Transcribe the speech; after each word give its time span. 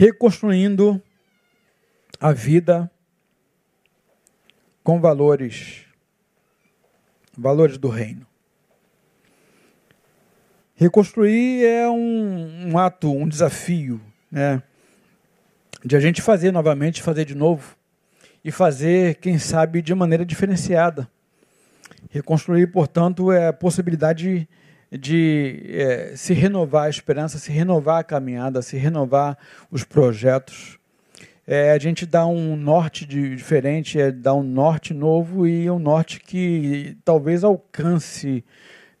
reconstruindo 0.00 0.98
a 2.18 2.32
vida 2.32 2.90
com 4.82 4.98
valores, 4.98 5.84
valores 7.36 7.76
do 7.76 7.90
reino. 7.90 8.26
Reconstruir 10.74 11.66
é 11.66 11.86
um, 11.86 12.70
um 12.70 12.78
ato, 12.78 13.12
um 13.14 13.28
desafio, 13.28 14.00
né? 14.30 14.62
De 15.84 15.94
a 15.94 16.00
gente 16.00 16.22
fazer 16.22 16.50
novamente, 16.50 17.02
fazer 17.02 17.26
de 17.26 17.34
novo 17.34 17.76
e 18.42 18.50
fazer, 18.50 19.16
quem 19.16 19.38
sabe, 19.38 19.82
de 19.82 19.94
maneira 19.94 20.24
diferenciada. 20.24 21.10
Reconstruir, 22.08 22.68
portanto, 22.68 23.30
é 23.30 23.48
a 23.48 23.52
possibilidade 23.52 24.24
de, 24.38 24.48
de 24.90 25.62
é, 25.68 26.16
se 26.16 26.32
renovar 26.32 26.86
a 26.86 26.90
esperança, 26.90 27.38
se 27.38 27.52
renovar 27.52 28.00
a 28.00 28.04
caminhada, 28.04 28.62
se 28.62 28.76
renovar 28.76 29.38
os 29.70 29.84
projetos. 29.84 30.78
É, 31.46 31.72
a 31.72 31.78
gente 31.78 32.06
dá 32.06 32.26
um 32.26 32.56
norte 32.56 33.06
de, 33.06 33.34
diferente, 33.34 34.00
é 34.00 34.10
dar 34.10 34.34
um 34.34 34.42
norte 34.42 34.92
novo 34.92 35.46
e 35.46 35.70
um 35.70 35.78
norte 35.78 36.20
que 36.20 36.96
talvez 37.04 37.44
alcance 37.44 38.44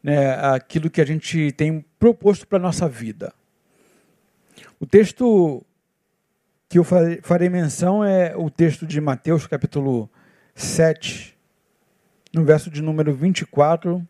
né, 0.02 0.34
aquilo 0.34 0.90
que 0.90 1.00
a 1.00 1.06
gente 1.06 1.52
tem 1.52 1.84
proposto 1.98 2.46
para 2.46 2.58
a 2.58 2.62
nossa 2.62 2.88
vida. 2.88 3.32
O 4.78 4.86
texto 4.86 5.64
que 6.68 6.78
eu 6.78 6.84
farei 6.84 7.48
menção 7.48 8.04
é 8.04 8.34
o 8.36 8.48
texto 8.48 8.86
de 8.86 9.00
Mateus, 9.00 9.46
capítulo 9.46 10.08
7, 10.54 11.36
no 12.32 12.44
verso 12.44 12.70
de 12.70 12.80
número 12.80 13.12
24 13.12 14.06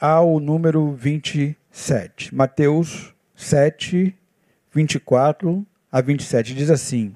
ao 0.00 0.40
número 0.40 0.92
27. 0.92 2.34
Mateus 2.34 3.14
7, 3.36 4.16
24 4.72 5.66
a 5.92 6.00
27. 6.00 6.54
Diz 6.54 6.70
assim: 6.70 7.14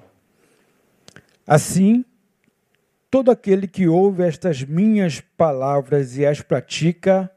Assim, 1.47 2.05
todo 3.09 3.31
aquele 3.31 3.67
que 3.67 3.87
ouve 3.87 4.23
estas 4.23 4.61
minhas 4.63 5.19
palavras 5.19 6.15
e 6.15 6.25
as 6.27 6.41
pratica, 6.41 7.31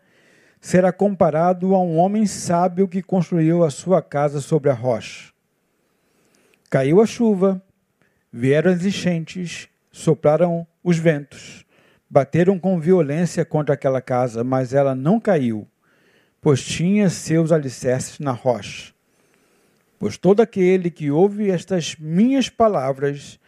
será 0.61 0.92
comparado 0.92 1.75
a 1.75 1.80
um 1.80 1.97
homem 1.97 2.27
sábio 2.27 2.86
que 2.86 3.03
construiu 3.03 3.64
a 3.64 3.70
sua 3.70 4.03
casa 4.03 4.42
sobre 4.42 4.69
a 4.69 4.75
rocha. 4.75 5.33
Caiu 6.69 7.01
a 7.01 7.06
chuva, 7.06 7.62
vieram 8.30 8.70
as 8.70 8.84
enchentes, 8.84 9.69
sopraram 9.91 10.67
os 10.84 10.98
ventos, 10.98 11.64
bateram 12.09 12.59
com 12.59 12.81
violência 12.81 13.45
contra 13.45 13.75
aquela 13.75 14.01
casa, 14.01 14.42
mas 14.42 14.73
ela 14.73 14.95
não 14.95 15.20
caiu, 15.20 15.67
pois 16.41 16.62
tinha 16.62 17.11
seus 17.11 17.53
alicerces 17.53 18.19
na 18.19 18.33
rocha. 18.33 18.92
Pois 19.98 20.17
todo 20.17 20.41
aquele 20.41 20.91
que 20.91 21.11
ouve 21.11 21.51
estas 21.51 21.97
minhas 21.97 22.48
palavras 22.48 23.39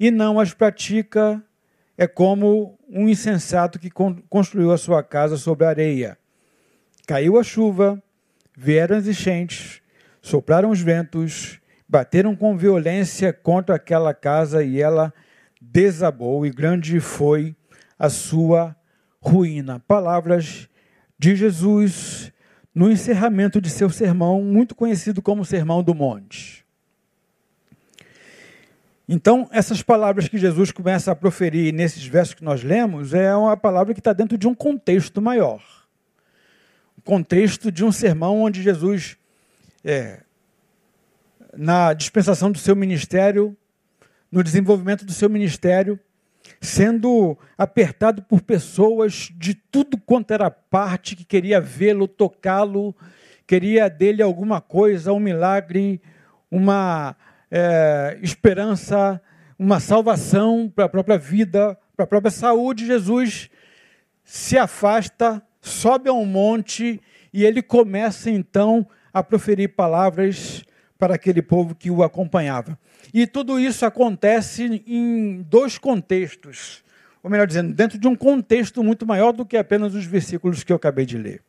e 0.00 0.10
não 0.10 0.40
as 0.40 0.54
pratica 0.54 1.42
é 1.96 2.06
como 2.06 2.78
um 2.88 3.08
insensato 3.08 3.78
que 3.78 3.90
construiu 3.90 4.72
a 4.72 4.78
sua 4.78 5.02
casa 5.02 5.36
sobre 5.36 5.66
a 5.66 5.70
areia. 5.70 6.18
Caiu 7.06 7.38
a 7.38 7.42
chuva, 7.42 8.02
vieram 8.56 8.96
as 8.96 9.06
enchentes, 9.06 9.82
sopraram 10.22 10.70
os 10.70 10.80
ventos 10.80 11.60
bateram 11.88 12.36
com 12.36 12.56
violência 12.56 13.32
contra 13.32 13.76
aquela 13.76 14.12
casa 14.12 14.62
e 14.62 14.80
ela 14.80 15.12
desabou, 15.60 16.44
e 16.44 16.50
grande 16.50 17.00
foi 17.00 17.56
a 17.98 18.08
sua 18.08 18.76
ruína. 19.20 19.80
Palavras 19.80 20.68
de 21.18 21.34
Jesus 21.34 22.32
no 22.74 22.90
encerramento 22.90 23.60
de 23.60 23.70
seu 23.70 23.90
sermão, 23.90 24.42
muito 24.42 24.74
conhecido 24.74 25.20
como 25.20 25.44
Sermão 25.44 25.82
do 25.82 25.94
Monte. 25.94 26.64
Então, 29.08 29.48
essas 29.50 29.82
palavras 29.82 30.28
que 30.28 30.38
Jesus 30.38 30.70
começa 30.70 31.10
a 31.10 31.16
proferir 31.16 31.72
nesses 31.72 32.06
versos 32.06 32.34
que 32.34 32.44
nós 32.44 32.62
lemos 32.62 33.14
é 33.14 33.34
uma 33.34 33.56
palavra 33.56 33.94
que 33.94 34.00
está 34.00 34.12
dentro 34.12 34.36
de 34.36 34.46
um 34.46 34.54
contexto 34.54 35.20
maior. 35.20 35.62
O 36.96 37.02
contexto 37.02 37.72
de 37.72 37.84
um 37.84 37.90
sermão 37.90 38.42
onde 38.42 38.62
Jesus 38.62 39.16
é, 39.82 40.20
na 41.56 41.94
dispensação 41.94 42.52
do 42.52 42.58
seu 42.58 42.76
ministério, 42.76 43.56
no 44.30 44.42
desenvolvimento 44.42 45.04
do 45.04 45.12
seu 45.12 45.30
ministério, 45.30 45.98
sendo 46.60 47.38
apertado 47.56 48.22
por 48.22 48.40
pessoas 48.40 49.30
de 49.36 49.54
tudo 49.54 49.96
quanto 49.98 50.32
era 50.32 50.50
parte 50.50 51.14
que 51.14 51.24
queria 51.24 51.60
vê-lo, 51.60 52.08
tocá-lo, 52.08 52.94
queria 53.46 53.88
dele 53.88 54.22
alguma 54.22 54.60
coisa, 54.60 55.12
um 55.12 55.20
milagre, 55.20 56.00
uma 56.50 57.16
é, 57.50 58.18
esperança, 58.22 59.20
uma 59.58 59.80
salvação 59.80 60.70
para 60.74 60.84
a 60.84 60.88
própria 60.88 61.18
vida, 61.18 61.78
para 61.96 62.04
a 62.04 62.08
própria 62.08 62.30
saúde. 62.30 62.86
Jesus 62.86 63.50
se 64.24 64.58
afasta, 64.58 65.42
sobe 65.60 66.08
a 66.08 66.12
um 66.12 66.26
monte 66.26 67.00
e 67.32 67.44
ele 67.44 67.62
começa 67.62 68.30
então 68.30 68.86
a 69.12 69.22
proferir 69.22 69.74
palavras 69.74 70.64
para 70.98 71.14
aquele 71.14 71.40
povo 71.40 71.74
que 71.74 71.90
o 71.90 72.02
acompanhava. 72.02 72.78
E 73.12 73.26
tudo 73.26 73.58
isso 73.58 73.86
acontece 73.86 74.82
em 74.86 75.42
dois 75.42 75.78
contextos, 75.78 76.84
ou 77.22 77.30
melhor 77.30 77.46
dizendo, 77.46 77.72
dentro 77.72 77.98
de 77.98 78.06
um 78.06 78.14
contexto 78.14 78.82
muito 78.82 79.06
maior 79.06 79.32
do 79.32 79.46
que 79.46 79.56
apenas 79.56 79.94
os 79.94 80.04
versículos 80.04 80.62
que 80.62 80.72
eu 80.72 80.76
acabei 80.76 81.06
de 81.06 81.16
ler. 81.16 81.42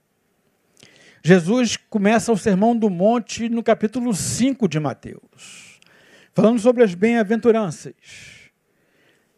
Jesus 1.22 1.76
começa 1.76 2.32
o 2.32 2.38
Sermão 2.38 2.76
do 2.76 2.90
Monte 2.90 3.50
no 3.50 3.62
capítulo 3.62 4.14
5 4.14 4.68
de 4.70 4.80
Mateus, 4.80 5.80
falando 6.34 6.60
sobre 6.60 6.84
as 6.84 6.96
bem-aventuranças. 6.96 7.94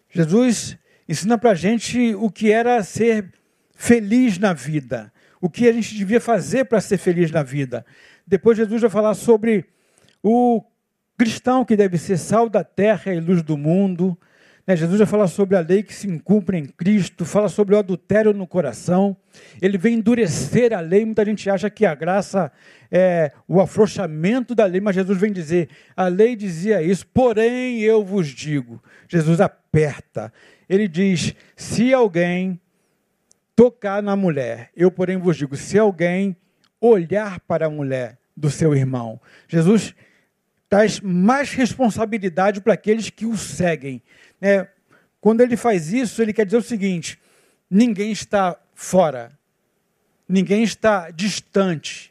Jesus 0.09 0.77
ensina 1.09 1.37
para 1.37 1.51
a 1.51 1.55
gente 1.55 2.13
o 2.15 2.29
que 2.29 2.51
era 2.51 2.83
ser 2.83 3.31
feliz 3.73 4.37
na 4.37 4.53
vida, 4.53 5.11
o 5.41 5.49
que 5.49 5.67
a 5.67 5.71
gente 5.71 5.95
devia 5.95 6.21
fazer 6.21 6.65
para 6.65 6.79
ser 6.79 6.97
feliz 6.97 7.31
na 7.31 7.41
vida. 7.41 7.83
Depois, 8.27 8.57
Jesus 8.57 8.79
vai 8.79 8.89
falar 8.89 9.15
sobre 9.15 9.65
o 10.21 10.63
cristão 11.21 11.63
que 11.63 11.75
deve 11.75 11.99
ser 11.99 12.17
sal 12.17 12.49
da 12.49 12.63
terra 12.63 13.13
e 13.13 13.19
luz 13.19 13.43
do 13.43 13.55
mundo. 13.55 14.17
Né? 14.65 14.75
Jesus 14.75 14.97
já 14.97 15.05
fala 15.05 15.27
sobre 15.27 15.55
a 15.55 15.59
lei 15.59 15.83
que 15.83 15.93
se 15.93 16.07
encumpre 16.07 16.57
em 16.57 16.65
Cristo, 16.65 17.25
fala 17.25 17.47
sobre 17.47 17.75
o 17.75 17.77
adultério 17.77 18.33
no 18.33 18.47
coração. 18.47 19.15
Ele 19.61 19.77
vem 19.77 19.99
endurecer 19.99 20.73
a 20.73 20.79
lei. 20.79 21.05
Muita 21.05 21.23
gente 21.23 21.47
acha 21.47 21.69
que 21.69 21.85
a 21.85 21.93
graça 21.93 22.51
é 22.89 23.31
o 23.47 23.61
afrouxamento 23.61 24.55
da 24.55 24.65
lei, 24.65 24.81
mas 24.81 24.95
Jesus 24.95 25.15
vem 25.15 25.31
dizer: 25.31 25.69
a 25.95 26.07
lei 26.07 26.35
dizia 26.35 26.81
isso, 26.81 27.05
porém 27.05 27.81
eu 27.81 28.03
vos 28.03 28.27
digo. 28.27 28.81
Jesus 29.07 29.39
aperta. 29.39 30.33
Ele 30.67 30.87
diz: 30.87 31.35
se 31.55 31.93
alguém 31.93 32.59
tocar 33.55 34.01
na 34.01 34.15
mulher, 34.15 34.71
eu, 34.75 34.89
porém, 34.89 35.17
vos 35.17 35.37
digo: 35.37 35.55
se 35.55 35.77
alguém 35.77 36.35
olhar 36.79 37.39
para 37.41 37.67
a 37.67 37.69
mulher 37.69 38.17
do 38.35 38.49
seu 38.49 38.73
irmão. 38.73 39.21
Jesus 39.47 39.93
traz 40.71 41.01
mais 41.01 41.51
responsabilidade 41.51 42.61
para 42.61 42.75
aqueles 42.75 43.09
que 43.09 43.25
o 43.25 43.35
seguem. 43.35 44.01
É, 44.41 44.65
quando 45.19 45.41
ele 45.41 45.57
faz 45.57 45.91
isso, 45.91 46.21
ele 46.21 46.31
quer 46.31 46.45
dizer 46.45 46.57
o 46.57 46.61
seguinte: 46.61 47.19
ninguém 47.69 48.09
está 48.09 48.57
fora, 48.73 49.37
ninguém 50.27 50.63
está 50.63 51.11
distante, 51.11 52.09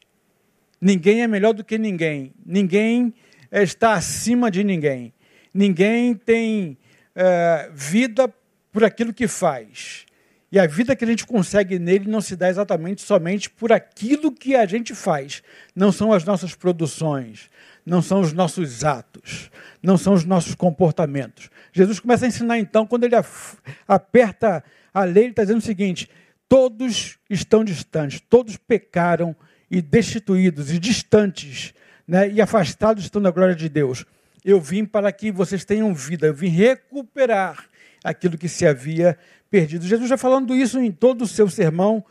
ninguém 0.79 1.23
é 1.23 1.27
melhor 1.27 1.55
do 1.55 1.65
que 1.65 1.79
ninguém, 1.79 2.35
ninguém 2.45 3.15
está 3.51 3.95
acima 3.95 4.51
de 4.51 4.63
ninguém, 4.63 5.15
ninguém 5.55 6.15
tem 6.15 6.77
é, 7.15 7.71
vida 7.73 8.31
por 8.71 8.85
aquilo 8.85 9.15
que 9.15 9.27
faz. 9.27 10.05
E 10.53 10.59
a 10.59 10.67
vida 10.67 10.95
que 10.95 11.05
a 11.05 11.07
gente 11.07 11.25
consegue 11.25 11.79
nele 11.79 12.11
não 12.11 12.21
se 12.21 12.37
dá 12.37 12.51
exatamente 12.51 13.01
somente 13.01 13.49
por 13.49 13.73
aquilo 13.73 14.33
que 14.33 14.57
a 14.57 14.67
gente 14.67 14.95
faz. 14.97 15.45
Não 15.75 15.93
são 15.93 16.13
as 16.13 16.25
nossas 16.25 16.57
produções, 16.57 17.49
não 17.85 18.03
são 18.03 18.21
os 18.21 18.33
nossos 18.33 18.85
atos, 18.85 19.51
não 19.83 19.97
são 19.97 20.15
os 20.15 20.25
nossos 20.25 20.55
comportamentos. 20.55 21.51
Jesus 21.73 21.99
começa 22.01 22.25
a 22.25 22.29
ensinar 22.29 22.59
então, 22.59 22.87
quando 22.87 23.05
ele 23.05 23.15
aperta 23.87 24.63
a 24.93 25.05
lei, 25.05 25.25
ele 25.25 25.31
está 25.31 25.43
dizendo 25.43 25.59
o 25.59 25.63
seguinte: 25.63 26.09
todos 26.49 27.19
estão 27.29 27.65
distantes, 27.65 28.21
todos 28.29 28.57
pecaram 28.57 29.35
e 29.71 29.81
destituídos 29.81 30.71
e 30.71 30.79
distantes, 30.79 31.73
né, 32.07 32.31
e 32.31 32.41
afastados 32.41 33.05
estão 33.05 33.23
da 33.23 33.31
glória 33.31 33.55
de 33.55 33.69
Deus. 33.69 34.05
Eu 34.45 34.61
vim 34.61 34.85
para 34.85 35.13
que 35.13 35.31
vocês 35.31 35.65
tenham 35.65 35.95
vida, 35.95 36.27
eu 36.27 36.35
vim 36.35 36.49
recuperar 36.49 37.67
aquilo 38.03 38.39
que 38.39 38.49
se 38.49 38.67
havia 38.67 39.17
perdido. 39.51 39.87
Jesus 39.87 40.09
já 40.09 40.17
falando 40.17 40.55
isso 40.55 40.79
em 40.79 40.91
todo 40.91 41.23
o 41.23 41.27
seu 41.27 41.49
sermão, 41.49 42.05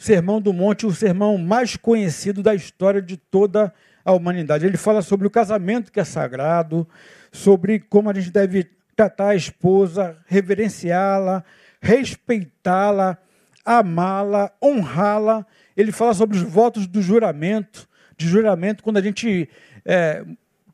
Sermão 0.00 0.40
do 0.40 0.50
Monte, 0.50 0.86
o 0.86 0.94
sermão 0.94 1.36
mais 1.36 1.76
conhecido 1.76 2.42
da 2.42 2.54
história 2.54 3.02
de 3.02 3.18
toda 3.18 3.66
a 3.66 3.72
a 4.04 4.12
humanidade. 4.12 4.66
Ele 4.66 4.76
fala 4.76 5.02
sobre 5.02 5.26
o 5.26 5.30
casamento 5.30 5.92
que 5.92 6.00
é 6.00 6.04
sagrado, 6.04 6.86
sobre 7.32 7.80
como 7.80 8.10
a 8.10 8.14
gente 8.14 8.30
deve 8.30 8.68
tratar 8.96 9.28
a 9.28 9.36
esposa, 9.36 10.16
reverenciá-la, 10.26 11.44
respeitá-la, 11.80 13.18
amá-la, 13.64 14.52
honrá-la. 14.62 15.46
Ele 15.76 15.92
fala 15.92 16.14
sobre 16.14 16.36
os 16.36 16.42
votos 16.42 16.86
do 16.86 17.00
juramento, 17.00 17.88
de 18.16 18.26
juramento, 18.26 18.82
quando 18.82 18.98
a 18.98 19.02
gente 19.02 19.48
é, 19.84 20.24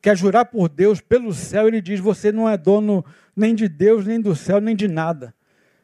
quer 0.01 0.17
jurar 0.17 0.45
por 0.45 0.67
Deus, 0.67 0.99
pelo 0.99 1.33
céu, 1.33 1.67
ele 1.67 1.81
diz: 1.81 1.99
você 1.99 2.31
não 2.31 2.49
é 2.49 2.57
dono 2.57 3.05
nem 3.35 3.55
de 3.55 3.69
Deus, 3.69 4.05
nem 4.05 4.19
do 4.19 4.35
céu, 4.35 4.59
nem 4.59 4.75
de 4.75 4.87
nada. 4.87 5.33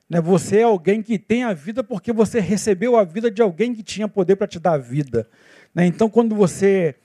Né? 0.09 0.19
Você 0.19 0.59
é 0.59 0.63
alguém 0.63 1.01
que 1.01 1.17
tem 1.17 1.43
a 1.43 1.53
vida 1.53 1.83
porque 1.83 2.11
você 2.11 2.39
recebeu 2.39 2.97
a 2.97 3.03
vida 3.03 3.31
de 3.31 3.41
alguém 3.41 3.73
que 3.73 3.83
tinha 3.83 4.07
poder 4.07 4.35
para 4.35 4.47
te 4.47 4.59
dar 4.59 4.73
a 4.73 4.77
vida. 4.77 5.27
Né? 5.73 5.85
Então, 5.85 6.09
quando 6.09 6.35
você 6.35 6.95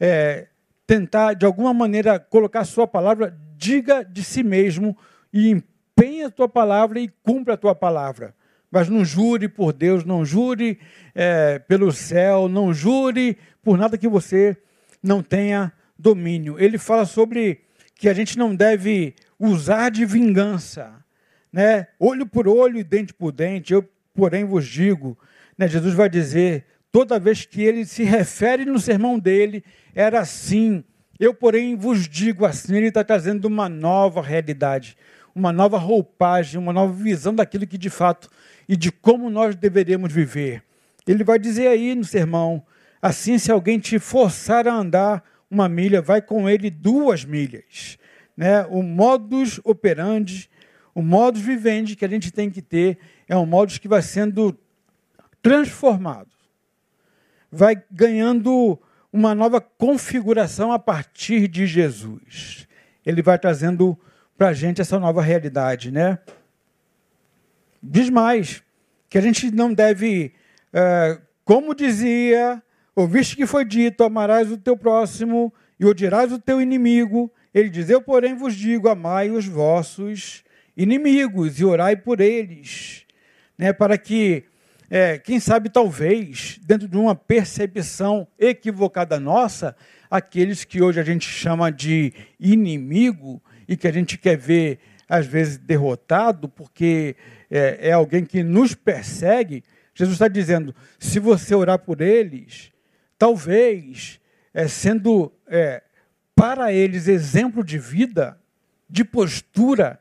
é, 0.00 0.48
tentar, 0.86 1.34
de 1.34 1.44
alguma 1.44 1.74
maneira, 1.74 2.18
colocar 2.18 2.60
a 2.60 2.64
sua 2.64 2.86
palavra, 2.86 3.36
diga 3.56 4.04
de 4.04 4.24
si 4.24 4.42
mesmo 4.42 4.96
e 5.32 5.50
empenhe 5.50 6.24
a 6.24 6.30
tua 6.30 6.48
palavra 6.48 7.00
e 7.00 7.08
cumpra 7.22 7.54
a 7.54 7.58
tua 7.58 7.74
palavra. 7.74 8.34
Mas 8.70 8.88
não 8.88 9.04
jure 9.04 9.48
por 9.48 9.72
Deus, 9.72 10.04
não 10.04 10.24
jure 10.24 10.78
é, 11.14 11.58
pelo 11.58 11.90
céu, 11.90 12.48
não 12.48 12.72
jure 12.72 13.38
por 13.62 13.76
nada 13.76 13.98
que 13.98 14.08
você 14.08 14.56
não 15.02 15.22
tenha 15.22 15.72
domínio. 15.98 16.58
Ele 16.58 16.78
fala 16.78 17.04
sobre 17.04 17.60
que 17.94 18.08
a 18.08 18.14
gente 18.14 18.38
não 18.38 18.54
deve 18.54 19.14
usar 19.38 19.90
de 19.90 20.04
vingança, 20.04 21.04
né? 21.52 21.88
Olho 21.98 22.26
por 22.26 22.46
olho 22.46 22.78
e 22.78 22.84
dente 22.84 23.12
por 23.12 23.32
dente. 23.32 23.72
Eu, 23.72 23.88
porém, 24.14 24.44
vos 24.44 24.66
digo, 24.66 25.18
né? 25.56 25.66
Jesus 25.66 25.94
vai 25.94 26.08
dizer 26.08 26.64
toda 26.90 27.18
vez 27.18 27.44
que 27.44 27.62
ele 27.62 27.84
se 27.84 28.02
refere 28.04 28.64
no 28.64 28.78
sermão 28.78 29.18
dele, 29.18 29.64
era 29.94 30.20
assim. 30.20 30.84
Eu, 31.18 31.34
porém, 31.34 31.76
vos 31.76 32.08
digo 32.08 32.44
assim. 32.44 32.76
Ele 32.76 32.88
está 32.88 33.02
trazendo 33.02 33.46
uma 33.46 33.68
nova 33.68 34.22
realidade, 34.22 34.96
uma 35.34 35.52
nova 35.52 35.78
roupagem, 35.78 36.60
uma 36.60 36.72
nova 36.72 36.92
visão 36.92 37.34
daquilo 37.34 37.66
que 37.66 37.78
de 37.78 37.90
fato 37.90 38.28
e 38.68 38.76
de 38.76 38.92
como 38.92 39.30
nós 39.30 39.54
deveríamos 39.54 40.12
viver. 40.12 40.62
Ele 41.06 41.24
vai 41.24 41.38
dizer 41.38 41.68
aí 41.68 41.94
no 41.94 42.04
sermão: 42.04 42.62
assim, 43.00 43.38
se 43.38 43.50
alguém 43.50 43.78
te 43.78 43.98
forçar 43.98 44.68
a 44.68 44.74
andar 44.74 45.24
uma 45.50 45.68
milha, 45.68 46.02
vai 46.02 46.20
com 46.20 46.48
ele 46.48 46.70
duas 46.70 47.24
milhas. 47.24 47.98
Né? 48.36 48.64
O 48.66 48.82
modus 48.82 49.60
operandi, 49.64 50.50
o 50.94 51.02
modus 51.02 51.40
vivendi 51.40 51.96
que 51.96 52.04
a 52.04 52.08
gente 52.08 52.30
tem 52.30 52.50
que 52.50 52.62
ter 52.62 52.98
é 53.26 53.36
um 53.36 53.46
modus 53.46 53.78
que 53.78 53.88
vai 53.88 54.02
sendo 54.02 54.56
transformado, 55.42 56.28
vai 57.50 57.82
ganhando 57.90 58.78
uma 59.12 59.34
nova 59.34 59.60
configuração 59.60 60.72
a 60.72 60.78
partir 60.78 61.48
de 61.48 61.66
Jesus. 61.66 62.66
Ele 63.04 63.22
vai 63.22 63.38
trazendo 63.38 63.98
para 64.36 64.48
a 64.48 64.52
gente 64.52 64.80
essa 64.80 64.98
nova 64.98 65.22
realidade, 65.22 65.90
né? 65.90 66.18
Diz 67.82 68.10
mais 68.10 68.62
que 69.08 69.18
a 69.18 69.20
gente 69.20 69.50
não 69.50 69.72
deve, 69.72 70.32
é, 70.72 71.18
como 71.44 71.74
dizia 71.74 72.62
Ouviste 72.98 73.36
que 73.36 73.46
foi 73.46 73.64
dito: 73.64 74.02
amarás 74.02 74.50
o 74.50 74.58
teu 74.58 74.76
próximo 74.76 75.54
e 75.78 75.86
odiarás 75.86 76.32
o 76.32 76.38
teu 76.40 76.60
inimigo. 76.60 77.32
Ele 77.54 77.70
diz: 77.70 77.88
Eu, 77.88 78.02
porém, 78.02 78.34
vos 78.34 78.56
digo: 78.56 78.88
amai 78.88 79.30
os 79.30 79.46
vossos 79.46 80.42
inimigos 80.76 81.60
e 81.60 81.64
orai 81.64 81.94
por 81.94 82.20
eles. 82.20 83.06
Né, 83.56 83.72
para 83.72 83.96
que, 83.96 84.46
é, 84.90 85.18
quem 85.18 85.38
sabe, 85.38 85.68
talvez, 85.68 86.58
dentro 86.64 86.88
de 86.88 86.96
uma 86.96 87.14
percepção 87.14 88.26
equivocada 88.38 89.20
nossa, 89.20 89.76
aqueles 90.10 90.64
que 90.64 90.80
hoje 90.80 90.98
a 90.98 91.04
gente 91.04 91.28
chama 91.28 91.70
de 91.70 92.12
inimigo 92.40 93.42
e 93.68 93.76
que 93.76 93.86
a 93.86 93.92
gente 93.92 94.16
quer 94.16 94.36
ver, 94.36 94.78
às 95.06 95.26
vezes, 95.26 95.58
derrotado, 95.58 96.48
porque 96.48 97.16
é, 97.50 97.88
é 97.88 97.92
alguém 97.92 98.24
que 98.24 98.42
nos 98.42 98.74
persegue, 98.74 99.62
Jesus 99.94 100.14
está 100.14 100.28
dizendo: 100.28 100.74
se 100.98 101.18
você 101.18 101.54
orar 101.54 101.78
por 101.78 102.00
eles, 102.00 102.72
talvez 103.18 104.20
é, 104.54 104.68
sendo 104.68 105.32
é, 105.46 105.82
para 106.34 106.72
eles 106.72 107.08
exemplo 107.08 107.62
de 107.62 107.78
vida, 107.78 108.40
de 108.88 109.04
postura, 109.04 110.00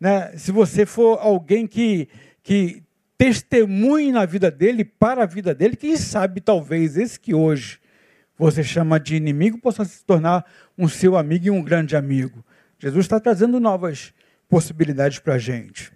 né? 0.00 0.36
se 0.38 0.52
você 0.52 0.86
for 0.86 1.18
alguém 1.20 1.66
que, 1.66 2.08
que 2.42 2.82
testemunhe 3.16 4.10
na 4.12 4.24
vida 4.24 4.50
dele, 4.50 4.84
para 4.84 5.22
a 5.22 5.26
vida 5.26 5.54
dele, 5.54 5.76
quem 5.76 5.96
sabe 5.96 6.40
talvez 6.40 6.96
esse 6.96 7.18
que 7.18 7.34
hoje 7.34 7.78
você 8.36 8.64
chama 8.64 8.98
de 8.98 9.14
inimigo 9.14 9.58
possa 9.58 9.84
se 9.84 10.04
tornar 10.04 10.44
um 10.76 10.88
seu 10.88 11.16
amigo 11.16 11.46
e 11.46 11.50
um 11.50 11.62
grande 11.62 11.94
amigo. 11.96 12.44
Jesus 12.78 13.04
está 13.04 13.20
trazendo 13.20 13.60
novas 13.60 14.12
possibilidades 14.48 15.18
para 15.18 15.34
a 15.34 15.38
gente. 15.38 15.92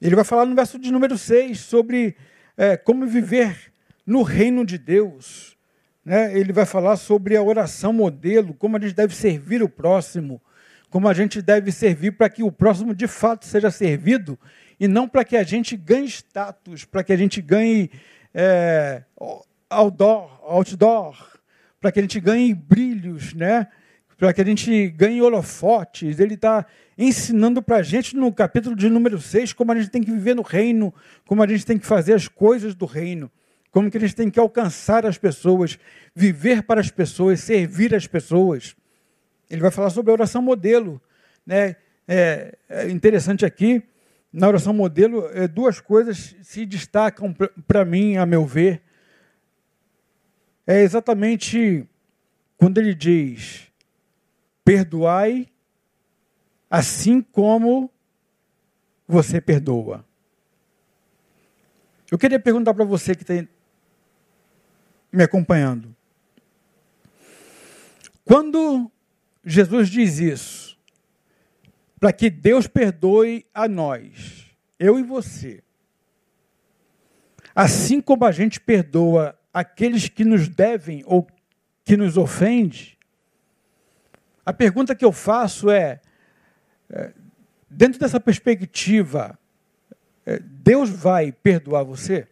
Ele 0.00 0.14
vai 0.14 0.24
falar 0.24 0.44
no 0.44 0.54
verso 0.54 0.78
de 0.78 0.92
número 0.92 1.16
6 1.16 1.58
sobre 1.58 2.16
é, 2.56 2.76
como 2.76 3.06
viver 3.06 3.72
no 4.06 4.22
reino 4.22 4.64
de 4.64 4.76
Deus 4.76 5.54
né, 6.04 6.36
ele 6.38 6.52
vai 6.52 6.66
falar 6.66 6.96
sobre 6.96 7.36
a 7.36 7.42
oração 7.42 7.92
modelo, 7.92 8.52
como 8.54 8.76
a 8.76 8.80
gente 8.80 8.94
deve 8.94 9.14
servir 9.14 9.62
o 9.62 9.68
próximo, 9.68 10.40
como 10.90 11.08
a 11.08 11.14
gente 11.14 11.40
deve 11.40 11.72
servir 11.72 12.12
para 12.12 12.28
que 12.28 12.42
o 12.42 12.52
próximo 12.52 12.94
de 12.94 13.06
fato 13.08 13.46
seja 13.46 13.70
servido 13.70 14.38
e 14.78 14.88
não 14.88 15.08
para 15.08 15.24
que 15.24 15.36
a 15.36 15.42
gente 15.42 15.76
ganhe 15.76 16.06
status, 16.06 16.84
para 16.84 17.02
que 17.04 17.12
a 17.12 17.16
gente 17.16 17.40
ganhe 17.40 17.90
é, 18.32 19.02
outdoor, 19.70 20.40
outdoor 20.42 21.34
para 21.80 21.92
que 21.92 21.98
a 21.98 22.02
gente 22.02 22.18
ganhe 22.18 22.54
brilhos, 22.54 23.34
né? 23.34 23.68
para 24.16 24.32
que 24.32 24.40
a 24.40 24.44
gente 24.44 24.88
ganhe 24.88 25.20
holofotes. 25.20 26.18
Ele 26.18 26.34
está 26.34 26.64
ensinando 26.96 27.60
para 27.60 27.76
a 27.76 27.82
gente 27.82 28.16
no 28.16 28.32
capítulo 28.32 28.74
de 28.74 28.88
número 28.88 29.20
6 29.20 29.52
como 29.52 29.72
a 29.72 29.74
gente 29.74 29.90
tem 29.90 30.02
que 30.02 30.10
viver 30.10 30.34
no 30.34 30.42
reino, 30.42 30.94
como 31.26 31.42
a 31.42 31.46
gente 31.46 31.66
tem 31.66 31.76
que 31.76 31.86
fazer 31.86 32.14
as 32.14 32.26
coisas 32.26 32.74
do 32.74 32.86
reino 32.86 33.30
como 33.74 33.90
que 33.90 33.98
eles 33.98 34.14
têm 34.14 34.30
que 34.30 34.38
alcançar 34.38 35.04
as 35.04 35.18
pessoas, 35.18 35.76
viver 36.14 36.62
para 36.62 36.80
as 36.80 36.92
pessoas, 36.92 37.40
servir 37.40 37.92
as 37.92 38.06
pessoas. 38.06 38.76
Ele 39.50 39.60
vai 39.60 39.72
falar 39.72 39.90
sobre 39.90 40.12
a 40.12 40.14
oração 40.14 40.40
modelo. 40.40 41.02
Né? 41.44 41.74
É, 42.06 42.56
é 42.68 42.88
interessante 42.88 43.44
aqui, 43.44 43.82
na 44.34 44.48
oração 44.48 44.72
modelo, 44.74 45.28
é, 45.28 45.46
duas 45.46 45.80
coisas 45.80 46.34
se 46.42 46.66
destacam 46.66 47.32
para 47.68 47.84
mim, 47.84 48.16
a 48.16 48.26
meu 48.26 48.44
ver. 48.44 48.82
É 50.66 50.80
exatamente 50.80 51.88
quando 52.56 52.78
ele 52.78 52.94
diz: 52.96 53.70
perdoai 54.64 55.46
assim 56.68 57.22
como 57.22 57.88
você 59.06 59.40
perdoa. 59.40 60.04
Eu 62.10 62.18
queria 62.18 62.40
perguntar 62.40 62.74
para 62.74 62.84
você 62.84 63.14
que 63.14 63.24
tem, 63.24 63.48
me 65.12 65.22
acompanhando. 65.22 65.94
Quando 68.24 68.90
Jesus 69.44 69.88
diz 69.88 70.18
isso, 70.18 70.63
para 71.98 72.12
que 72.12 72.28
Deus 72.28 72.66
perdoe 72.66 73.46
a 73.54 73.66
nós, 73.68 74.50
eu 74.78 74.98
e 74.98 75.02
você, 75.02 75.62
assim 77.54 78.00
como 78.00 78.24
a 78.24 78.32
gente 78.32 78.60
perdoa 78.60 79.38
aqueles 79.52 80.08
que 80.08 80.24
nos 80.24 80.48
devem 80.48 81.02
ou 81.06 81.26
que 81.84 81.96
nos 81.96 82.16
ofende, 82.16 82.98
a 84.44 84.52
pergunta 84.52 84.94
que 84.94 85.04
eu 85.04 85.12
faço 85.12 85.70
é, 85.70 86.00
é 86.90 87.12
dentro 87.70 87.98
dessa 87.98 88.20
perspectiva, 88.20 89.38
é, 90.26 90.38
Deus 90.38 90.90
vai 90.90 91.32
perdoar 91.32 91.82
você? 91.82 92.28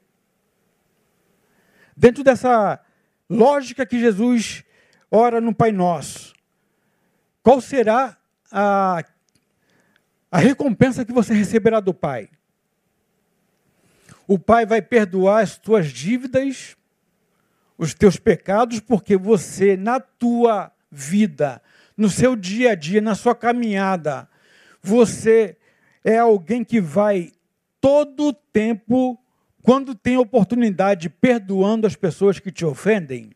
Dentro 1.96 2.22
dessa 2.22 2.80
lógica 3.28 3.86
que 3.86 3.98
Jesus 3.98 4.64
ora 5.10 5.40
no 5.40 5.54
Pai 5.54 5.72
Nosso, 5.72 6.32
qual 7.42 7.60
será 7.60 8.16
a, 8.50 9.04
a 10.32 10.38
recompensa 10.38 11.04
que 11.04 11.12
você 11.12 11.34
receberá 11.34 11.78
do 11.78 11.92
Pai? 11.92 12.30
O 14.26 14.38
Pai 14.38 14.64
vai 14.64 14.80
perdoar 14.80 15.42
as 15.42 15.58
tuas 15.58 15.88
dívidas, 15.88 16.74
os 17.76 17.92
teus 17.92 18.16
pecados, 18.16 18.80
porque 18.80 19.14
você, 19.14 19.76
na 19.76 20.00
tua 20.00 20.72
vida, 20.90 21.60
no 21.94 22.08
seu 22.08 22.34
dia 22.34 22.72
a 22.72 22.74
dia, 22.74 23.02
na 23.02 23.14
sua 23.14 23.34
caminhada, 23.34 24.26
você 24.80 25.58
é 26.02 26.16
alguém 26.16 26.64
que 26.64 26.80
vai 26.80 27.30
todo 27.78 28.28
o 28.28 28.32
tempo 28.32 29.22
quando 29.62 29.94
tem 29.94 30.16
oportunidade 30.16 31.10
perdoando 31.10 31.86
as 31.86 31.94
pessoas 31.94 32.38
que 32.38 32.50
te 32.50 32.64
ofendem, 32.64 33.32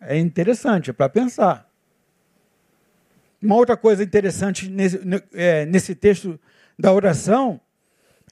é 0.00 0.18
interessante, 0.18 0.90
é 0.90 0.92
para 0.92 1.08
pensar. 1.08 1.69
Uma 3.42 3.54
outra 3.54 3.76
coisa 3.76 4.02
interessante 4.02 4.68
nesse, 4.68 5.00
é, 5.32 5.64
nesse 5.64 5.94
texto 5.94 6.38
da 6.78 6.92
oração 6.92 7.60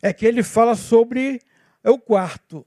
é 0.03 0.12
que 0.12 0.27
ele 0.27 0.43
fala 0.43 0.75
sobre 0.75 1.41
o 1.83 1.99
quarto. 1.99 2.65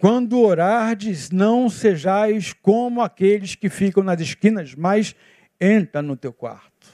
Quando 0.00 0.40
orardes, 0.40 1.30
não 1.30 1.68
sejais 1.68 2.52
como 2.52 3.00
aqueles 3.00 3.54
que 3.54 3.68
ficam 3.68 4.02
nas 4.02 4.20
esquinas, 4.20 4.74
mas 4.74 5.14
entra 5.60 6.02
no 6.02 6.16
teu 6.16 6.32
quarto. 6.32 6.86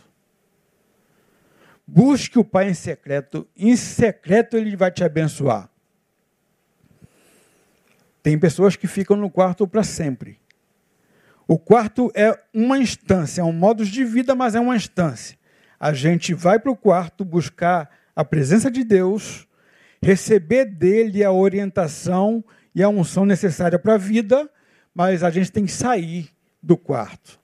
Busque 1.87 2.39
o 2.39 2.45
Pai 2.45 2.71
em 2.71 2.75
secreto, 2.75 3.47
em 3.57 3.77
secreto 3.77 4.57
ele 4.57 4.77
vai 4.77 4.91
te 4.91 5.03
abençoar. 5.03 5.69
Tem 8.23 8.39
pessoas 8.39 8.77
que 8.77 8.87
ficam 8.87 9.17
no 9.17 9.29
quarto 9.29 9.67
para 9.67 9.83
sempre. 9.83 10.39
O 11.53 11.59
quarto 11.59 12.11
é 12.15 12.35
uma 12.55 12.79
instância, 12.79 13.43
é 13.43 13.45
um 13.45 13.53
modo 13.53 13.85
de 13.85 14.07
vida, 14.07 14.35
mas 14.35 14.55
é 14.55 14.61
uma 14.61 14.75
instância. 14.75 15.37
A 15.79 15.93
gente 15.93 16.33
vai 16.33 16.59
para 16.59 16.73
o 16.73 16.77
quarto 16.77 17.27
buscar 17.27 17.91
a 18.17 18.25
presença 18.25 18.71
de 18.71 18.83
Deus, 18.83 19.47
receber 20.01 20.65
dele 20.65 21.23
a 21.23 21.31
orientação 21.31 22.43
e 22.75 22.83
a 22.83 22.89
unção 22.89 23.27
necessária 23.27 23.79
para 23.79 23.97
a 23.97 23.99
vida, 23.99 24.49
mas 24.95 25.23
a 25.23 25.29
gente 25.29 25.53
tem 25.53 25.67
que 25.67 25.73
sair 25.73 26.31
do 26.63 26.75
quarto. 26.75 27.39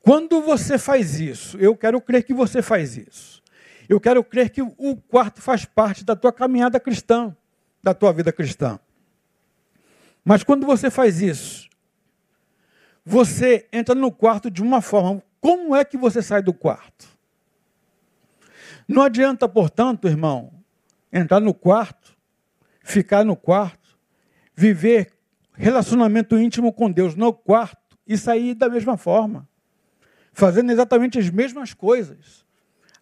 Quando 0.00 0.42
você 0.42 0.76
faz 0.78 1.20
isso, 1.20 1.56
eu 1.58 1.76
quero 1.76 2.00
crer 2.00 2.24
que 2.24 2.34
você 2.34 2.60
faz 2.60 2.96
isso. 2.96 3.40
Eu 3.88 4.00
quero 4.00 4.24
crer 4.24 4.50
que 4.50 4.62
o 4.62 4.96
quarto 4.96 5.40
faz 5.40 5.64
parte 5.64 6.04
da 6.04 6.16
tua 6.16 6.32
caminhada 6.32 6.80
cristã, 6.80 7.36
da 7.80 7.94
tua 7.94 8.12
vida 8.12 8.32
cristã. 8.32 8.80
Mas 10.24 10.42
quando 10.42 10.66
você 10.66 10.90
faz 10.90 11.22
isso, 11.22 11.67
você 13.08 13.66
entra 13.72 13.94
no 13.94 14.12
quarto 14.12 14.50
de 14.50 14.62
uma 14.62 14.82
forma. 14.82 15.22
Como 15.40 15.74
é 15.74 15.82
que 15.82 15.96
você 15.96 16.20
sai 16.20 16.42
do 16.42 16.52
quarto? 16.52 17.08
Não 18.86 19.00
adianta, 19.00 19.48
portanto, 19.48 20.06
irmão, 20.06 20.52
entrar 21.10 21.40
no 21.40 21.54
quarto, 21.54 22.14
ficar 22.84 23.24
no 23.24 23.34
quarto, 23.34 23.98
viver 24.54 25.10
relacionamento 25.54 26.38
íntimo 26.38 26.70
com 26.70 26.92
Deus 26.92 27.14
no 27.14 27.32
quarto 27.32 27.96
e 28.06 28.18
sair 28.18 28.52
da 28.52 28.68
mesma 28.68 28.98
forma, 28.98 29.48
fazendo 30.34 30.70
exatamente 30.70 31.18
as 31.18 31.30
mesmas 31.30 31.72
coisas. 31.72 32.44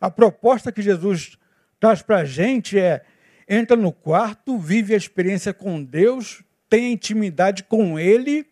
A 0.00 0.08
proposta 0.08 0.70
que 0.70 0.82
Jesus 0.82 1.36
traz 1.80 2.00
para 2.00 2.18
a 2.18 2.24
gente 2.24 2.78
é: 2.78 3.04
entra 3.48 3.76
no 3.76 3.90
quarto, 3.90 4.56
vive 4.56 4.94
a 4.94 4.96
experiência 4.96 5.52
com 5.52 5.82
Deus, 5.82 6.44
tenha 6.68 6.92
intimidade 6.92 7.64
com 7.64 7.98
Ele, 7.98 8.46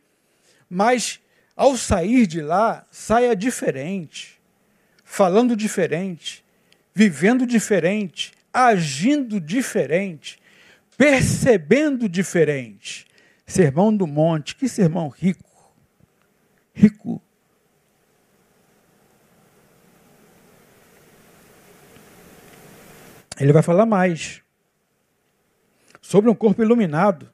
mas 0.68 1.20
ao 1.56 1.76
sair 1.76 2.26
de 2.26 2.40
lá, 2.40 2.86
saia 2.90 3.34
diferente, 3.34 4.40
falando 5.04 5.56
diferente, 5.56 6.44
vivendo 6.94 7.46
diferente, 7.46 8.32
agindo 8.52 9.40
diferente, 9.40 10.40
percebendo 10.96 12.08
diferente. 12.08 13.06
Sermão 13.46 13.94
do 13.94 14.06
Monte, 14.06 14.56
que 14.56 14.68
sermão 14.68 15.08
rico. 15.08 15.74
Rico. 16.72 17.22
Ele 23.38 23.52
vai 23.52 23.62
falar 23.62 23.84
mais 23.84 24.42
sobre 26.00 26.30
um 26.30 26.34
corpo 26.34 26.62
iluminado, 26.62 27.32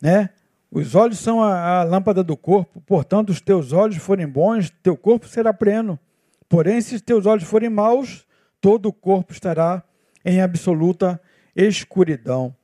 né? 0.00 0.30
Os 0.70 0.94
olhos 0.94 1.18
são 1.18 1.42
a, 1.42 1.80
a, 1.80 1.82
lâmpada 1.82 2.22
do 2.22 2.36
corpo, 2.36 2.80
portanto, 2.82 3.30
os 3.30 3.40
teus 3.40 3.72
olhos 3.72 3.96
forem 3.96 4.26
bons, 4.26 4.70
teu 4.82 4.96
corpo 4.96 5.26
será 5.26 5.52
pleno. 5.52 5.98
Porém, 6.48 6.80
se 6.80 6.94
os 6.94 7.00
teus 7.00 7.26
olhos 7.26 7.44
forem 7.44 7.68
maus, 7.68 8.26
todo 8.60 8.86
o 8.86 8.92
corpo 8.92 9.32
estará 9.32 9.82
em 10.24 10.40
absoluta 10.40 11.20
escuridão. 11.56 12.54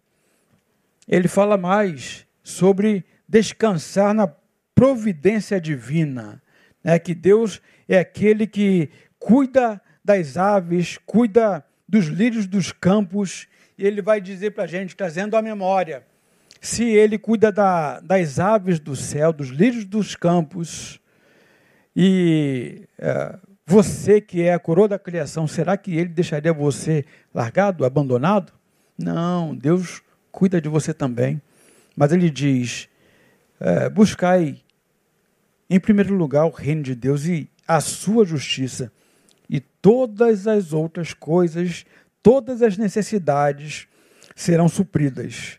Ele 1.08 1.26
fala 1.26 1.56
mais 1.56 2.26
sobre 2.42 3.04
descansar 3.28 4.14
na 4.14 4.32
providência 4.75 5.60
divina, 5.60 6.40
né? 6.84 6.98
que 6.98 7.14
Deus 7.14 7.60
é 7.88 7.98
aquele 7.98 8.46
que 8.46 8.90
cuida 9.18 9.80
das 10.04 10.36
aves, 10.36 10.98
cuida 11.04 11.64
dos 11.88 12.06
lírios 12.06 12.46
dos 12.46 12.70
campos, 12.70 13.48
e 13.76 13.86
ele 13.86 14.00
vai 14.00 14.20
dizer 14.20 14.52
para 14.52 14.64
a 14.64 14.66
gente, 14.66 14.94
trazendo 14.94 15.36
a 15.36 15.42
memória, 15.42 16.04
se 16.60 16.84
ele 16.84 17.18
cuida 17.18 17.52
da, 17.52 18.00
das 18.00 18.38
aves 18.38 18.78
do 18.78 18.96
céu, 18.96 19.32
dos 19.32 19.48
lírios 19.48 19.84
dos 19.84 20.14
campos, 20.14 21.00
e 21.94 22.86
é, 22.98 23.38
você 23.66 24.20
que 24.20 24.42
é 24.42 24.54
a 24.54 24.58
coroa 24.58 24.88
da 24.88 24.98
criação, 24.98 25.46
será 25.46 25.76
que 25.76 25.96
ele 25.96 26.10
deixaria 26.10 26.52
você 26.52 27.04
largado, 27.34 27.84
abandonado? 27.84 28.52
Não, 28.98 29.54
Deus 29.54 30.02
cuida 30.30 30.60
de 30.60 30.68
você 30.68 30.92
também. 30.92 31.40
Mas 31.96 32.12
ele 32.12 32.30
diz: 32.30 32.88
é, 33.58 33.88
buscai 33.88 34.58
em 35.68 35.80
primeiro 35.80 36.14
lugar 36.14 36.44
o 36.44 36.50
reino 36.50 36.82
de 36.82 36.94
Deus 36.94 37.25
e 37.25 37.50
a 37.66 37.80
sua 37.80 38.25
justiça, 38.25 38.92
e 39.48 39.58
todas 39.58 40.46
as 40.46 40.72
outras 40.72 41.12
coisas, 41.12 41.84
todas 42.22 42.62
as 42.62 42.76
necessidades 42.76 43.88
serão 44.34 44.68
supridas 44.68 45.58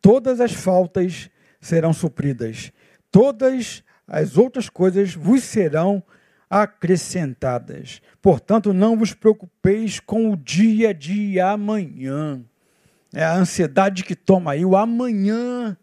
todas 0.00 0.40
as 0.40 0.52
faltas 0.52 1.30
serão 1.60 1.92
supridas, 1.92 2.72
todas 3.10 3.82
as 4.06 4.36
outras 4.36 4.68
coisas 4.68 5.14
vos 5.14 5.42
serão 5.42 6.02
acrescentadas. 6.48 8.00
Portanto, 8.22 8.72
não 8.72 8.96
vos 8.96 9.12
preocupeis 9.12 10.00
com 10.00 10.32
o 10.32 10.36
dia 10.36 10.94
de 10.94 11.38
amanhã. 11.38 12.42
É 13.12 13.24
a 13.24 13.34
ansiedade 13.34 14.04
que 14.04 14.16
toma 14.16 14.52
aí 14.52 14.64
o 14.64 14.76
amanhã. 14.76 15.76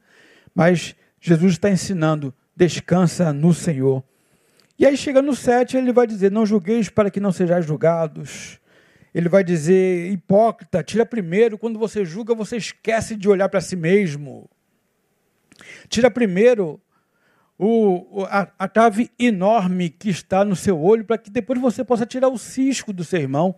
Mas 0.53 0.95
Jesus 1.19 1.53
está 1.53 1.69
ensinando: 1.69 2.33
descansa 2.55 3.31
no 3.31 3.53
Senhor. 3.53 4.03
E 4.77 4.85
aí 4.85 4.97
chega 4.97 5.21
no 5.21 5.35
7, 5.35 5.77
ele 5.77 5.93
vai 5.93 6.07
dizer: 6.07 6.31
Não 6.31 6.45
julgueis 6.45 6.89
para 6.89 7.11
que 7.11 7.19
não 7.19 7.31
sejais 7.31 7.65
julgados 7.65 8.59
ele 9.15 9.29
vai 9.29 9.45
dizer: 9.45 10.11
hipócrita, 10.11 10.83
tira 10.83 11.05
primeiro, 11.05 11.57
quando 11.57 11.79
você 11.79 12.03
julga, 12.03 12.35
você 12.35 12.57
esquece 12.57 13.15
de 13.15 13.29
olhar 13.29 13.47
para 13.47 13.61
si 13.61 13.77
mesmo. 13.77 14.49
Tira 15.87 16.11
primeiro 16.11 16.81
o, 17.57 18.25
a, 18.25 18.51
a 18.59 18.67
trave 18.67 19.09
enorme 19.17 19.89
que 19.89 20.09
está 20.09 20.43
no 20.43 20.53
seu 20.53 20.77
olho, 20.77 21.05
para 21.05 21.17
que 21.17 21.29
depois 21.29 21.57
você 21.61 21.81
possa 21.81 22.05
tirar 22.05 22.27
o 22.27 22.37
cisco 22.37 22.91
do 22.91 23.05
seu 23.05 23.21
irmão. 23.21 23.55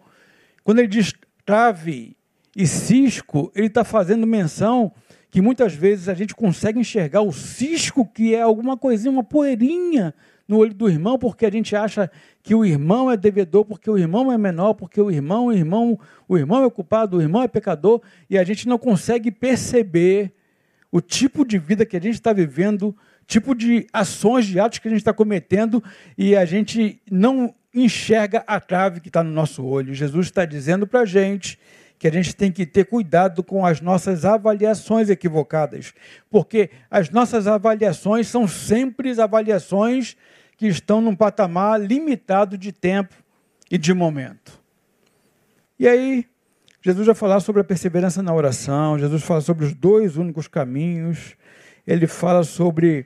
Quando 0.64 0.78
ele 0.78 0.88
diz 0.88 1.12
trave 1.44 2.16
e 2.56 2.68
cisco, 2.68 3.52
ele 3.56 3.66
está 3.66 3.84
fazendo 3.84 4.28
menção 4.28 4.94
que 5.32 5.42
muitas 5.42 5.74
vezes 5.74 6.08
a 6.08 6.14
gente 6.14 6.36
consegue 6.36 6.80
enxergar 6.80 7.22
o 7.22 7.34
cisco, 7.34 8.06
que 8.06 8.36
é 8.36 8.42
alguma 8.42 8.78
coisinha, 8.78 9.12
uma 9.12 9.24
poeirinha 9.24 10.14
no 10.48 10.58
olho 10.58 10.74
do 10.74 10.90
irmão, 10.90 11.18
porque 11.20 11.46
a 11.46 11.52
gente 11.52 11.76
acha 11.76 12.10
que 12.42 12.56
o 12.56 12.64
irmão 12.64 13.12
é 13.12 13.18
devedor, 13.18 13.66
porque 13.66 13.90
o 13.90 13.98
irmão 13.98 14.32
é 14.32 14.38
menor, 14.38 14.74
porque 14.74 15.02
o 15.02 15.12
irmão, 15.12 15.48
o 15.48 15.54
irmão, 15.54 16.00
o 16.28 16.38
irmão 16.38 16.64
é 16.64 16.70
culpado, 16.70 17.18
o 17.18 17.22
irmão 17.22 17.44
é 17.44 17.48
pecador, 17.48 18.02
e 18.30 18.38
a 18.38 18.44
gente 18.44 18.68
não 18.68 18.78
consegue 18.78 19.30
perceber 19.30 20.32
o 20.92 21.02
tipo 21.02 21.46
de 21.46 21.58
vida 21.58 21.86
que 21.86 21.98
a 21.98 22.02
gente 22.02 22.16
está 22.16 22.32
vivendo, 22.32 22.96
tipo 23.26 23.54
de 23.54 23.86
ações, 23.92 24.46
de 24.46 24.60
atos 24.60 24.80
que 24.80 24.88
a 24.88 24.92
gente 24.92 25.02
está 25.02 25.14
cometendo, 25.14 25.84
e 26.18 26.36
a 26.36 26.46
gente 26.46 27.02
não 27.12 27.54
enxerga 27.74 28.44
a 28.48 28.60
trave 28.60 29.02
que 29.02 29.10
está 29.10 29.22
no 29.22 29.32
nosso 29.32 29.66
olho. 29.66 29.94
Jesus 29.94 30.28
está 30.28 30.46
dizendo 30.46 30.88
para 30.88 31.02
a 31.02 31.06
gente 31.06 31.60
que 32.00 32.08
a 32.08 32.12
gente 32.12 32.36
tem 32.36 32.52
que 32.52 32.66
ter 32.66 32.86
cuidado 32.86 33.44
com 33.44 33.66
as 33.66 33.82
nossas 33.82 34.24
avaliações 34.24 35.10
equivocadas, 35.10 35.94
porque 36.30 36.70
as 36.90 37.10
nossas 37.10 37.48
avaliações 37.48 38.28
são 38.28 38.48
sempre 38.48 39.20
avaliações 39.20 40.16
que 40.58 40.68
estão 40.68 41.00
num 41.00 41.16
patamar 41.16 41.80
limitado 41.80 42.58
de 42.58 42.72
tempo 42.72 43.16
e 43.70 43.78
de 43.78 43.94
momento. 43.94 44.60
E 45.80 45.88
aí, 45.88 46.26
Jesus 46.82 47.06
vai 47.06 47.16
falar 47.16 47.40
sobre 47.40 47.62
a 47.62 47.66
perseverança 47.66 48.24
na 48.24 48.34
oração, 48.34 48.98
Jesus 48.98 49.24
fala 49.24 49.42
sobre 49.42 49.66
os 49.66 49.74
dois 49.74 50.18
únicos 50.18 50.48
caminhos, 50.48 51.36
ele 51.86 52.08
fala 52.08 52.44
sobre 52.44 53.06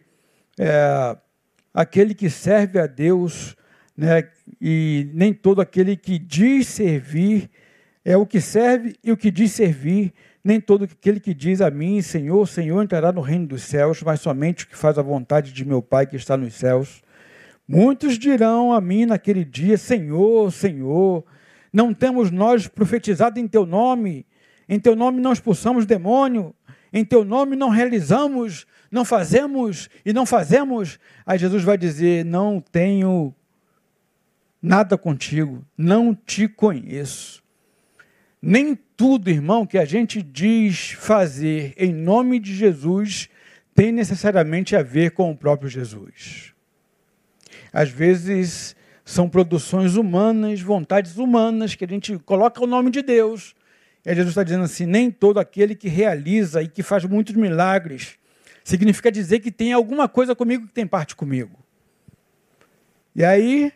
é, 0.57 1.17
aquele 1.73 2.15
que 2.15 2.29
serve 2.29 2.79
a 2.79 2.87
Deus, 2.87 3.55
né, 3.97 4.29
e 4.59 5.09
nem 5.13 5.33
todo 5.33 5.61
aquele 5.61 5.97
que 5.97 6.17
diz 6.17 6.67
servir 6.67 7.49
é 8.03 8.17
o 8.17 8.25
que 8.25 8.41
serve 8.41 8.95
e 9.03 9.11
o 9.11 9.17
que 9.17 9.29
diz 9.29 9.51
servir, 9.51 10.13
nem 10.43 10.59
todo 10.59 10.85
aquele 10.85 11.19
que 11.19 11.33
diz 11.33 11.61
a 11.61 11.69
mim, 11.69 12.01
Senhor, 12.01 12.47
Senhor, 12.47 12.81
entrará 12.81 13.11
no 13.11 13.21
reino 13.21 13.47
dos 13.47 13.63
céus, 13.63 14.01
mas 14.01 14.21
somente 14.21 14.63
o 14.63 14.67
que 14.67 14.75
faz 14.75 14.97
a 14.97 15.03
vontade 15.03 15.53
de 15.53 15.63
meu 15.63 15.81
Pai 15.81 16.07
que 16.07 16.15
está 16.15 16.35
nos 16.35 16.55
céus. 16.55 17.03
Muitos 17.67 18.17
dirão 18.17 18.73
a 18.73 18.81
mim 18.81 19.05
naquele 19.05 19.45
dia: 19.45 19.77
Senhor, 19.77 20.51
Senhor, 20.51 21.23
não 21.71 21.93
temos 21.93 22.31
nós 22.31 22.67
profetizado 22.67 23.39
em 23.39 23.47
teu 23.47 23.65
nome? 23.65 24.25
Em 24.67 24.79
teu 24.79 24.95
nome 24.95 25.21
não 25.21 25.33
expulsamos 25.33 25.85
demônio? 25.85 26.53
Em 26.93 27.05
teu 27.05 27.23
nome 27.23 27.55
não 27.55 27.69
realizamos, 27.69 28.65
não 28.91 29.05
fazemos 29.05 29.89
e 30.05 30.11
não 30.11 30.25
fazemos? 30.25 30.99
Aí 31.25 31.37
Jesus 31.39 31.63
vai 31.63 31.77
dizer: 31.77 32.25
Não 32.25 32.59
tenho 32.59 33.33
nada 34.61 34.97
contigo, 34.97 35.65
não 35.77 36.13
te 36.13 36.47
conheço. 36.47 37.41
Nem 38.41 38.75
tudo, 38.75 39.29
irmão, 39.29 39.65
que 39.65 39.77
a 39.77 39.85
gente 39.85 40.21
diz 40.21 40.91
fazer 40.91 41.73
em 41.77 41.93
nome 41.93 42.39
de 42.39 42.53
Jesus 42.53 43.29
tem 43.73 43.91
necessariamente 43.91 44.75
a 44.75 44.83
ver 44.83 45.11
com 45.11 45.31
o 45.31 45.37
próprio 45.37 45.69
Jesus. 45.69 46.50
Às 47.71 47.89
vezes 47.89 48.75
são 49.03 49.29
produções 49.29 49.95
humanas, 49.95 50.61
vontades 50.61 51.17
humanas, 51.17 51.75
que 51.75 51.85
a 51.85 51.87
gente 51.87 52.17
coloca 52.19 52.63
o 52.63 52.67
nome 52.67 52.91
de 52.91 53.01
Deus. 53.01 53.55
E 54.05 54.09
Jesus 54.13 54.29
está 54.29 54.43
dizendo 54.43 54.63
assim: 54.63 54.85
nem 54.85 55.11
todo 55.11 55.39
aquele 55.39 55.75
que 55.75 55.87
realiza 55.87 56.61
e 56.61 56.67
que 56.67 56.83
faz 56.83 57.05
muitos 57.05 57.35
milagres 57.35 58.19
Significa 58.63 59.11
dizer 59.11 59.39
que 59.39 59.51
tem 59.51 59.73
alguma 59.73 60.07
coisa 60.07 60.35
comigo 60.35 60.67
que 60.67 60.73
tem 60.73 60.85
parte 60.85 61.15
comigo. 61.15 61.59
E 63.15 63.23
aí, 63.23 63.73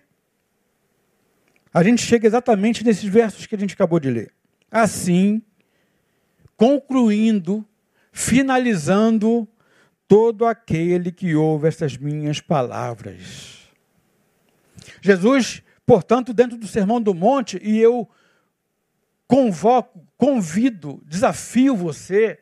a 1.74 1.84
gente 1.84 2.02
chega 2.02 2.28
exatamente 2.28 2.84
nesses 2.84 3.04
versos 3.04 3.46
que 3.46 3.56
a 3.56 3.58
gente 3.58 3.74
acabou 3.74 4.00
de 4.00 4.10
ler. 4.10 4.32
Assim, 4.70 5.42
concluindo, 6.56 7.66
finalizando 8.12 9.48
todo 10.08 10.46
aquele 10.46 11.12
que 11.12 11.36
ouve 11.36 11.68
estas 11.68 11.98
minhas 11.98 12.40
palavras. 12.40 13.65
Jesus, 15.06 15.62
portanto, 15.86 16.34
dentro 16.34 16.58
do 16.58 16.66
Sermão 16.66 17.00
do 17.00 17.14
Monte, 17.14 17.60
e 17.62 17.78
eu 17.80 18.10
convoco, 19.28 20.04
convido, 20.18 21.00
desafio 21.06 21.76
você 21.76 22.40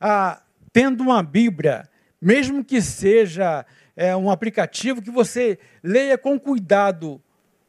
a, 0.00 0.40
tendo 0.72 1.02
uma 1.02 1.22
Bíblia, 1.22 1.86
mesmo 2.18 2.64
que 2.64 2.80
seja 2.80 3.66
é, 3.94 4.16
um 4.16 4.30
aplicativo, 4.30 5.02
que 5.02 5.10
você 5.10 5.58
leia 5.82 6.16
com 6.16 6.40
cuidado 6.40 7.20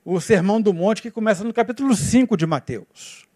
o 0.06 0.22
Sermão 0.22 0.62
do 0.62 0.74
Monte, 0.74 1.01
que 1.01 1.12
começa 1.12 1.44
no 1.44 1.54
capítulo 1.54 1.94
5 1.94 2.38
de 2.38 2.46
Mateus. 2.46 3.27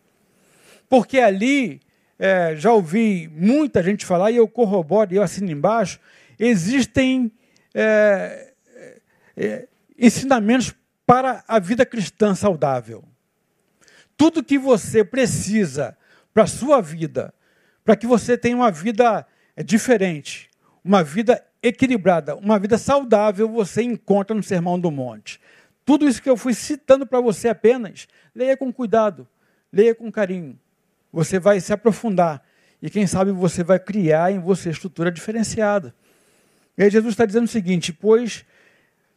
Porque 0.88 1.20
ali 1.20 1.82
é, 2.18 2.56
já 2.56 2.72
ouvi 2.72 3.30
muita 3.36 3.84
gente 3.84 4.06
falar, 4.06 4.32
e 4.32 4.38
eu 4.38 4.48
corroboro, 4.48 5.14
e 5.14 5.18
eu 5.18 5.24
assino 5.24 5.52
embaixo, 5.52 6.00
existem 6.40 7.30
é, 7.74 8.54
é, 9.36 9.68
ensinamentos 10.00 10.74
para 11.12 11.44
a 11.46 11.60
vida 11.60 11.86
cristã 11.86 12.34
saudável. 12.34 13.04
Tudo 14.16 14.42
que 14.42 14.58
você 14.58 15.04
precisa 15.04 15.98
para 16.34 16.44
a 16.44 16.48
sua 16.48 16.80
vida, 16.80 17.34
para 17.84 17.98
que 17.98 18.08
você 18.08 18.38
tenha 18.38 18.56
uma 18.56 18.72
vida 18.72 19.28
é, 19.54 19.62
diferente, 19.62 20.50
uma 20.82 21.04
vida 21.04 21.46
equilibrada, 21.62 22.38
uma 22.38 22.58
vida 22.58 22.78
saudável, 22.78 23.50
você 23.50 23.84
encontra 23.84 24.34
no 24.34 24.42
Sermão 24.42 24.80
do 24.80 24.90
Monte. 24.90 25.38
Tudo 25.84 26.08
isso 26.08 26.22
que 26.22 26.30
eu 26.30 26.38
fui 26.38 26.54
citando 26.54 27.06
para 27.06 27.20
você 27.20 27.50
apenas, 27.50 28.08
leia 28.34 28.56
com 28.56 28.72
cuidado, 28.72 29.28
leia 29.70 29.94
com 29.94 30.10
carinho 30.10 30.58
você 31.12 31.40
vai 31.40 31.60
se 31.60 31.74
aprofundar. 31.74 32.42
E 32.82 32.90
quem 32.90 33.06
sabe 33.06 33.34
você 33.34 33.66
vai 33.66 33.80
criar 33.80 34.32
em 34.32 34.40
você 34.40 34.70
estrutura 34.70 35.12
diferenciada. 35.12 35.94
E 36.78 36.84
aí 36.84 36.90
Jesus 36.90 37.14
está 37.14 37.26
dizendo 37.26 37.44
o 37.44 37.50
seguinte: 37.50 37.92
pois 37.92 38.46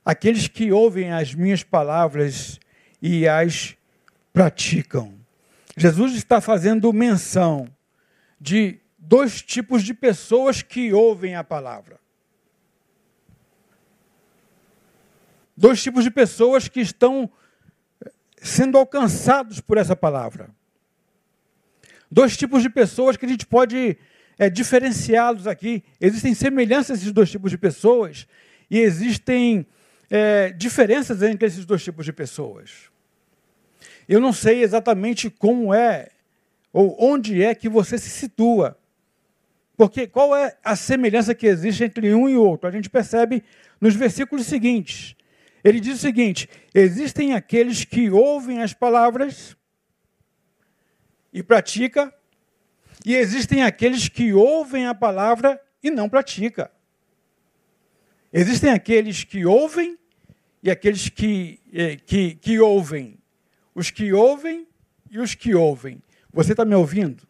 aqueles 0.04 0.48
que 0.48 0.70
ouvem 0.70 1.12
as 1.12 1.34
minhas 1.34 1.62
palavras 1.62 2.60
e 3.00 3.26
as 3.26 3.76
praticam. 4.32 5.14
Jesus 5.76 6.14
está 6.14 6.40
fazendo 6.40 6.92
menção 6.92 7.68
de 8.40 8.78
dois 8.98 9.42
tipos 9.42 9.82
de 9.82 9.94
pessoas 9.94 10.62
que 10.62 10.92
ouvem 10.92 11.34
a 11.34 11.44
palavra. 11.44 11.98
Dois 15.56 15.82
tipos 15.82 16.04
de 16.04 16.10
pessoas 16.10 16.68
que 16.68 16.80
estão 16.80 17.30
sendo 18.40 18.76
alcançados 18.76 19.60
por 19.60 19.78
essa 19.78 19.96
palavra 19.96 20.50
dois 22.14 22.36
tipos 22.36 22.62
de 22.62 22.70
pessoas 22.70 23.16
que 23.16 23.26
a 23.26 23.28
gente 23.28 23.44
pode 23.44 23.98
é, 24.38 24.48
diferenciá-los 24.48 25.48
aqui. 25.48 25.82
Existem 26.00 26.32
semelhanças 26.32 27.00
esses 27.00 27.12
dois 27.12 27.28
tipos 27.28 27.50
de 27.50 27.58
pessoas 27.58 28.28
e 28.70 28.78
existem 28.78 29.66
é, 30.16 30.50
diferenças 30.50 31.22
entre 31.22 31.44
esses 31.44 31.64
dois 31.64 31.82
tipos 31.82 32.04
de 32.04 32.12
pessoas. 32.12 32.88
Eu 34.08 34.20
não 34.20 34.32
sei 34.32 34.62
exatamente 34.62 35.28
como 35.28 35.74
é 35.74 36.10
ou 36.72 36.96
onde 37.00 37.42
é 37.42 37.52
que 37.52 37.68
você 37.68 37.98
se 37.98 38.10
situa. 38.10 38.78
Porque 39.76 40.06
qual 40.06 40.36
é 40.36 40.56
a 40.62 40.76
semelhança 40.76 41.34
que 41.34 41.48
existe 41.48 41.82
entre 41.82 42.14
um 42.14 42.28
e 42.28 42.36
outro? 42.36 42.68
A 42.68 42.70
gente 42.70 42.88
percebe 42.88 43.42
nos 43.80 43.96
versículos 43.96 44.46
seguintes. 44.46 45.16
Ele 45.64 45.80
diz 45.80 45.96
o 45.96 46.00
seguinte: 46.00 46.48
existem 46.72 47.34
aqueles 47.34 47.84
que 47.84 48.08
ouvem 48.08 48.62
as 48.62 48.72
palavras 48.72 49.56
e 51.32 51.42
pratica, 51.42 52.14
e 53.04 53.16
existem 53.16 53.64
aqueles 53.64 54.08
que 54.08 54.32
ouvem 54.32 54.86
a 54.86 54.94
palavra 54.94 55.60
e 55.82 55.90
não 55.90 56.08
pratica. 56.08 56.70
Existem 58.32 58.70
aqueles 58.70 59.24
que 59.24 59.44
ouvem 59.44 59.98
e 60.64 60.70
aqueles 60.70 61.10
que, 61.10 61.60
eh, 61.74 61.96
que, 61.96 62.36
que 62.36 62.58
ouvem. 62.58 63.18
Os 63.74 63.90
que 63.90 64.14
ouvem 64.14 64.66
e 65.10 65.18
os 65.18 65.34
que 65.34 65.54
ouvem. 65.54 66.02
Você 66.32 66.52
está 66.52 66.64
me 66.64 66.74
ouvindo? 66.74 67.28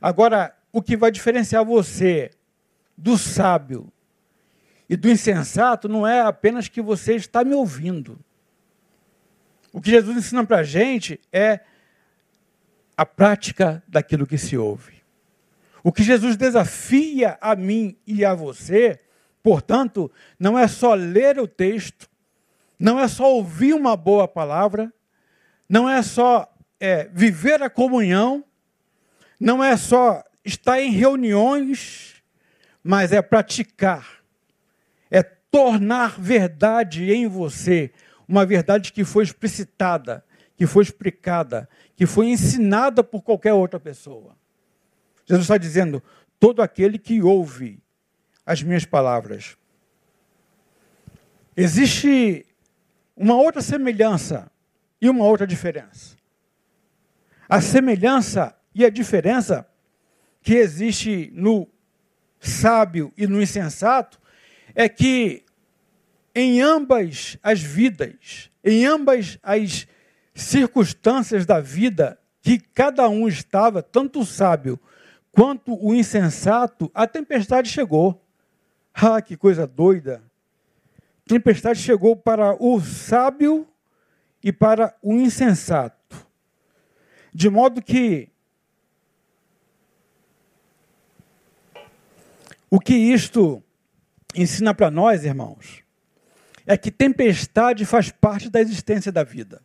Agora, 0.00 0.56
o 0.72 0.80
que 0.80 0.96
vai 0.96 1.10
diferenciar 1.10 1.62
você 1.66 2.30
do 2.96 3.18
sábio 3.18 3.92
e 4.88 4.96
do 4.96 5.10
insensato 5.10 5.86
não 5.86 6.06
é 6.06 6.22
apenas 6.22 6.66
que 6.66 6.80
você 6.80 7.14
está 7.14 7.44
me 7.44 7.54
ouvindo. 7.54 8.18
O 9.70 9.78
que 9.78 9.90
Jesus 9.90 10.16
ensina 10.16 10.46
para 10.46 10.60
a 10.60 10.64
gente 10.64 11.20
é 11.30 11.60
a 12.96 13.04
prática 13.04 13.82
daquilo 13.86 14.26
que 14.26 14.38
se 14.38 14.56
ouve. 14.56 15.02
O 15.84 15.92
que 15.92 16.02
Jesus 16.02 16.38
desafia 16.38 17.36
a 17.38 17.54
mim 17.54 17.98
e 18.06 18.24
a 18.24 18.32
você, 18.32 18.98
portanto, 19.46 20.10
não 20.40 20.58
é 20.58 20.66
só 20.66 20.92
ler 20.94 21.38
o 21.38 21.46
texto, 21.46 22.10
não 22.76 22.98
é 22.98 23.06
só 23.06 23.32
ouvir 23.32 23.74
uma 23.74 23.96
boa 23.96 24.26
palavra, 24.26 24.92
não 25.68 25.88
é 25.88 26.02
só 26.02 26.52
é, 26.80 27.08
viver 27.12 27.62
a 27.62 27.70
comunhão, 27.70 28.44
não 29.38 29.62
é 29.62 29.76
só 29.76 30.20
estar 30.44 30.80
em 30.80 30.90
reuniões, 30.90 32.20
mas 32.82 33.12
é 33.12 33.22
praticar, 33.22 34.20
é 35.12 35.22
tornar 35.22 36.20
verdade 36.20 37.12
em 37.12 37.28
você, 37.28 37.92
uma 38.26 38.44
verdade 38.44 38.92
que 38.92 39.04
foi 39.04 39.22
explicitada, 39.22 40.24
que 40.56 40.66
foi 40.66 40.82
explicada, 40.82 41.68
que 41.94 42.04
foi 42.04 42.26
ensinada 42.26 43.04
por 43.04 43.22
qualquer 43.22 43.52
outra 43.52 43.78
pessoa. 43.78 44.36
Jesus 45.24 45.44
está 45.44 45.56
dizendo: 45.56 46.02
todo 46.40 46.62
aquele 46.62 46.98
que 46.98 47.22
ouve 47.22 47.80
as 48.46 48.62
minhas 48.62 48.84
palavras. 48.84 49.56
Existe 51.56 52.46
uma 53.16 53.34
outra 53.34 53.60
semelhança 53.60 54.50
e 55.00 55.10
uma 55.10 55.24
outra 55.24 55.46
diferença. 55.46 56.16
A 57.48 57.60
semelhança 57.60 58.56
e 58.74 58.84
a 58.84 58.90
diferença 58.90 59.66
que 60.42 60.54
existe 60.54 61.30
no 61.34 61.68
sábio 62.38 63.12
e 63.16 63.26
no 63.26 63.42
insensato 63.42 64.20
é 64.74 64.88
que 64.88 65.44
em 66.34 66.60
ambas 66.60 67.38
as 67.42 67.60
vidas, 67.60 68.50
em 68.62 68.84
ambas 68.84 69.38
as 69.42 69.88
circunstâncias 70.34 71.46
da 71.46 71.60
vida 71.60 72.18
que 72.42 72.58
cada 72.58 73.08
um 73.08 73.26
estava, 73.26 73.82
tanto 73.82 74.20
o 74.20 74.26
sábio 74.26 74.78
quanto 75.32 75.74
o 75.82 75.94
insensato, 75.94 76.90
a 76.94 77.06
tempestade 77.06 77.70
chegou. 77.70 78.22
Ah, 78.98 79.20
que 79.20 79.36
coisa 79.36 79.66
doida! 79.66 80.22
Tempestade 81.26 81.80
chegou 81.80 82.16
para 82.16 82.56
o 82.62 82.80
sábio 82.80 83.68
e 84.42 84.50
para 84.52 84.96
o 85.02 85.12
insensato. 85.12 86.26
De 87.32 87.50
modo 87.50 87.82
que 87.82 88.30
o 92.70 92.80
que 92.80 92.94
isto 92.94 93.62
ensina 94.34 94.74
para 94.74 94.90
nós, 94.90 95.24
irmãos, 95.24 95.82
é 96.64 96.76
que 96.76 96.90
tempestade 96.90 97.84
faz 97.84 98.10
parte 98.10 98.48
da 98.48 98.60
existência 98.60 99.12
da 99.12 99.22
vida 99.22 99.60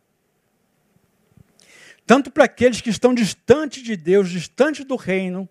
tanto 2.06 2.30
para 2.30 2.44
aqueles 2.44 2.80
que 2.80 2.90
estão 2.90 3.14
distantes 3.14 3.82
de 3.82 3.96
Deus, 3.96 4.28
distantes 4.28 4.84
do 4.84 4.96
reino, 4.96 5.48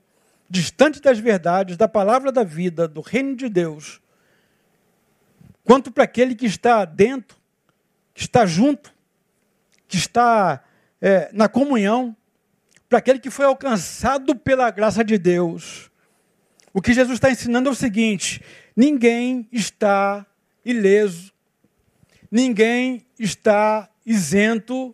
distantes 0.52 1.00
das 1.00 1.18
verdades, 1.18 1.78
da 1.78 1.88
palavra 1.88 2.30
da 2.30 2.44
vida, 2.44 2.86
do 2.86 3.00
reino 3.00 3.38
de 3.38 3.48
Deus, 3.48 4.02
quanto 5.64 5.90
para 5.90 6.04
aquele 6.04 6.36
que 6.36 6.46
está 6.46 6.84
dentro, 6.84 7.38
que 8.14 8.20
está 8.20 8.46
junto, 8.46 8.94
que 9.88 9.96
está 9.96 10.62
é, 11.00 11.30
na 11.32 11.48
comunhão, 11.48 12.16
para 12.90 13.00
aquele 13.00 13.20
que 13.20 13.30
foi 13.30 13.46
alcançado 13.46 14.36
pela 14.36 14.70
graça 14.70 15.06
de 15.06 15.18
Deus. 15.18 15.90
O 16.74 16.82
que 16.82 16.92
Jesus 16.92 17.14
está 17.14 17.32
ensinando 17.32 17.70
é 17.70 17.72
o 17.72 17.76
seguinte: 17.76 18.42
ninguém 18.76 19.48
está 19.54 20.26
ileso, 20.66 21.32
ninguém 22.30 23.06
está 23.18 23.90
isento 24.06 24.94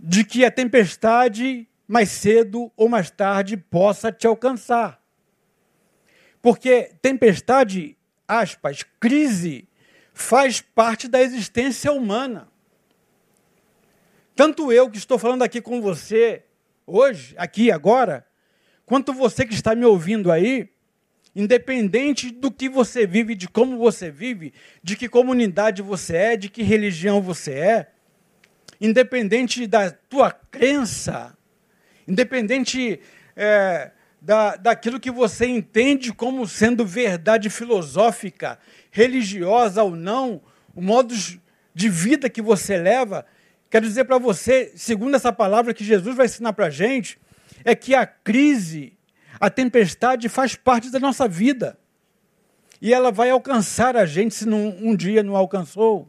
de 0.00 0.24
que 0.24 0.44
a 0.44 0.50
tempestade 0.50 1.68
mais 1.88 2.10
cedo 2.10 2.70
ou 2.76 2.88
mais 2.88 3.10
tarde 3.10 3.56
possa 3.56 4.12
te 4.12 4.26
alcançar. 4.26 5.02
Porque 6.42 6.92
tempestade, 7.02 7.96
aspas, 8.28 8.84
crise, 9.00 9.66
faz 10.12 10.60
parte 10.60 11.08
da 11.08 11.20
existência 11.20 11.90
humana. 11.90 12.48
Tanto 14.36 14.70
eu 14.70 14.88
que 14.90 14.98
estou 14.98 15.18
falando 15.18 15.42
aqui 15.42 15.60
com 15.60 15.80
você 15.80 16.44
hoje, 16.86 17.34
aqui 17.38 17.72
agora, 17.72 18.24
quanto 18.86 19.12
você 19.12 19.46
que 19.46 19.54
está 19.54 19.74
me 19.74 19.84
ouvindo 19.84 20.30
aí, 20.30 20.70
Independente 21.38 22.32
do 22.32 22.50
que 22.50 22.68
você 22.68 23.06
vive, 23.06 23.36
de 23.36 23.46
como 23.46 23.78
você 23.78 24.10
vive, 24.10 24.52
de 24.82 24.96
que 24.96 25.08
comunidade 25.08 25.82
você 25.82 26.16
é, 26.16 26.36
de 26.36 26.48
que 26.48 26.64
religião 26.64 27.22
você 27.22 27.52
é, 27.52 27.90
independente 28.80 29.64
da 29.64 29.88
tua 29.88 30.32
crença, 30.32 31.37
independente 32.08 32.98
é, 33.36 33.90
da, 34.20 34.56
daquilo 34.56 34.98
que 34.98 35.10
você 35.10 35.46
entende 35.46 36.12
como 36.12 36.48
sendo 36.48 36.84
verdade 36.84 37.50
filosófica, 37.50 38.58
religiosa 38.90 39.82
ou 39.82 39.94
não, 39.94 40.40
o 40.74 40.80
modo 40.80 41.14
de 41.74 41.88
vida 41.88 42.30
que 42.30 42.40
você 42.40 42.78
leva, 42.78 43.26
quero 43.70 43.86
dizer 43.86 44.04
para 44.04 44.18
você, 44.18 44.72
segundo 44.74 45.14
essa 45.14 45.32
palavra 45.32 45.74
que 45.74 45.84
Jesus 45.84 46.16
vai 46.16 46.26
ensinar 46.26 46.54
para 46.54 46.66
a 46.66 46.70
gente, 46.70 47.18
é 47.64 47.74
que 47.74 47.94
a 47.94 48.06
crise, 48.06 48.96
a 49.38 49.50
tempestade 49.50 50.28
faz 50.28 50.56
parte 50.56 50.90
da 50.90 50.98
nossa 50.98 51.28
vida. 51.28 51.78
E 52.80 52.94
ela 52.94 53.10
vai 53.10 53.30
alcançar 53.30 53.96
a 53.96 54.06
gente 54.06 54.34
se 54.34 54.46
não, 54.46 54.68
um 54.80 54.94
dia 54.94 55.22
não 55.22 55.36
alcançou. 55.36 56.08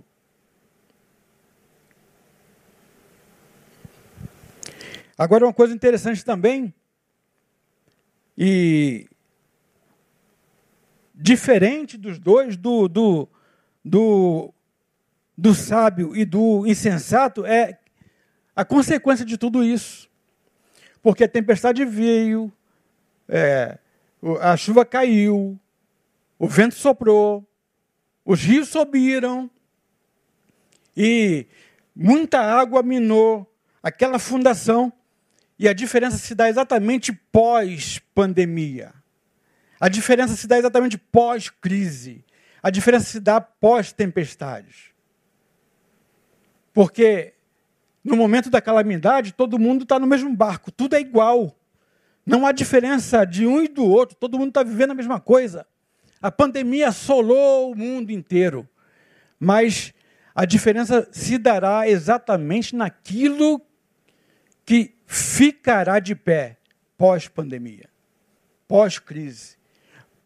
Agora, 5.19 5.45
uma 5.45 5.53
coisa 5.53 5.73
interessante 5.73 6.23
também, 6.23 6.73
e 8.37 9.05
diferente 11.13 11.97
dos 11.97 12.17
dois, 12.17 12.55
do, 12.55 12.87
do, 12.87 13.27
do, 13.83 14.53
do 15.37 15.53
sábio 15.53 16.15
e 16.15 16.23
do 16.23 16.65
insensato, 16.65 17.45
é 17.45 17.79
a 18.55 18.63
consequência 18.63 19.25
de 19.25 19.37
tudo 19.37 19.61
isso. 19.61 20.09
Porque 21.01 21.25
a 21.25 21.29
tempestade 21.29 21.83
veio, 21.83 22.49
é, 23.27 23.77
a 24.39 24.55
chuva 24.55 24.85
caiu, 24.85 25.59
o 26.37 26.47
vento 26.47 26.75
soprou, 26.75 27.45
os 28.23 28.41
rios 28.41 28.69
subiram 28.69 29.51
e 30.95 31.45
muita 31.93 32.39
água 32.39 32.81
minou 32.81 33.45
aquela 33.83 34.17
fundação 34.17 34.93
e 35.59 35.67
a 35.67 35.73
diferença 35.73 36.17
se 36.17 36.33
dá 36.33 36.47
exatamente 36.47 37.11
pós-pandemia. 37.11 38.93
A 39.77 39.89
diferença 39.89 40.33
se 40.37 40.47
dá 40.47 40.57
exatamente 40.57 40.97
pós-crise. 40.97 42.23
A 42.63 42.69
diferença 42.69 43.05
se 43.05 43.19
dá 43.19 43.41
pós-tempestades. 43.41 44.93
Porque 46.73 47.33
no 48.01 48.15
momento 48.15 48.49
da 48.49 48.61
calamidade, 48.61 49.33
todo 49.33 49.59
mundo 49.59 49.83
está 49.83 49.99
no 49.99 50.07
mesmo 50.07 50.33
barco, 50.33 50.71
tudo 50.71 50.95
é 50.95 51.01
igual. 51.01 51.53
Não 52.25 52.45
há 52.47 52.53
diferença 52.53 53.25
de 53.25 53.45
um 53.45 53.61
e 53.61 53.67
do 53.67 53.83
outro, 53.85 54.15
todo 54.15 54.39
mundo 54.39 54.49
está 54.49 54.63
vivendo 54.63 54.91
a 54.91 54.95
mesma 54.95 55.19
coisa. 55.19 55.67
A 56.21 56.31
pandemia 56.31 56.87
assolou 56.87 57.71
o 57.71 57.75
mundo 57.75 58.11
inteiro, 58.11 58.67
mas 59.37 59.93
a 60.33 60.45
diferença 60.45 61.07
se 61.11 61.37
dará 61.37 61.89
exatamente 61.89 62.75
naquilo 62.75 63.61
que 64.65 64.98
ficará 65.11 65.97
de 65.99 66.13
pé 66.13 66.57
pós-pandemia, 66.95 67.89
pós-crise, 68.67 69.57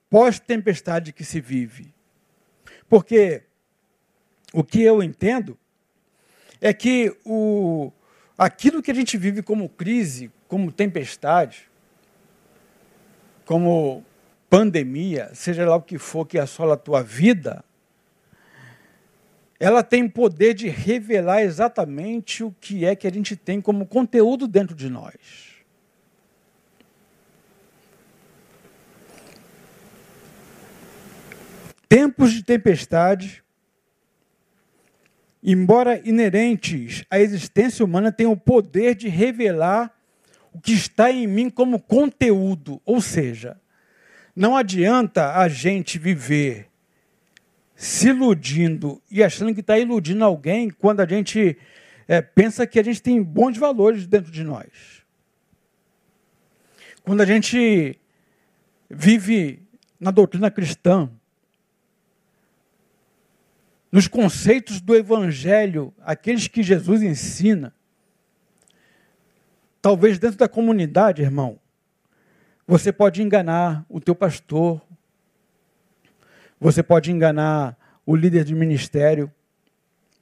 pós-tempestade 0.10 1.14
que 1.14 1.24
se 1.24 1.40
vive. 1.40 1.94
Porque 2.90 3.44
o 4.52 4.62
que 4.62 4.82
eu 4.82 5.02
entendo 5.02 5.58
é 6.60 6.74
que 6.74 7.16
o, 7.24 7.94
aquilo 8.38 8.84
que 8.84 8.92
a 8.92 8.94
gente 8.94 9.18
vive 9.18 9.42
como 9.42 9.70
crise, 9.70 10.30
como 10.50 10.70
tempestade, 10.70 11.72
como 13.46 14.04
pandemia, 14.50 15.34
seja 15.34 15.66
lá 15.66 15.78
o 15.78 15.82
que 15.82 15.98
for 15.98 16.28
que 16.28 16.38
assola 16.38 16.74
a 16.74 16.78
tua 16.78 17.02
vida, 17.02 17.64
ela 19.64 19.82
tem 19.82 20.10
poder 20.10 20.54
de 20.54 20.68
revelar 20.68 21.42
exatamente 21.42 22.44
o 22.44 22.54
que 22.60 22.84
é 22.84 22.98
que 22.98 23.08
a 23.08 23.10
gente 23.10 23.34
tem 23.34 23.62
como 23.62 23.86
conteúdo 23.86 24.46
dentro 24.46 24.76
de 24.76 24.90
nós. 24.90 25.14
Tempos 31.88 32.34
de 32.34 32.44
tempestade, 32.44 33.42
embora 35.42 36.02
inerentes 36.06 37.06
à 37.10 37.18
existência 37.18 37.86
humana, 37.86 38.12
têm 38.12 38.28
o 38.28 38.36
poder 38.36 38.96
de 38.96 39.08
revelar 39.08 39.98
o 40.52 40.60
que 40.60 40.74
está 40.74 41.10
em 41.10 41.26
mim 41.26 41.50
como 41.50 41.80
conteúdo. 41.80 42.82
Ou 42.84 43.00
seja, 43.00 43.58
não 44.36 44.58
adianta 44.58 45.38
a 45.38 45.48
gente 45.48 45.98
viver 45.98 46.73
se 47.76 48.10
iludindo 48.10 49.02
e 49.10 49.24
achando 49.24 49.54
que 49.54 49.62
está 49.62 49.78
iludindo 49.78 50.24
alguém 50.24 50.70
quando 50.70 51.00
a 51.00 51.06
gente 51.06 51.58
é, 52.08 52.22
pensa 52.22 52.68
que 52.68 52.80
a 52.80 52.84
gente 52.84 53.02
tem 53.02 53.22
bons 53.22 53.58
valores 53.58 54.06
dentro 54.06 54.32
de 54.32 54.44
nós. 54.44 55.04
Quando 57.04 57.22
a 57.22 57.26
gente 57.26 58.00
vive 58.90 59.62
na 60.00 60.12
doutrina 60.12 60.50
cristã, 60.52 61.10
nos 63.92 64.08
conceitos 64.08 64.82
do 64.82 64.96
Evangelho, 64.96 65.94
aqueles 66.02 66.48
que 66.48 66.64
Jesus 66.64 67.04
ensina, 67.04 67.74
talvez 69.82 70.18
dentro 70.18 70.38
da 70.38 70.48
comunidade, 70.48 71.22
irmão, 71.22 71.60
você 72.66 72.92
pode 72.92 73.22
enganar 73.22 73.86
o 73.90 74.00
teu 74.00 74.16
pastor, 74.16 74.82
você 76.64 76.82
pode 76.82 77.12
enganar 77.12 77.78
o 78.06 78.16
líder 78.16 78.46
de 78.46 78.56
ministério, 78.56 79.30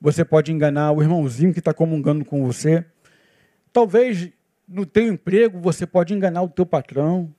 você 0.02 0.26
pode 0.26 0.52
enganar 0.52 0.92
o 0.92 1.00
irmãozinho 1.00 1.54
que 1.54 1.60
está 1.60 1.72
comungando 1.72 2.26
com 2.26 2.44
você. 2.44 2.84
Talvez 3.72 4.28
no 4.68 4.84
teu 4.84 5.08
emprego 5.08 5.60
você 5.60 5.86
pode 5.86 6.16
enganar 6.16 6.42
o 6.42 6.50
teu 6.50 6.66
patrão, 6.66 7.32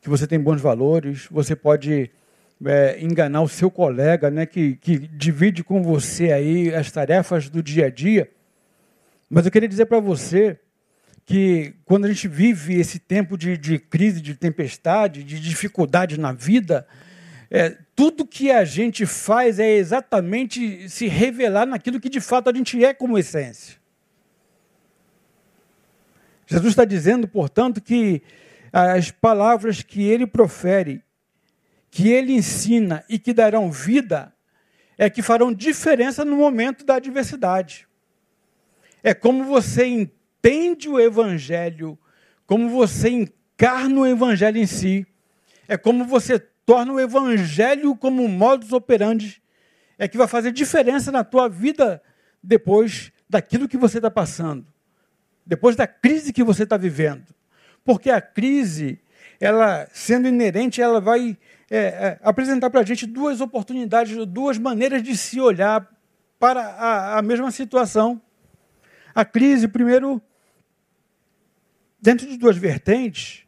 que 0.00 0.08
você 0.08 0.26
tem 0.26 0.40
bons 0.40 0.58
valores, 0.58 1.28
você 1.30 1.54
pode 1.54 2.10
é, 2.64 2.98
enganar 2.98 3.42
o 3.42 3.48
seu 3.48 3.70
colega, 3.70 4.30
né, 4.30 4.46
que, 4.46 4.76
que 4.76 4.96
divide 5.00 5.62
com 5.62 5.82
você 5.82 6.32
aí 6.32 6.74
as 6.74 6.90
tarefas 6.90 7.50
do 7.50 7.62
dia 7.62 7.88
a 7.88 7.90
dia. 7.90 8.30
Mas 9.28 9.44
eu 9.44 9.52
queria 9.52 9.68
dizer 9.68 9.84
para 9.84 10.00
você 10.00 10.58
que 11.26 11.74
quando 11.84 12.06
a 12.06 12.08
gente 12.08 12.26
vive 12.26 12.80
esse 12.80 12.98
tempo 12.98 13.36
de, 13.36 13.58
de 13.58 13.78
crise, 13.78 14.22
de 14.22 14.34
tempestade, 14.34 15.22
de 15.22 15.38
dificuldade 15.38 16.18
na 16.18 16.32
vida, 16.32 16.86
é, 17.56 17.78
tudo 17.94 18.26
que 18.26 18.50
a 18.50 18.64
gente 18.64 19.06
faz 19.06 19.60
é 19.60 19.74
exatamente 19.74 20.88
se 20.88 21.06
revelar 21.06 21.64
naquilo 21.64 22.00
que 22.00 22.08
de 22.08 22.20
fato 22.20 22.50
a 22.50 22.52
gente 22.52 22.84
é 22.84 22.92
como 22.92 23.16
essência. 23.16 23.76
Jesus 26.48 26.72
está 26.72 26.84
dizendo, 26.84 27.28
portanto, 27.28 27.80
que 27.80 28.22
as 28.72 29.12
palavras 29.12 29.82
que 29.82 30.02
ele 30.02 30.26
profere, 30.26 31.00
que 31.92 32.08
ele 32.08 32.32
ensina 32.32 33.04
e 33.08 33.20
que 33.20 33.32
darão 33.32 33.70
vida, 33.70 34.34
é 34.98 35.08
que 35.08 35.22
farão 35.22 35.54
diferença 35.54 36.24
no 36.24 36.36
momento 36.36 36.84
da 36.84 36.96
adversidade. 36.96 37.86
É 39.00 39.14
como 39.14 39.44
você 39.44 39.86
entende 39.86 40.88
o 40.88 40.98
Evangelho, 40.98 41.96
como 42.46 42.68
você 42.68 43.10
encarna 43.10 44.00
o 44.00 44.06
Evangelho 44.06 44.58
em 44.58 44.66
si, 44.66 45.06
é 45.68 45.76
como 45.76 46.04
você 46.04 46.44
torna 46.66 46.92
o 46.92 47.00
evangelho 47.00 47.94
como 47.96 48.22
um 48.22 48.28
modus 48.28 48.72
operandi, 48.72 49.42
é 49.98 50.08
que 50.08 50.18
vai 50.18 50.26
fazer 50.26 50.52
diferença 50.52 51.12
na 51.12 51.22
tua 51.22 51.48
vida 51.48 52.02
depois 52.42 53.12
daquilo 53.28 53.68
que 53.68 53.76
você 53.76 53.98
está 53.98 54.10
passando, 54.10 54.66
depois 55.46 55.76
da 55.76 55.86
crise 55.86 56.32
que 56.32 56.42
você 56.42 56.64
está 56.64 56.76
vivendo. 56.76 57.34
Porque 57.84 58.10
a 58.10 58.20
crise, 58.20 59.00
ela 59.40 59.86
sendo 59.92 60.26
inerente, 60.28 60.80
ela 60.80 61.00
vai 61.00 61.36
é, 61.70 61.78
é, 61.78 62.18
apresentar 62.22 62.70
para 62.70 62.80
a 62.80 62.84
gente 62.84 63.06
duas 63.06 63.40
oportunidades, 63.40 64.16
duas 64.26 64.58
maneiras 64.58 65.02
de 65.02 65.16
se 65.16 65.40
olhar 65.40 65.88
para 66.38 66.60
a, 66.60 67.18
a 67.18 67.22
mesma 67.22 67.50
situação. 67.50 68.20
A 69.14 69.24
crise, 69.24 69.68
primeiro, 69.68 70.20
dentro 72.00 72.26
de 72.26 72.36
duas 72.36 72.56
vertentes, 72.56 73.43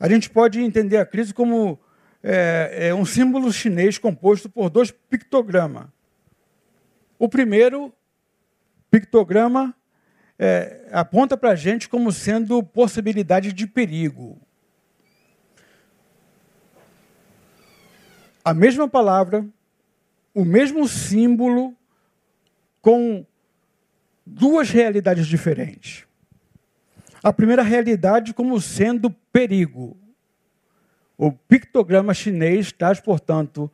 a 0.00 0.08
gente 0.08 0.30
pode 0.30 0.62
entender 0.62 0.96
a 0.96 1.04
crise 1.04 1.34
como 1.34 1.78
é, 2.22 2.88
é 2.88 2.94
um 2.94 3.04
símbolo 3.04 3.52
chinês 3.52 3.98
composto 3.98 4.48
por 4.48 4.70
dois 4.70 4.90
pictogramas. 4.90 5.88
O 7.18 7.28
primeiro 7.28 7.92
pictograma 8.90 9.76
é, 10.38 10.88
aponta 10.90 11.36
para 11.36 11.50
a 11.50 11.54
gente 11.54 11.86
como 11.86 12.10
sendo 12.10 12.62
possibilidade 12.62 13.52
de 13.52 13.66
perigo. 13.66 14.40
A 18.42 18.54
mesma 18.54 18.88
palavra, 18.88 19.46
o 20.34 20.46
mesmo 20.46 20.88
símbolo, 20.88 21.76
com 22.80 23.26
duas 24.24 24.70
realidades 24.70 25.26
diferentes. 25.26 26.06
A 27.22 27.34
primeira 27.34 27.62
realidade 27.62 28.32
como 28.32 28.58
sendo 28.58 29.14
perigo. 29.32 29.96
O 31.16 31.32
pictograma 31.32 32.14
chinês 32.14 32.72
traz, 32.72 33.00
portanto, 33.00 33.70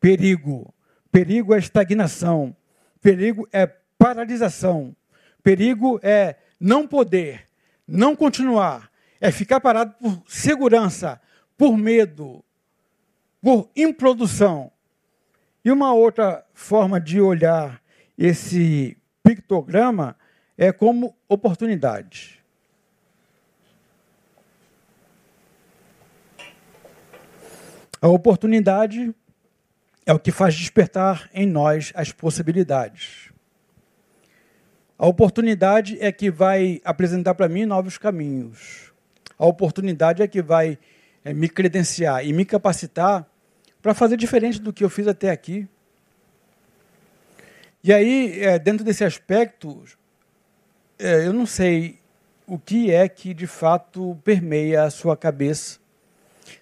perigo. 0.00 0.72
Perigo 1.12 1.54
é 1.54 1.58
estagnação. 1.58 2.56
Perigo 3.00 3.48
é 3.52 3.66
paralisação. 3.98 4.96
Perigo 5.42 6.00
é 6.02 6.36
não 6.58 6.86
poder, 6.86 7.46
não 7.86 8.16
continuar, 8.16 8.90
é 9.20 9.30
ficar 9.30 9.60
parado 9.60 9.94
por 10.00 10.22
segurança, 10.26 11.20
por 11.56 11.76
medo, 11.76 12.44
por 13.40 13.70
improdução. 13.76 14.72
E 15.64 15.70
uma 15.70 15.92
outra 15.92 16.44
forma 16.52 17.00
de 17.00 17.20
olhar 17.20 17.80
esse 18.16 18.96
pictograma 19.22 20.16
é 20.56 20.72
como 20.72 21.14
oportunidade. 21.28 22.35
A 28.00 28.08
oportunidade 28.08 29.14
é 30.04 30.12
o 30.12 30.18
que 30.18 30.30
faz 30.30 30.54
despertar 30.54 31.30
em 31.32 31.46
nós 31.46 31.92
as 31.94 32.12
possibilidades. 32.12 33.32
A 34.98 35.06
oportunidade 35.06 35.98
é 36.00 36.12
que 36.12 36.30
vai 36.30 36.80
apresentar 36.84 37.34
para 37.34 37.48
mim 37.48 37.64
novos 37.64 37.98
caminhos. 37.98 38.92
A 39.38 39.46
oportunidade 39.46 40.22
é 40.22 40.28
que 40.28 40.42
vai 40.42 40.78
é, 41.24 41.32
me 41.32 41.48
credenciar 41.48 42.24
e 42.24 42.32
me 42.32 42.44
capacitar 42.44 43.26
para 43.82 43.94
fazer 43.94 44.16
diferente 44.16 44.60
do 44.60 44.72
que 44.72 44.84
eu 44.84 44.90
fiz 44.90 45.06
até 45.06 45.30
aqui. 45.30 45.68
E 47.82 47.92
aí, 47.92 48.42
é, 48.42 48.58
dentro 48.58 48.84
desse 48.84 49.04
aspecto, 49.04 49.82
é, 50.98 51.26
eu 51.26 51.32
não 51.32 51.46
sei 51.46 51.98
o 52.46 52.58
que 52.58 52.90
é 52.90 53.08
que 53.08 53.34
de 53.34 53.46
fato 53.46 54.18
permeia 54.24 54.84
a 54.84 54.90
sua 54.90 55.16
cabeça 55.16 55.78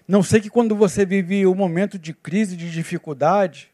não 0.07 0.23
sei 0.23 0.41
que 0.41 0.49
quando 0.49 0.75
você 0.75 1.05
vive 1.05 1.45
um 1.45 1.55
momento 1.55 1.97
de 1.97 2.13
crise, 2.13 2.55
de 2.55 2.71
dificuldade, 2.71 3.71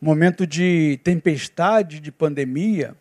momento 0.00 0.46
de 0.46 0.98
tempestade, 1.04 2.00
de 2.00 2.10
pandemia, 2.10 2.96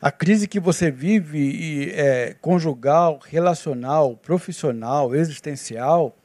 a 0.00 0.10
crise 0.10 0.46
que 0.46 0.60
você 0.60 0.90
vive 0.90 1.90
é 1.92 2.34
conjugal, 2.40 3.18
relacional, 3.24 4.16
profissional, 4.16 5.14
existencial, 5.14 6.16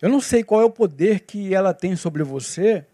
eu 0.00 0.08
não 0.08 0.20
sei 0.20 0.44
qual 0.44 0.60
é 0.60 0.64
o 0.64 0.70
poder 0.70 1.20
que 1.20 1.54
ela 1.54 1.74
tem 1.74 1.96
sobre 1.96 2.22
você, 2.22 2.84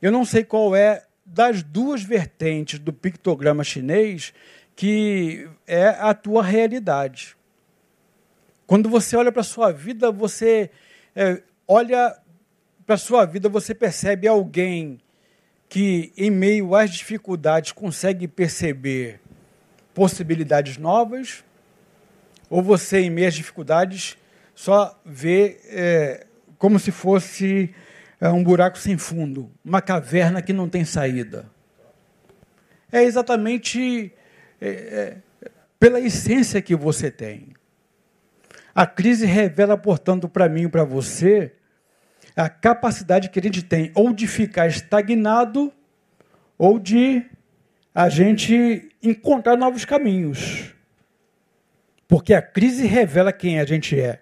eu 0.00 0.12
não 0.12 0.24
sei 0.24 0.44
qual 0.44 0.76
é 0.76 1.02
das 1.24 1.62
duas 1.62 2.02
vertentes 2.02 2.78
do 2.78 2.92
pictograma 2.92 3.64
chinês 3.64 4.32
que 4.76 5.48
é 5.66 5.88
a 5.88 6.12
tua 6.12 6.42
realidade. 6.42 7.36
Quando 8.66 8.88
você 8.88 9.16
olha 9.16 9.30
para 9.30 9.42
a 9.42 9.44
sua 9.44 9.70
vida, 9.72 10.10
você 10.10 10.70
é, 11.14 11.42
olha 11.68 12.16
para 12.86 12.94
a 12.94 12.98
sua 12.98 13.24
vida, 13.24 13.48
você 13.48 13.74
percebe 13.74 14.26
alguém 14.26 15.00
que, 15.68 16.12
em 16.16 16.30
meio 16.30 16.74
às 16.74 16.90
dificuldades, 16.90 17.72
consegue 17.72 18.26
perceber 18.26 19.20
possibilidades 19.92 20.76
novas, 20.78 21.44
ou 22.48 22.62
você, 22.62 23.00
em 23.00 23.10
meio 23.10 23.28
às 23.28 23.34
dificuldades, 23.34 24.16
só 24.54 24.98
vê 25.04 25.58
é, 25.66 26.26
como 26.58 26.78
se 26.78 26.90
fosse 26.90 27.74
é, 28.20 28.28
um 28.28 28.42
buraco 28.42 28.78
sem 28.78 28.96
fundo, 28.96 29.50
uma 29.64 29.82
caverna 29.82 30.40
que 30.40 30.52
não 30.52 30.68
tem 30.68 30.84
saída. 30.84 31.50
É 32.90 33.02
exatamente 33.02 34.12
é, 34.60 34.68
é 34.68 35.16
pela 35.78 36.00
essência 36.00 36.62
que 36.62 36.74
você 36.74 37.10
tem. 37.10 37.48
A 38.74 38.86
crise 38.86 39.24
revela, 39.24 39.76
portanto, 39.78 40.28
para 40.28 40.48
mim 40.48 40.62
e 40.62 40.68
para 40.68 40.82
você, 40.82 41.52
a 42.34 42.48
capacidade 42.48 43.28
que 43.28 43.38
a 43.38 43.42
gente 43.42 43.62
tem 43.62 43.92
ou 43.94 44.12
de 44.12 44.26
ficar 44.26 44.66
estagnado 44.66 45.72
ou 46.58 46.78
de 46.78 47.24
a 47.94 48.08
gente 48.08 48.88
encontrar 49.00 49.56
novos 49.56 49.84
caminhos. 49.84 50.74
Porque 52.08 52.34
a 52.34 52.42
crise 52.42 52.86
revela 52.86 53.32
quem 53.32 53.60
a 53.60 53.64
gente 53.64 53.98
é. 53.98 54.20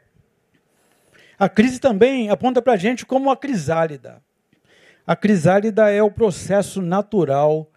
A 1.38 1.48
crise 1.48 1.80
também 1.80 2.28
aponta 2.30 2.60
para 2.60 2.74
a 2.74 2.76
gente 2.76 3.06
como 3.06 3.30
a 3.30 3.36
crisálida. 3.36 4.22
A 5.06 5.16
crisálida 5.16 5.90
é 5.90 6.02
o 6.02 6.10
processo 6.10 6.80
natural 6.80 7.70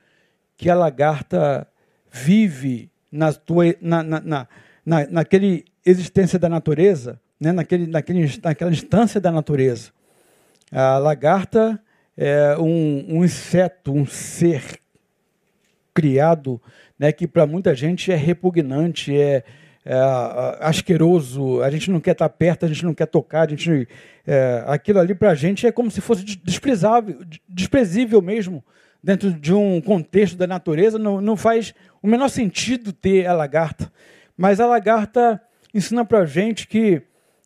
que 0.58 0.70
a 0.70 0.76
lagarta 0.76 1.68
vive 2.12 2.92
na, 3.12 3.34
tua, 3.34 3.76
na, 3.82 4.04
na, 4.04 4.48
na, 4.86 5.08
naquele 5.10 5.66
existência 5.86 6.40
da 6.40 6.50
natureza, 6.50 7.20
né, 7.40 7.52
naquele, 7.52 7.88
naquele, 7.88 8.40
naquela 8.44 8.72
instância 8.72 9.22
da 9.22 9.32
natureza. 9.32 9.92
A 10.72 10.98
lagarta 10.98 11.80
é 12.18 12.58
um, 12.58 13.18
um 13.18 13.26
inseto, 13.26 13.94
um 13.94 14.06
ser 14.06 14.80
criado 15.94 16.62
né, 16.98 17.12
que 17.12 17.28
para 17.28 17.46
muita 17.46 17.76
gente 17.76 18.12
é 18.12 18.16
repugnante, 18.16 19.16
é, 19.16 19.44
é, 19.86 19.96
asqueroso, 20.62 21.62
a 21.62 21.70
gente 21.70 21.92
não 21.92 22.00
quer 22.00 22.14
estar 22.14 22.30
perto, 22.30 22.66
a 22.66 22.68
gente 22.68 22.84
não 22.84 22.94
quer 22.94 23.06
tocar, 23.06 23.46
a 23.46 23.50
gente, 23.50 23.88
é, 24.26 24.64
aquilo 24.68 25.00
ali 25.00 25.14
para 25.14 25.32
a 25.32 25.36
gente 25.36 25.68
é 25.68 25.72
como 25.72 25.92
se 25.92 26.02
fosse 26.02 26.24
desprezável, 26.44 27.20
desprezível 27.48 28.22
mesmo, 28.22 28.64
dentro 29.04 29.32
de 29.32 29.54
um 29.54 29.80
contexto 29.80 30.36
da 30.36 30.48
natureza, 30.48 30.98
não, 30.98 31.22
não 31.22 31.38
faz 31.38 31.74
o 32.02 32.08
menor 32.08 32.30
sentido 32.30 32.92
ter 32.92 33.28
a 33.28 33.34
lagarta. 33.34 33.92
Mas 34.36 34.60
a 34.60 34.66
lagarta 34.66 35.40
ensina 35.76 36.06
para 36.06 36.20
a 36.20 36.26
gente 36.26 36.68
que 36.68 37.02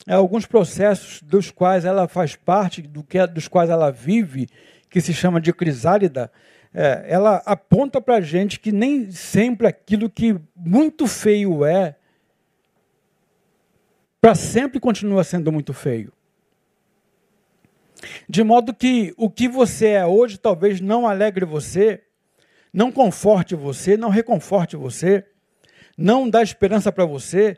é, 0.06 0.14
alguns 0.14 0.46
processos 0.46 1.20
dos 1.24 1.50
quais 1.50 1.84
ela 1.84 2.08
faz 2.08 2.36
parte, 2.36 2.82
do 2.82 3.04
que, 3.04 3.26
dos 3.26 3.48
quais 3.48 3.72
ela 3.72 3.92
vive, 3.92 4.48
que 4.88 5.02
se 5.02 5.14
chama 5.14 5.42
de 5.42 5.52
crisálida, 5.52 6.32
é, 6.72 7.06
ela 7.08 7.42
aponta 7.44 8.00
para 8.00 8.18
a 8.18 8.22
gente 8.22 8.60
que 8.60 8.72
nem 8.72 9.10
sempre 9.10 9.66
aquilo 9.66 10.10
que 10.10 10.40
muito 10.56 11.08
feio 11.08 11.66
é, 11.66 11.96
para 14.22 14.36
sempre 14.36 14.80
continua 14.80 15.24
sendo 15.24 15.52
muito 15.52 15.74
feio. 15.74 16.14
De 18.30 18.44
modo 18.44 18.74
que 18.74 19.14
o 19.18 19.30
que 19.30 19.48
você 19.48 19.88
é 19.88 20.06
hoje 20.06 20.38
talvez 20.38 20.80
não 20.80 21.08
alegre 21.08 21.46
você, 21.46 22.04
não 22.72 22.92
conforte 22.92 23.56
você, 23.56 23.98
não 23.98 24.10
reconforte 24.10 24.76
você, 24.76 25.26
não 25.98 26.30
dá 26.30 26.44
esperança 26.44 26.92
para 26.92 27.06
você, 27.06 27.58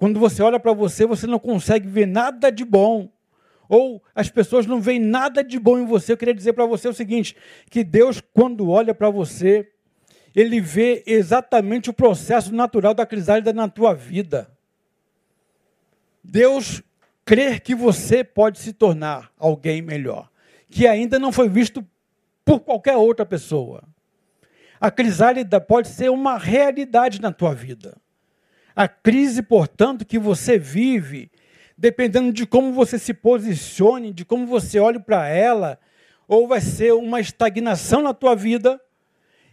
quando 0.00 0.18
você 0.18 0.42
olha 0.42 0.58
para 0.58 0.72
você, 0.72 1.04
você 1.04 1.26
não 1.26 1.38
consegue 1.38 1.86
ver 1.86 2.06
nada 2.06 2.50
de 2.50 2.64
bom. 2.64 3.12
Ou 3.68 4.02
as 4.14 4.30
pessoas 4.30 4.64
não 4.64 4.80
veem 4.80 4.98
nada 4.98 5.44
de 5.44 5.58
bom 5.58 5.78
em 5.78 5.84
você. 5.84 6.12
Eu 6.12 6.16
queria 6.16 6.32
dizer 6.32 6.54
para 6.54 6.64
você 6.64 6.88
o 6.88 6.94
seguinte: 6.94 7.36
que 7.68 7.84
Deus, 7.84 8.18
quando 8.32 8.70
olha 8.70 8.94
para 8.94 9.10
você, 9.10 9.70
ele 10.34 10.58
vê 10.58 11.04
exatamente 11.06 11.90
o 11.90 11.92
processo 11.92 12.54
natural 12.54 12.94
da 12.94 13.04
crisálida 13.04 13.52
na 13.52 13.68
tua 13.68 13.92
vida. 13.92 14.50
Deus 16.24 16.82
crer 17.22 17.60
que 17.60 17.74
você 17.74 18.24
pode 18.24 18.58
se 18.58 18.72
tornar 18.72 19.30
alguém 19.36 19.82
melhor, 19.82 20.30
que 20.70 20.86
ainda 20.86 21.18
não 21.18 21.30
foi 21.30 21.46
visto 21.46 21.86
por 22.42 22.60
qualquer 22.60 22.96
outra 22.96 23.26
pessoa. 23.26 23.84
A 24.80 24.90
crisálida 24.90 25.60
pode 25.60 25.88
ser 25.88 26.10
uma 26.10 26.38
realidade 26.38 27.20
na 27.20 27.30
tua 27.30 27.54
vida. 27.54 28.00
A 28.80 28.88
crise, 28.88 29.42
portanto, 29.42 30.06
que 30.06 30.18
você 30.18 30.58
vive, 30.58 31.30
dependendo 31.76 32.32
de 32.32 32.46
como 32.46 32.72
você 32.72 32.98
se 32.98 33.12
posicione, 33.12 34.10
de 34.10 34.24
como 34.24 34.46
você 34.46 34.80
olhe 34.80 34.98
para 34.98 35.28
ela, 35.28 35.78
ou 36.26 36.48
vai 36.48 36.62
ser 36.62 36.94
uma 36.94 37.20
estagnação 37.20 38.00
na 38.00 38.14
tua 38.14 38.34
vida, 38.34 38.80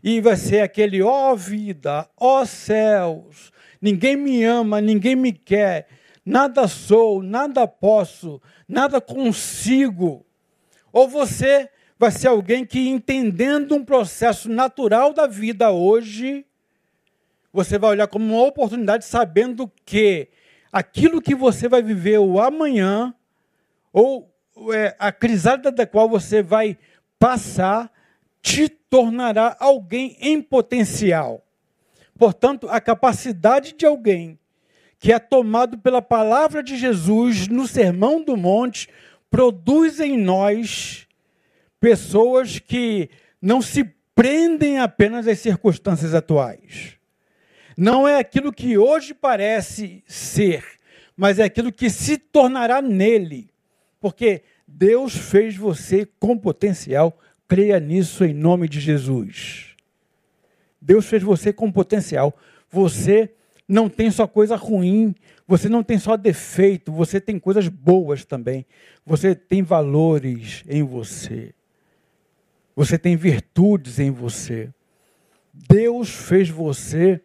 e 0.01 0.21
vai 0.21 0.37
ser 0.37 0.61
aquele, 0.61 1.01
ó 1.01 1.33
oh, 1.33 1.35
vida, 1.35 2.09
ó 2.15 2.39
oh, 2.39 2.45
céus, 2.45 3.51
ninguém 3.81 4.15
me 4.15 4.45
ama, 4.45 4.79
ninguém 4.79 5.13
me 5.13 5.33
quer, 5.33 5.89
nada 6.25 6.65
sou, 6.65 7.21
nada 7.21 7.67
posso, 7.67 8.41
nada 8.65 9.01
consigo. 9.01 10.25
Ou 10.89 11.05
você 11.05 11.69
vai 11.99 12.11
ser 12.11 12.29
alguém 12.29 12.65
que, 12.65 12.87
entendendo 12.87 13.75
um 13.75 13.83
processo 13.83 14.47
natural 14.47 15.11
da 15.11 15.27
vida 15.27 15.69
hoje, 15.69 16.45
você 17.51 17.77
vai 17.77 17.91
olhar 17.91 18.07
como 18.07 18.25
uma 18.25 18.43
oportunidade, 18.43 19.05
sabendo 19.05 19.71
que 19.85 20.27
aquilo 20.71 21.21
que 21.21 21.33
você 21.33 21.67
vai 21.67 21.81
viver 21.81 22.19
o 22.19 22.39
amanhã, 22.39 23.13
ou 23.91 24.31
é, 24.73 24.95
a 24.99 25.11
crisada 25.11 25.71
da 25.71 25.85
qual 25.85 26.09
você 26.09 26.41
vai 26.41 26.77
passar, 27.17 27.91
te 28.41 28.69
tornará 28.69 29.55
alguém 29.59 30.17
em 30.19 30.41
potencial. 30.41 31.43
Portanto, 32.17 32.67
a 32.69 32.79
capacidade 32.79 33.73
de 33.73 33.85
alguém 33.85 34.37
que 34.99 35.13
é 35.13 35.19
tomado 35.19 35.77
pela 35.77 36.01
palavra 36.01 36.63
de 36.63 36.75
Jesus 36.75 37.47
no 37.47 37.67
Sermão 37.67 38.23
do 38.23 38.35
Monte 38.35 38.89
produz 39.29 39.99
em 39.99 40.17
nós 40.17 41.07
pessoas 41.79 42.57
que 42.57 43.09
não 43.39 43.61
se 43.61 43.83
prendem 44.15 44.79
apenas 44.79 45.27
às 45.27 45.37
circunstâncias 45.39 46.15
atuais 46.15 46.96
não 47.77 48.07
é 48.07 48.17
aquilo 48.17 48.51
que 48.51 48.75
hoje 48.75 49.13
parece 49.13 50.03
ser, 50.07 50.65
mas 51.15 51.37
é 51.37 51.43
aquilo 51.43 51.71
que 51.71 51.91
se 51.91 52.17
tornará 52.17 52.81
nele. 52.81 53.51
Porque 54.01 54.41
Deus 54.67 55.15
fez 55.15 55.55
você 55.55 56.07
com 56.19 56.35
potencial. 56.35 57.19
Creia 57.47 57.79
nisso 57.79 58.25
em 58.25 58.33
nome 58.33 58.67
de 58.67 58.79
Jesus. 58.79 59.75
Deus 60.81 61.05
fez 61.05 61.21
você 61.21 61.53
com 61.53 61.71
potencial. 61.71 62.35
Você 62.69 63.31
não 63.67 63.87
tem 63.87 64.09
só 64.09 64.25
coisa 64.25 64.55
ruim, 64.55 65.13
você 65.47 65.69
não 65.69 65.83
tem 65.83 65.99
só 65.99 66.17
defeito, 66.17 66.91
você 66.91 67.21
tem 67.21 67.37
coisas 67.37 67.67
boas 67.67 68.25
também. 68.25 68.65
Você 69.05 69.35
tem 69.35 69.61
valores 69.61 70.63
em 70.67 70.83
você. 70.83 71.53
Você 72.75 72.97
tem 72.97 73.15
virtudes 73.15 73.99
em 73.99 74.11
você. 74.11 74.69
Deus 75.53 76.09
fez 76.09 76.49
você, 76.49 77.21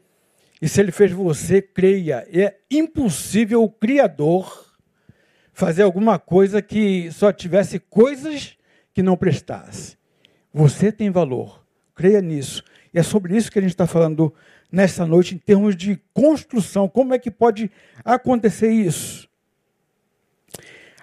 e 0.63 0.69
se 0.69 0.81
Ele 0.81 0.93
fez 0.93 1.11
você, 1.11 1.61
creia, 1.61 2.25
é 2.33 2.55
impossível 2.71 3.65
o 3.65 3.69
Criador 3.69 4.73
fazer 5.53 5.83
alguma 5.83 6.21
coisa 6.21 6.63
que 6.63 7.11
só 7.11 7.33
tivesse 7.33 7.81
coisas 7.81 8.57
que 8.95 9.03
não 9.03 9.17
prestasse. 9.17 9.99
Você 10.55 10.93
tem 10.93 11.11
valor, 11.11 11.67
creia 11.97 12.23
nisso. 12.23 12.63
E 12.95 12.99
é 13.01 13.03
sobre 13.03 13.37
isso 13.37 13.51
que 13.51 13.59
a 13.59 13.63
gente 13.63 13.73
está 13.73 13.89
falando 13.89 14.33
nessa 14.71 15.05
noite, 15.05 15.35
em 15.35 15.39
termos 15.39 15.75
de 15.75 16.01
construção. 16.15 16.89
Como 16.89 17.13
é 17.13 17.19
que 17.19 17.31
pode 17.31 17.69
acontecer 18.05 18.71
isso? 18.71 19.29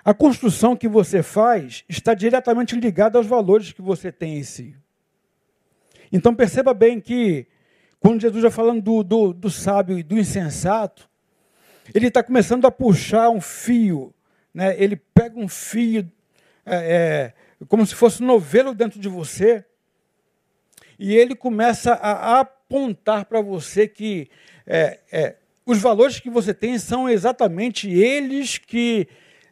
A 0.05 0.13
construção 0.13 0.73
que 0.73 0.87
você 0.87 1.21
faz 1.21 1.83
está 1.89 2.13
diretamente 2.13 2.79
ligada 2.79 3.17
aos 3.17 3.27
valores 3.27 3.73
que 3.73 3.81
você 3.81 4.09
tem 4.09 4.37
em 4.37 4.43
si. 4.43 4.73
Então 6.11 6.33
perceba 6.33 6.73
bem 6.73 7.01
que, 7.01 7.45
quando 7.99 8.21
Jesus 8.21 8.43
está 8.43 8.55
falando 8.55 8.81
do, 8.81 9.03
do, 9.03 9.33
do 9.33 9.49
sábio 9.49 9.99
e 9.99 10.03
do 10.03 10.17
insensato, 10.17 11.09
ele 11.93 12.07
está 12.07 12.23
começando 12.23 12.65
a 12.65 12.71
puxar 12.71 13.29
um 13.29 13.41
fio, 13.41 14.13
né? 14.53 14.75
ele 14.81 14.95
pega 14.95 15.37
um 15.37 15.47
fio, 15.47 16.09
é, 16.65 17.33
é, 17.61 17.65
como 17.65 17.85
se 17.85 17.95
fosse 17.95 18.23
um 18.23 18.25
novelo 18.25 18.73
dentro 18.73 18.99
de 18.99 19.09
você, 19.09 19.65
e 20.97 21.15
ele 21.15 21.35
começa 21.35 21.93
a 21.93 22.39
apontar 22.41 23.25
para 23.25 23.41
você 23.41 23.87
que 23.87 24.29
é, 24.67 24.99
é, 25.11 25.35
os 25.65 25.79
valores 25.79 26.19
que 26.19 26.29
você 26.29 26.53
tem 26.53 26.77
são 26.77 27.09
exatamente 27.09 27.89
eles 27.89 28.57
que 28.57 29.07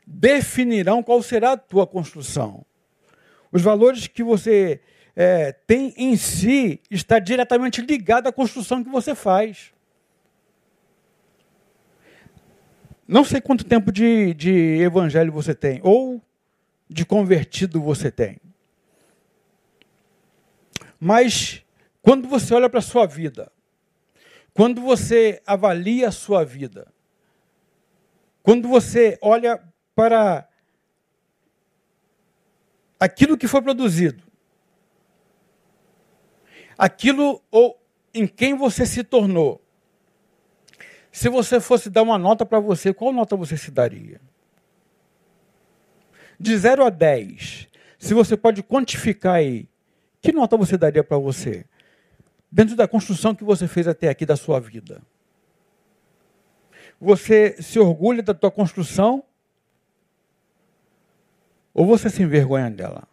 definirão 0.06 1.04
qual 1.04 1.22
será 1.22 1.54
a 1.54 1.58
tua 1.58 1.88
construção. 1.88 2.66
Os 3.52 3.62
valores 3.62 4.08
que 4.08 4.24
você 4.24 4.82
é, 5.20 5.52
tem 5.52 5.96
em 5.98 6.16
si 6.16 6.80
está 6.92 7.18
diretamente 7.18 7.82
ligado 7.82 8.28
à 8.28 8.32
construção 8.32 8.84
que 8.84 8.90
você 8.92 9.16
faz. 9.16 9.74
Não 13.08 13.24
sei 13.24 13.42
quanto 13.42 13.66
tempo 13.66 13.92
de, 13.92 14.36
de 14.36 14.52
evangelho 14.80 15.32
você 15.32 15.56
tem, 15.56 15.80
ou 15.82 16.22
de 16.88 17.04
convertido 17.04 17.82
você 17.82 18.12
tem. 18.12 18.40
Mas, 21.00 21.64
quando 22.00 22.28
você 22.28 22.54
olha 22.54 22.70
para 22.70 22.78
a 22.78 22.84
sua 22.84 23.08
vida, 23.08 23.52
quando 24.54 24.82
você 24.82 25.42
avalia 25.48 26.10
a 26.10 26.12
sua 26.12 26.46
vida, 26.46 26.94
quando 28.44 28.68
você 28.68 29.18
olha 29.20 29.60
para 29.96 30.48
aquilo 33.00 33.36
que 33.36 33.48
foi 33.48 33.64
produzido, 33.64 34.27
aquilo 36.78 37.42
ou 37.50 37.82
em 38.14 38.28
quem 38.28 38.56
você 38.56 38.86
se 38.86 39.04
tornou. 39.04 39.62
Se 41.12 41.30
você 41.30 41.60
fosse 41.60 41.90
dar 41.90 42.04
uma 42.04 42.18
nota 42.18 42.46
para 42.46 42.60
você, 42.60 42.94
qual 42.94 43.12
nota 43.12 43.36
você 43.36 43.58
se 43.58 43.72
daria? 43.72 44.22
De 46.40 46.56
0 46.56 46.86
a 46.86 46.90
10, 46.90 47.68
se 47.98 48.14
você 48.14 48.38
pode 48.38 48.62
quantificar 48.62 49.36
aí, 49.36 49.68
que 50.22 50.32
nota 50.32 50.56
você 50.56 50.78
daria 50.78 51.04
para 51.04 51.18
você? 51.18 51.66
Dentro 52.52 52.76
da 52.76 52.88
construção 52.88 53.34
que 53.34 53.44
você 53.44 53.68
fez 53.68 53.88
até 53.88 54.10
aqui 54.10 54.26
da 54.26 54.36
sua 54.36 54.60
vida. 54.60 55.02
Você 57.00 57.62
se 57.62 57.80
orgulha 57.80 58.22
da 58.22 58.34
tua 58.34 58.52
construção 58.52 59.24
ou 61.74 61.86
você 61.86 62.10
se 62.10 62.24
envergonha 62.24 62.70
dela? 62.70 63.08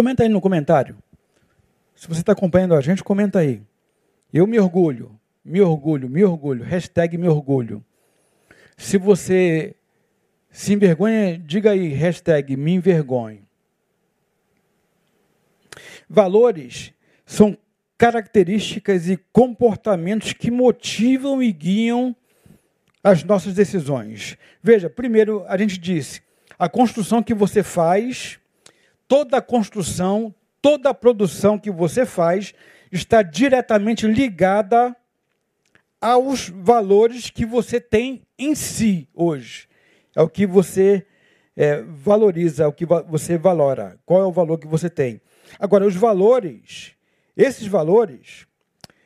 Comenta 0.00 0.22
aí 0.22 0.30
no 0.30 0.40
comentário. 0.40 0.96
Se 1.94 2.08
você 2.08 2.20
está 2.20 2.32
acompanhando 2.32 2.74
a 2.74 2.80
gente, 2.80 3.04
comenta 3.04 3.40
aí. 3.40 3.60
Eu 4.32 4.46
me 4.46 4.58
orgulho, 4.58 5.20
me 5.44 5.60
orgulho, 5.60 6.08
me 6.08 6.24
orgulho. 6.24 6.64
Hashtag 6.64 7.18
me 7.18 7.28
orgulho. 7.28 7.84
Se 8.78 8.96
você 8.96 9.76
se 10.50 10.72
envergonha, 10.72 11.38
diga 11.38 11.72
aí, 11.72 11.88
hashtag 11.88 12.56
me 12.56 12.72
envergonho. 12.72 13.46
Valores 16.08 16.94
são 17.26 17.54
características 17.98 19.06
e 19.06 19.18
comportamentos 19.30 20.32
que 20.32 20.50
motivam 20.50 21.42
e 21.42 21.52
guiam 21.52 22.16
as 23.04 23.22
nossas 23.22 23.52
decisões. 23.52 24.38
Veja, 24.62 24.88
primeiro 24.88 25.44
a 25.46 25.58
gente 25.58 25.76
disse, 25.76 26.22
a 26.58 26.70
construção 26.70 27.22
que 27.22 27.34
você 27.34 27.62
faz 27.62 28.39
toda 29.10 29.42
construção, 29.42 30.32
toda 30.62 30.94
produção 30.94 31.58
que 31.58 31.68
você 31.68 32.06
faz 32.06 32.54
está 32.92 33.22
diretamente 33.22 34.06
ligada 34.06 34.94
aos 36.00 36.48
valores 36.48 37.28
que 37.28 37.44
você 37.44 37.80
tem 37.80 38.22
em 38.38 38.54
si 38.54 39.08
hoje. 39.12 39.68
É 40.14 40.22
o 40.22 40.28
que 40.28 40.46
você 40.46 41.04
é, 41.56 41.82
valoriza, 41.82 42.62
é 42.62 42.66
o 42.68 42.72
que 42.72 42.86
você 42.86 43.36
valora. 43.36 43.98
Qual 44.06 44.22
é 44.22 44.24
o 44.24 44.30
valor 44.30 44.58
que 44.58 44.68
você 44.68 44.88
tem? 44.88 45.20
Agora, 45.58 45.84
os 45.84 45.96
valores, 45.96 46.92
esses 47.36 47.66
valores, 47.66 48.46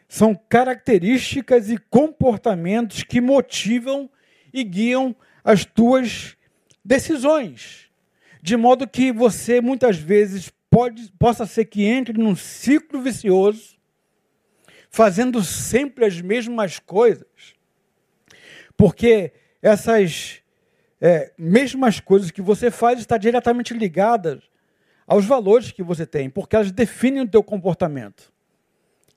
são 0.07 0.35
características 0.35 1.71
e 1.71 1.79
comportamentos 1.79 3.05
que 3.05 3.23
motivam 3.23 4.11
e 4.53 4.63
guiam 4.65 5.17
as 5.43 5.65
tuas 5.65 6.37
decisões 6.85 7.85
de 8.45 8.59
modo 8.59 8.87
que 8.87 9.11
você 9.11 9.59
muitas 9.59 9.97
vezes 9.97 10.53
pode, 10.69 11.11
possa 11.19 11.47
ser 11.47 11.65
que 11.65 11.83
entre 11.83 12.13
num 12.13 12.37
ciclo 12.37 13.01
vicioso, 13.01 13.79
fazendo 14.91 15.43
sempre 15.43 16.05
as 16.05 16.21
mesmas 16.21 16.79
coisas, 16.79 17.55
porque 18.77 19.33
essas 19.63 20.43
é, 21.01 21.33
mesmas 21.39 22.01
coisas 22.01 22.31
que 22.31 22.43
você 22.43 22.71
faz 22.71 22.99
estão 22.99 23.19
diretamente 23.19 23.73
ligadas 23.73 24.43
aos 25.07 25.25
valores 25.25 25.73
que 25.73 25.83
você 25.83 26.05
tem, 26.05 26.29
porque 26.29 26.55
elas 26.55 26.71
definem 26.71 27.23
o 27.23 27.29
teu 27.29 27.43
comportamento. 27.43 28.31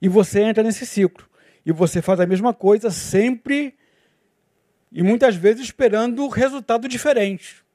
E 0.02 0.08
você 0.08 0.40
entra 0.40 0.64
nesse 0.64 0.86
ciclo. 0.86 1.28
E 1.66 1.74
você 1.74 2.02
faz 2.02 2.22
a 2.22 2.26
mesma 2.26 2.54
coisa 2.54 2.90
sempre 2.90 3.78
e 4.90 5.04
muitas 5.04 5.36
vezes 5.36 5.64
esperando 5.64 6.30
resultado 6.30 6.88
diferente. 6.88 7.67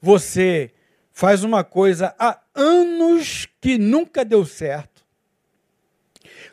Você 0.00 0.72
faz 1.12 1.42
uma 1.42 1.64
coisa 1.64 2.14
há 2.18 2.40
anos 2.54 3.48
que 3.60 3.78
nunca 3.78 4.24
deu 4.24 4.44
certo. 4.44 5.04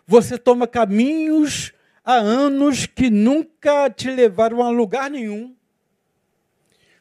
Você 0.05 0.37
toma 0.37 0.67
caminhos 0.67 1.73
há 2.03 2.15
anos 2.15 2.85
que 2.85 3.09
nunca 3.09 3.89
te 3.89 4.09
levaram 4.09 4.61
a 4.61 4.69
lugar 4.69 5.09
nenhum. 5.09 5.55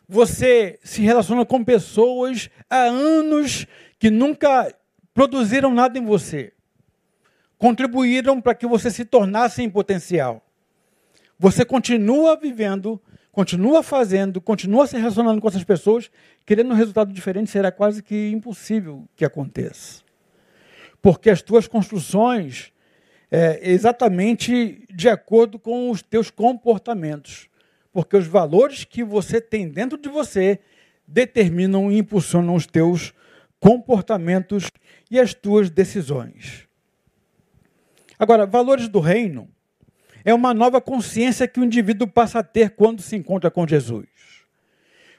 Você 0.09 0.79
se 0.83 1.03
relaciona 1.03 1.45
com 1.45 1.65
pessoas 1.65 2.51
há 2.69 2.83
anos 2.83 3.67
que 3.99 4.11
nunca 4.11 4.75
produziram 5.15 5.73
nada 5.73 5.99
em 5.99 6.05
você. 6.05 6.53
Contribuíram 7.57 8.41
para 8.41 8.55
que 8.55 8.67
você 8.67 8.91
se 8.91 9.05
tornasse 9.05 9.63
em 9.63 9.71
potencial. 9.71 10.45
Você 11.39 11.65
continua 11.65 12.37
vivendo 12.37 13.01
continua 13.33 13.83
fazendo, 13.83 14.41
continua 14.41 14.87
se 14.87 14.97
relacionando 14.97 15.41
com 15.41 15.49
essas 15.49 15.65
pessoas, 15.65 16.11
querendo 16.45 16.71
um 16.71 16.77
resultado 16.77 17.13
diferente, 17.13 17.51
será 17.51 17.73
quase 17.73 18.03
que 18.03 18.31
impossível 18.31 19.09
que 19.17 19.25
aconteça. 19.25 20.03
Porque 21.01 21.31
as 21.31 21.41
tuas 21.43 21.67
construções 21.67 22.71
é 23.31 23.59
exatamente 23.71 24.87
de 24.95 25.09
acordo 25.09 25.59
com 25.59 25.91
os 25.91 26.03
teus 26.03 26.31
comportamentos. 26.31 27.49
Porque 27.91 28.17
os 28.17 28.27
valores 28.27 28.85
que 28.85 29.03
você 29.03 29.41
tem 29.41 29.69
dentro 29.69 29.99
de 29.99 30.09
você 30.09 30.61
determinam 31.09 31.91
e 31.91 31.99
impulsionam 31.99 32.55
os 32.55 32.67
teus 32.67 33.13
comportamentos 33.59 34.71
e 35.11 35.19
as 35.19 35.35
tuas 35.35 35.71
decisões. 35.71 36.69
Agora, 38.19 38.47
valores 38.47 38.89
do 38.89 39.01
reino 39.01 39.49
é 40.25 40.33
uma 40.33 40.55
nova 40.55 40.81
consciência 40.81 41.49
que 41.49 41.61
o 41.61 41.65
indivíduo 41.65 42.07
passa 42.07 42.41
a 42.41 42.43
ter 42.43 42.71
quando 42.71 43.03
se 43.03 43.17
encontra 43.17 43.51
com 43.51 43.67
Jesus. 43.67 44.07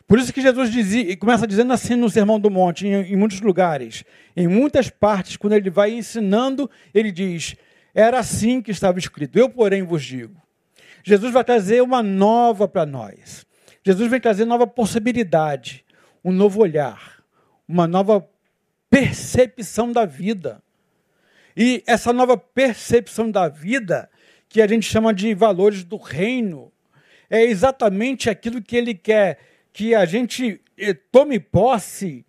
Por 0.08 0.20
isso 0.20 0.34
que 0.34 0.42
Jesus 0.42 0.72
dizia, 0.72 1.16
começa 1.18 1.48
dizendo 1.48 1.74
assim 1.74 1.96
no 1.96 2.10
Sermão 2.10 2.40
do 2.40 2.50
Monte, 2.50 2.86
em, 2.86 3.14
em 3.14 3.16
muitos 3.16 3.42
lugares, 3.42 4.04
em 4.36 4.48
muitas 4.48 4.90
partes, 4.90 5.38
quando 5.38 5.54
ele 5.54 5.70
vai 5.70 5.92
ensinando, 5.94 6.70
ele 6.94 7.12
diz: 7.12 7.56
Era 7.96 8.20
assim 8.20 8.62
que 8.62 8.72
estava 8.72 9.00
escrito, 9.00 9.40
eu, 9.40 9.50
porém, 9.50 9.84
vos 9.84 10.04
digo. 10.04 10.42
Jesus 11.04 11.34
vai 11.34 11.44
trazer 11.44 11.82
uma 11.82 12.04
nova 12.04 12.68
para 12.68 12.86
nós. 12.86 13.46
Jesus 13.86 14.10
vem 14.10 14.20
trazer 14.20 14.46
nova 14.46 14.66
possibilidade, 14.66 15.84
um 16.24 16.32
novo 16.32 16.62
olhar, 16.62 17.22
uma 17.68 17.86
nova 17.88 18.28
percepção 18.90 19.92
da 19.92 20.06
vida. 20.06 20.62
E 21.56 21.84
essa 21.86 22.14
nova 22.14 22.38
percepção 22.38 23.30
da 23.30 23.48
vida, 23.48 24.10
que 24.54 24.62
a 24.62 24.68
gente 24.68 24.86
chama 24.86 25.12
de 25.12 25.34
valores 25.34 25.84
do 25.84 25.98
reino, 25.98 26.72
é 27.28 27.42
exatamente 27.42 28.30
aquilo 28.30 28.62
que 28.62 28.78
ele 28.78 28.94
quer 28.94 29.40
que 29.74 29.96
a 29.96 30.06
gente 30.06 30.62
eh, 30.78 30.94
tome 30.94 31.40
posse 31.40 32.24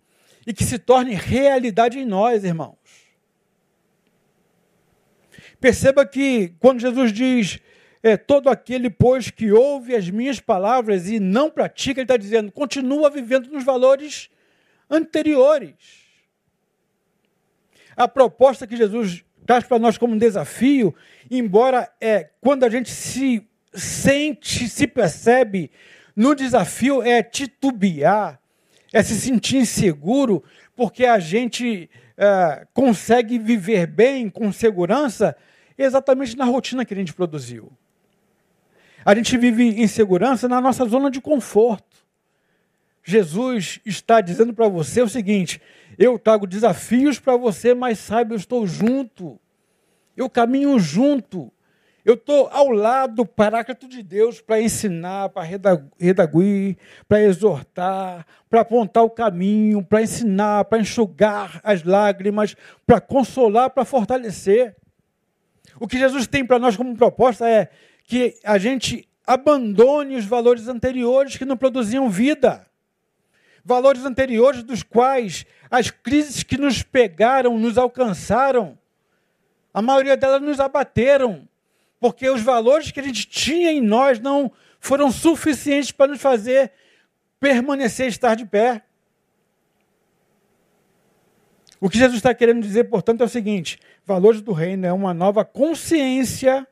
e 0.47 0.51
que 0.51 0.63
se 0.63 0.79
torne 0.79 1.13
realidade 1.13 1.99
em 1.99 2.05
nós, 2.05 2.43
irmãos. 2.43 2.79
Perceba 5.61 6.03
que 6.03 6.51
quando 6.59 6.79
Jesus 6.79 7.13
diz 7.13 7.59
é, 8.01 8.17
todo 8.17 8.49
aquele, 8.49 8.89
pois, 8.89 9.29
que 9.29 9.51
ouve 9.51 9.95
as 9.95 10.09
minhas 10.09 10.39
palavras 10.39 11.07
e 11.07 11.19
não 11.19 11.51
pratica, 11.51 11.99
ele 11.99 12.05
está 12.05 12.17
dizendo, 12.17 12.51
continua 12.51 13.11
vivendo 13.11 13.51
nos 13.51 13.63
valores 13.63 14.31
anteriores. 14.89 15.75
A 17.95 18.07
proposta 18.07 18.65
que 18.65 18.75
Jesus 18.75 19.24
traz 19.45 19.63
para 19.63 19.79
nós 19.79 19.97
como 19.97 20.13
um 20.13 20.17
desafio, 20.17 20.93
embora 21.29 21.89
é 22.01 22.29
quando 22.41 22.63
a 22.63 22.69
gente 22.69 22.89
se 22.89 23.47
sente, 23.73 24.67
se 24.67 24.87
percebe 24.87 25.71
no 26.15 26.33
desafio, 26.33 27.03
é 27.03 27.21
titubear, 27.21 28.39
é 28.91 29.03
se 29.03 29.15
sentir 29.15 29.57
inseguro, 29.57 30.43
porque 30.75 31.05
a 31.05 31.19
gente 31.19 31.89
é, 32.17 32.65
consegue 32.73 33.37
viver 33.37 33.87
bem, 33.87 34.29
com 34.29 34.51
segurança, 34.51 35.35
exatamente 35.77 36.37
na 36.37 36.45
rotina 36.45 36.85
que 36.85 36.93
a 36.93 36.97
gente 36.97 37.13
produziu. 37.13 37.71
A 39.03 39.13
gente 39.13 39.37
vive 39.37 39.81
insegurança 39.81 40.47
na 40.47 40.59
nossa 40.59 40.85
zona 40.85 41.11
de 41.11 41.21
conforto. 41.21 42.05
Jesus 43.03 43.79
está 43.85 44.19
dizendo 44.19 44.53
para 44.53 44.67
você 44.67 45.01
o 45.01 45.09
seguinte: 45.09 45.61
eu 45.97 46.19
trago 46.19 46.47
desafios 46.47 47.19
para 47.19 47.37
você, 47.37 47.73
mas 47.73 47.99
saiba, 47.99 48.33
eu 48.33 48.37
estou 48.37 48.65
junto. 48.67 49.39
Eu 50.15 50.29
caminho 50.29 50.77
junto. 50.79 51.51
Eu 52.05 52.13
estou 52.13 52.47
ao 52.51 52.69
lado 52.69 53.15
do 53.15 53.25
paráclito 53.25 53.87
de 53.87 54.03
Deus 54.03 54.39
para 54.39 54.61
ensinar, 54.61 55.29
para 55.29 55.41
redaguir, 55.97 56.77
para 57.07 57.23
exortar, 57.23 58.27
para 58.47 58.61
apontar 58.61 59.03
o 59.03 59.09
caminho, 59.09 59.83
para 59.83 60.03
ensinar, 60.03 60.65
para 60.65 60.79
enxugar 60.79 61.59
as 61.63 61.83
lágrimas, 61.83 62.55
para 62.85 63.01
consolar, 63.01 63.71
para 63.71 63.83
fortalecer. 63.83 64.75
O 65.79 65.87
que 65.87 65.97
Jesus 65.97 66.27
tem 66.27 66.45
para 66.45 66.59
nós 66.59 66.77
como 66.77 66.95
proposta 66.95 67.49
é 67.49 67.69
que 68.03 68.35
a 68.43 68.59
gente 68.59 69.09
abandone 69.25 70.15
os 70.15 70.25
valores 70.25 70.67
anteriores 70.67 71.37
que 71.37 71.45
não 71.45 71.57
produziam 71.57 72.07
vida. 72.07 72.67
Valores 73.65 74.05
anteriores 74.05 74.63
dos 74.63 74.83
quais 74.83 75.45
as 75.69 75.89
crises 75.89 76.43
que 76.43 76.57
nos 76.57 76.83
pegaram, 76.83 77.57
nos 77.57 77.77
alcançaram, 77.77 78.77
a 79.73 79.81
maioria 79.81 80.15
delas 80.15 80.41
nos 80.41 80.59
abateram, 80.59 81.47
porque 81.99 82.29
os 82.29 82.41
valores 82.41 82.91
que 82.91 82.99
a 82.99 83.03
gente 83.03 83.27
tinha 83.27 83.71
em 83.71 83.81
nós 83.81 84.19
não 84.19 84.51
foram 84.79 85.11
suficientes 85.11 85.91
para 85.91 86.11
nos 86.11 86.21
fazer 86.21 86.71
permanecer, 87.39 88.07
estar 88.07 88.35
de 88.35 88.45
pé. 88.45 88.83
O 91.81 91.89
que 91.89 91.97
Jesus 91.97 92.17
está 92.17 92.33
querendo 92.33 92.61
dizer, 92.61 92.85
portanto, 92.85 93.21
é 93.21 93.25
o 93.25 93.29
seguinte: 93.29 93.79
valores 94.05 94.41
do 94.41 94.53
reino 94.53 94.85
é 94.85 94.93
uma 94.93 95.13
nova 95.13 95.43
consciência 95.43 96.67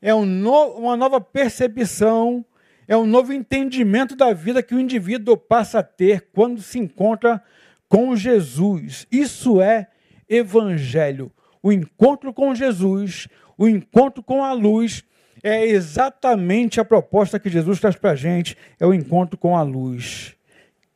é 0.00 0.14
um 0.14 0.24
no, 0.24 0.76
uma 0.76 0.96
nova 0.96 1.20
percepção, 1.20 2.44
é 2.88 2.96
um 2.96 3.06
novo 3.06 3.32
entendimento 3.32 4.14
da 4.14 4.32
vida 4.32 4.62
que 4.62 4.74
o 4.74 4.80
indivíduo 4.80 5.36
passa 5.36 5.80
a 5.80 5.82
ter 5.82 6.28
quando 6.32 6.62
se 6.62 6.78
encontra 6.78 7.42
com 7.88 8.14
Jesus. 8.14 9.06
Isso 9.10 9.60
é 9.60 9.88
evangelho. 10.28 11.32
O 11.62 11.72
encontro 11.72 12.32
com 12.32 12.54
Jesus, 12.54 13.28
o 13.58 13.68
encontro 13.68 14.22
com 14.22 14.44
a 14.44 14.52
luz, 14.52 15.04
é 15.42 15.66
exatamente 15.66 16.80
a 16.80 16.84
proposta 16.84 17.38
que 17.38 17.50
Jesus 17.50 17.80
traz 17.80 17.96
para 17.96 18.12
a 18.12 18.16
gente: 18.16 18.56
é 18.78 18.86
o 18.86 18.94
encontro 18.94 19.36
com 19.36 19.56
a 19.56 19.62
luz. 19.62 20.36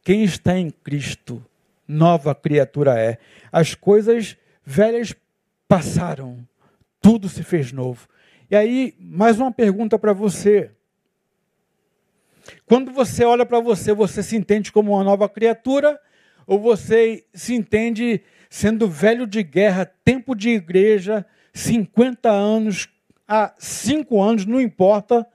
Quem 0.02 0.24
está 0.24 0.56
em 0.56 0.70
Cristo, 0.70 1.44
nova 1.86 2.34
criatura 2.34 2.98
é. 2.98 3.18
As 3.52 3.74
coisas 3.74 4.36
velhas 4.64 5.14
passaram, 5.68 6.38
tudo 7.00 7.28
se 7.28 7.42
fez 7.42 7.72
novo. 7.72 8.08
E 8.50 8.56
aí, 8.56 8.94
mais 8.98 9.38
uma 9.38 9.52
pergunta 9.52 9.98
para 9.98 10.12
você. 10.12 10.70
Quando 12.70 12.92
você 12.92 13.24
olha 13.24 13.44
para 13.44 13.58
você, 13.58 13.92
você 13.92 14.22
se 14.22 14.36
entende 14.36 14.70
como 14.70 14.92
uma 14.92 15.02
nova 15.02 15.28
criatura 15.28 15.98
ou 16.46 16.56
você 16.56 17.24
se 17.34 17.52
entende 17.52 18.22
sendo 18.48 18.88
velho 18.88 19.26
de 19.26 19.42
guerra, 19.42 19.84
tempo 20.04 20.36
de 20.36 20.50
igreja, 20.50 21.26
50 21.52 22.30
anos, 22.30 22.88
há 23.26 23.52
5 23.58 24.22
anos, 24.22 24.46
não 24.46 24.60
importa, 24.60 25.26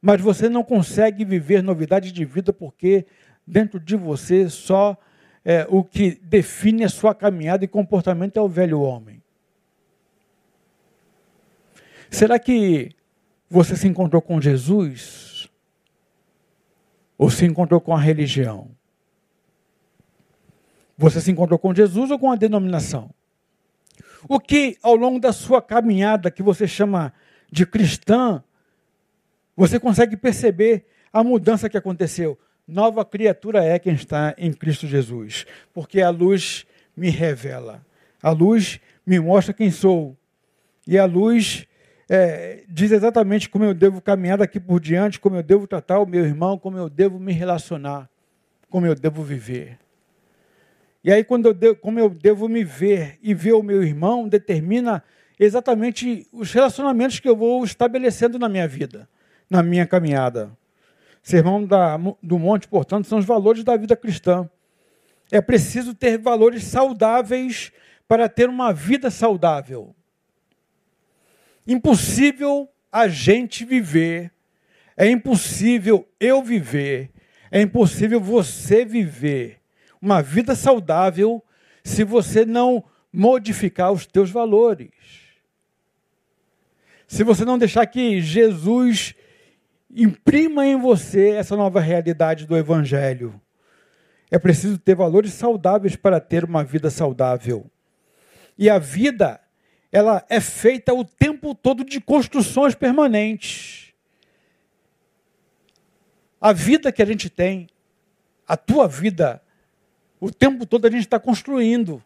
mas 0.00 0.18
você 0.22 0.48
não 0.48 0.64
consegue 0.64 1.26
viver 1.26 1.62
novidade 1.62 2.10
de 2.10 2.24
vida 2.24 2.54
porque 2.54 3.04
dentro 3.46 3.78
de 3.78 3.94
você 3.94 4.48
só 4.48 4.96
é, 5.44 5.66
o 5.68 5.84
que 5.84 6.18
define 6.22 6.84
a 6.84 6.88
sua 6.88 7.14
caminhada 7.14 7.66
e 7.66 7.68
comportamento 7.68 8.38
é 8.38 8.40
o 8.40 8.48
velho 8.48 8.80
homem. 8.80 9.22
Será 12.08 12.38
que 12.38 12.92
você 13.50 13.76
se 13.76 13.86
encontrou 13.86 14.22
com 14.22 14.40
Jesus? 14.40 15.32
Ou 17.22 17.30
se 17.30 17.46
encontrou 17.46 17.80
com 17.80 17.94
a 17.94 18.00
religião? 18.00 18.68
Você 20.98 21.20
se 21.20 21.30
encontrou 21.30 21.56
com 21.56 21.72
Jesus 21.72 22.10
ou 22.10 22.18
com 22.18 22.32
a 22.32 22.34
denominação? 22.34 23.14
O 24.28 24.40
que 24.40 24.76
ao 24.82 24.96
longo 24.96 25.20
da 25.20 25.32
sua 25.32 25.62
caminhada, 25.62 26.32
que 26.32 26.42
você 26.42 26.66
chama 26.66 27.12
de 27.48 27.64
cristã, 27.64 28.42
você 29.56 29.78
consegue 29.78 30.16
perceber 30.16 30.84
a 31.12 31.22
mudança 31.22 31.68
que 31.68 31.76
aconteceu? 31.76 32.36
Nova 32.66 33.04
criatura 33.04 33.64
é 33.64 33.78
quem 33.78 33.94
está 33.94 34.34
em 34.36 34.52
Cristo 34.52 34.88
Jesus, 34.88 35.46
porque 35.72 36.00
a 36.00 36.10
luz 36.10 36.66
me 36.96 37.08
revela, 37.08 37.86
a 38.20 38.32
luz 38.32 38.80
me 39.06 39.20
mostra 39.20 39.54
quem 39.54 39.70
sou, 39.70 40.16
e 40.88 40.98
a 40.98 41.04
luz 41.04 41.68
é, 42.08 42.64
diz 42.68 42.92
exatamente 42.92 43.48
como 43.48 43.64
eu 43.64 43.74
devo 43.74 44.00
caminhar 44.00 44.38
daqui 44.38 44.58
por 44.58 44.80
diante, 44.80 45.20
como 45.20 45.36
eu 45.36 45.42
devo 45.42 45.66
tratar 45.66 45.98
o 46.00 46.06
meu 46.06 46.24
irmão, 46.24 46.58
como 46.58 46.76
eu 46.76 46.88
devo 46.88 47.18
me 47.18 47.32
relacionar, 47.32 48.08
como 48.68 48.86
eu 48.86 48.94
devo 48.94 49.22
viver. 49.22 49.78
E 51.04 51.12
aí, 51.12 51.24
quando 51.24 51.46
eu 51.46 51.54
devo, 51.54 51.76
como 51.76 51.98
eu 51.98 52.08
devo 52.08 52.48
me 52.48 52.62
ver 52.62 53.18
e 53.22 53.34
ver 53.34 53.52
o 53.54 53.62
meu 53.62 53.82
irmão, 53.82 54.28
determina 54.28 55.02
exatamente 55.38 56.26
os 56.32 56.52
relacionamentos 56.52 57.18
que 57.18 57.28
eu 57.28 57.36
vou 57.36 57.64
estabelecendo 57.64 58.38
na 58.38 58.48
minha 58.48 58.68
vida, 58.68 59.08
na 59.50 59.62
minha 59.62 59.86
caminhada. 59.86 60.56
Sermão 61.22 61.64
da, 61.64 61.96
do 62.22 62.38
Monte, 62.38 62.68
portanto, 62.68 63.06
são 63.06 63.18
os 63.18 63.24
valores 63.24 63.64
da 63.64 63.76
vida 63.76 63.96
cristã. 63.96 64.48
É 65.30 65.40
preciso 65.40 65.94
ter 65.94 66.18
valores 66.18 66.64
saudáveis 66.64 67.72
para 68.06 68.28
ter 68.28 68.48
uma 68.48 68.72
vida 68.72 69.10
saudável 69.10 69.94
impossível 71.66 72.68
a 72.90 73.08
gente 73.08 73.64
viver, 73.64 74.32
é 74.96 75.08
impossível 75.08 76.08
eu 76.20 76.42
viver, 76.42 77.10
é 77.50 77.60
impossível 77.60 78.20
você 78.20 78.84
viver 78.84 79.60
uma 80.00 80.20
vida 80.20 80.56
saudável 80.56 81.42
se 81.84 82.02
você 82.02 82.44
não 82.44 82.84
modificar 83.12 83.92
os 83.92 84.04
teus 84.04 84.30
valores. 84.30 84.90
Se 87.06 87.22
você 87.22 87.44
não 87.44 87.58
deixar 87.58 87.86
que 87.86 88.20
Jesus 88.20 89.14
imprima 89.94 90.66
em 90.66 90.76
você 90.76 91.30
essa 91.30 91.54
nova 91.54 91.78
realidade 91.78 92.46
do 92.46 92.56
Evangelho. 92.56 93.40
É 94.30 94.38
preciso 94.38 94.78
ter 94.78 94.94
valores 94.94 95.34
saudáveis 95.34 95.94
para 95.94 96.18
ter 96.18 96.44
uma 96.44 96.64
vida 96.64 96.88
saudável. 96.88 97.70
E 98.56 98.70
a 98.70 98.78
vida 98.78 99.41
ela 99.92 100.24
é 100.30 100.40
feita 100.40 100.94
o 100.94 101.04
tempo 101.04 101.54
todo 101.54 101.84
de 101.84 102.00
construções 102.00 102.74
permanentes. 102.74 103.92
A 106.40 106.50
vida 106.54 106.90
que 106.90 107.02
a 107.02 107.04
gente 107.04 107.28
tem, 107.28 107.68
a 108.48 108.56
tua 108.56 108.88
vida, 108.88 109.42
o 110.18 110.32
tempo 110.32 110.64
todo 110.64 110.86
a 110.86 110.90
gente 110.90 111.02
está 111.02 111.20
construindo. 111.20 112.02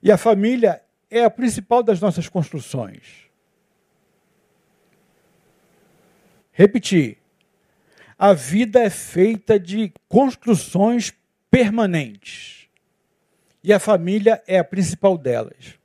E 0.00 0.12
a 0.12 0.16
família 0.16 0.80
é 1.10 1.24
a 1.24 1.30
principal 1.30 1.82
das 1.82 2.00
nossas 2.00 2.28
construções. 2.28 3.28
Repetir. 6.52 7.18
A 8.16 8.32
vida 8.32 8.80
é 8.80 8.88
feita 8.88 9.58
de 9.58 9.92
construções 10.08 11.12
permanentes. 11.50 12.68
E 13.64 13.72
a 13.72 13.80
família 13.80 14.40
é 14.46 14.58
a 14.60 14.64
principal 14.64 15.18
delas. 15.18 15.83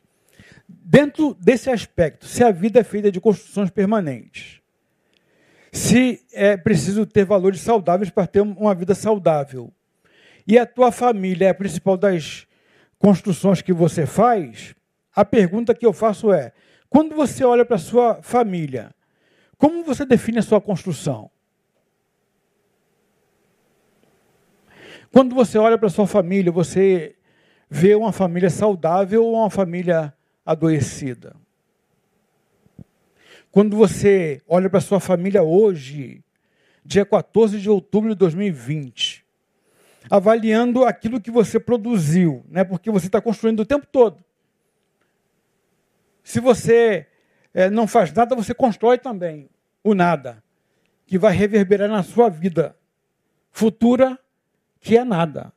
Dentro 0.91 1.35
desse 1.35 1.69
aspecto, 1.69 2.25
se 2.25 2.43
a 2.43 2.49
vida 2.49 2.79
é 2.79 2.83
feita 2.83 3.11
de 3.11 3.21
construções 3.21 3.69
permanentes, 3.69 4.59
se 5.71 6.25
é 6.33 6.57
preciso 6.57 7.05
ter 7.05 7.23
valores 7.23 7.61
saudáveis 7.61 8.09
para 8.09 8.25
ter 8.25 8.41
uma 8.41 8.73
vida 8.73 8.95
saudável. 8.95 9.71
E 10.47 10.57
a 10.57 10.65
tua 10.65 10.91
família 10.91 11.45
é 11.45 11.49
a 11.51 11.53
principal 11.53 11.95
das 11.95 12.47
construções 12.97 13.61
que 13.61 13.71
você 13.71 14.07
faz, 14.07 14.73
a 15.15 15.23
pergunta 15.23 15.75
que 15.75 15.85
eu 15.85 15.93
faço 15.93 16.33
é: 16.33 16.53
quando 16.89 17.15
você 17.15 17.43
olha 17.43 17.63
para 17.63 17.75
a 17.75 17.79
sua 17.79 18.23
família, 18.23 18.89
como 19.59 19.83
você 19.83 20.07
define 20.07 20.39
a 20.39 20.41
sua 20.41 20.59
construção? 20.59 21.29
Quando 25.11 25.35
você 25.35 25.59
olha 25.59 25.77
para 25.77 25.85
a 25.85 25.91
sua 25.91 26.07
família, 26.07 26.51
você 26.51 27.15
vê 27.69 27.93
uma 27.93 28.11
família 28.11 28.49
saudável 28.49 29.23
ou 29.23 29.35
uma 29.35 29.51
família 29.51 30.15
adoecida? 30.49 31.35
Quando 33.51 33.77
você 33.77 34.41
olha 34.47 34.69
para 34.69 34.81
sua 34.81 34.99
família 34.99 35.43
hoje, 35.43 36.23
dia 36.83 37.05
14 37.05 37.59
de 37.59 37.69
outubro 37.69 38.09
de 38.09 38.15
2020, 38.15 39.23
avaliando 40.09 40.85
aquilo 40.85 41.21
que 41.21 41.29
você 41.29 41.59
produziu, 41.59 42.43
né? 42.49 42.63
porque 42.63 42.89
você 42.89 43.05
está 43.05 43.21
construindo 43.21 43.59
o 43.59 43.65
tempo 43.65 43.85
todo. 43.85 44.23
Se 46.23 46.39
você 46.39 47.07
é, 47.53 47.69
não 47.69 47.87
faz 47.87 48.11
nada, 48.11 48.35
você 48.35 48.53
constrói 48.53 48.97
também 48.97 49.49
o 49.83 49.93
nada, 49.93 50.43
que 51.05 51.17
vai 51.17 51.33
reverberar 51.33 51.89
na 51.89 52.01
sua 52.01 52.27
vida 52.27 52.75
futura, 53.51 54.17
que 54.79 54.97
é 54.97 55.03
nada. 55.03 55.53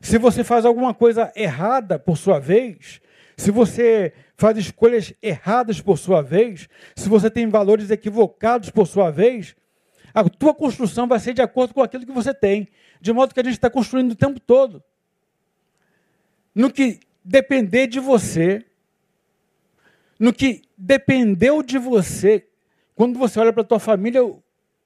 Se 0.00 0.18
você 0.18 0.44
faz 0.44 0.64
alguma 0.64 0.92
coisa 0.92 1.32
errada 1.34 1.98
por 1.98 2.16
sua 2.16 2.38
vez, 2.38 3.00
se 3.40 3.50
você 3.50 4.12
faz 4.36 4.58
escolhas 4.58 5.14
erradas 5.22 5.80
por 5.80 5.96
sua 5.96 6.20
vez, 6.20 6.68
se 6.94 7.08
você 7.08 7.30
tem 7.30 7.48
valores 7.48 7.90
equivocados 7.90 8.68
por 8.68 8.86
sua 8.86 9.10
vez, 9.10 9.56
a 10.12 10.28
tua 10.28 10.54
construção 10.54 11.08
vai 11.08 11.18
ser 11.18 11.32
de 11.32 11.40
acordo 11.40 11.72
com 11.72 11.82
aquilo 11.82 12.04
que 12.04 12.12
você 12.12 12.34
tem, 12.34 12.68
de 13.00 13.14
modo 13.14 13.32
que 13.32 13.40
a 13.40 13.42
gente 13.42 13.54
está 13.54 13.70
construindo 13.70 14.12
o 14.12 14.14
tempo 14.14 14.38
todo. 14.38 14.82
No 16.54 16.70
que 16.70 17.00
depender 17.24 17.86
de 17.86 17.98
você, 17.98 18.62
no 20.18 20.34
que 20.34 20.60
dependeu 20.76 21.62
de 21.62 21.78
você, 21.78 22.46
quando 22.94 23.18
você 23.18 23.40
olha 23.40 23.54
para 23.54 23.62
a 23.62 23.66
tua 23.66 23.80
família, 23.80 24.20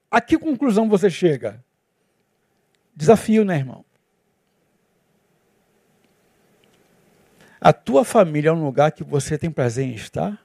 a 0.09 0.21
que 0.21 0.37
conclusão 0.37 0.87
você 0.87 1.09
chega? 1.09 1.61
Desafio, 2.95 3.43
né, 3.43 3.57
irmão? 3.57 3.83
A 7.65 7.73
tua 7.73 8.05
família 8.05 8.49
é 8.49 8.51
um 8.51 8.63
lugar 8.63 8.91
que 8.91 9.03
você 9.03 9.39
tem 9.39 9.49
prazer 9.49 9.87
em 9.87 9.95
estar? 9.95 10.39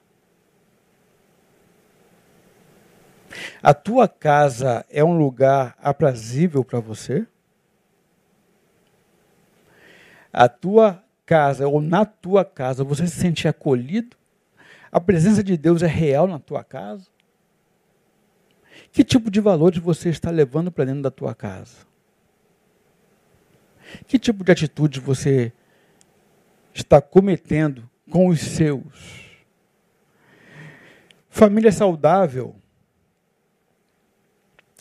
A 3.61 3.75
tua 3.75 4.07
casa 4.07 4.83
é 4.89 5.03
um 5.03 5.15
lugar 5.15 5.77
aprazível 5.77 6.65
para 6.65 6.79
você? 6.79 7.27
A 10.33 10.49
tua 10.49 11.03
casa 11.23 11.67
ou 11.67 11.79
na 11.79 12.05
tua 12.05 12.43
casa 12.43 12.83
você 12.83 13.05
se 13.05 13.17
sente 13.17 13.47
acolhido? 13.47 14.17
A 14.91 14.99
presença 14.99 15.43
de 15.43 15.55
Deus 15.55 15.83
é 15.83 15.87
real 15.87 16.25
na 16.25 16.39
tua 16.39 16.63
casa? 16.63 17.05
Que 18.91 19.03
tipo 19.03 19.29
de 19.29 19.39
valores 19.39 19.77
você 19.77 20.09
está 20.09 20.31
levando 20.31 20.71
para 20.71 20.85
dentro 20.85 21.03
da 21.03 21.11
tua 21.11 21.35
casa? 21.35 21.85
Que 24.07 24.17
tipo 24.17 24.43
de 24.43 24.51
atitude 24.51 24.99
você 24.99 25.53
está 26.73 27.01
cometendo 27.01 27.89
com 28.09 28.27
os 28.27 28.39
seus? 28.39 29.21
Família 31.29 31.71
saudável 31.71 32.55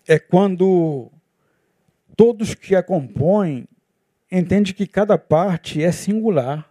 é 0.06 0.18
quando 0.18 1.10
todos 2.16 2.54
que 2.54 2.74
a 2.74 2.82
compõem 2.82 3.68
entendem 4.30 4.74
que 4.74 4.86
cada 4.86 5.16
parte 5.16 5.82
é 5.82 5.92
singular. 5.92 6.68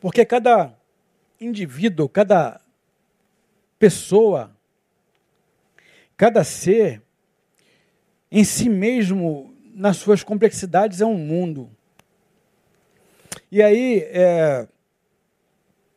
Porque 0.00 0.24
cada 0.24 0.74
indivíduo, 1.40 2.08
cada 2.08 2.60
pessoa, 3.78 4.55
cada 6.16 6.42
ser, 6.42 7.02
em 8.30 8.44
si 8.44 8.68
mesmo, 8.68 9.54
nas 9.74 9.96
suas 9.98 10.22
complexidades, 10.22 11.00
é 11.00 11.06
um 11.06 11.18
mundo. 11.18 11.70
E 13.50 13.62
aí, 13.62 14.00
é, 14.10 14.66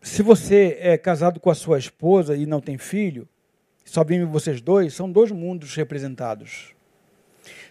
se 0.01 0.21
você 0.21 0.77
é 0.79 0.97
casado 0.97 1.39
com 1.39 1.49
a 1.49 1.55
sua 1.55 1.77
esposa 1.77 2.35
e 2.35 2.45
não 2.45 2.61
tem 2.61 2.77
filho, 2.77 3.27
só 3.85 4.03
vivem 4.03 4.25
vocês 4.25 4.61
dois, 4.61 4.93
são 4.93 5.11
dois 5.11 5.31
mundos 5.31 5.75
representados. 5.75 6.75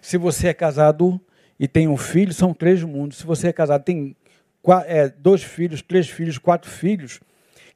Se 0.01 0.19
você 0.19 0.49
é 0.49 0.55
casado 0.55 1.21
e 1.59 1.69
tem 1.69 1.87
um 1.87 1.97
filho, 1.97 2.33
são 2.33 2.53
três 2.53 2.83
mundos. 2.83 3.19
Se 3.19 3.25
você 3.25 3.49
é 3.49 3.53
casado 3.53 3.85
tem 3.85 4.17
é, 4.87 5.09
dois 5.09 5.43
filhos, 5.43 5.81
três 5.81 6.09
filhos, 6.09 6.39
quatro 6.39 6.71
filhos, 6.71 7.21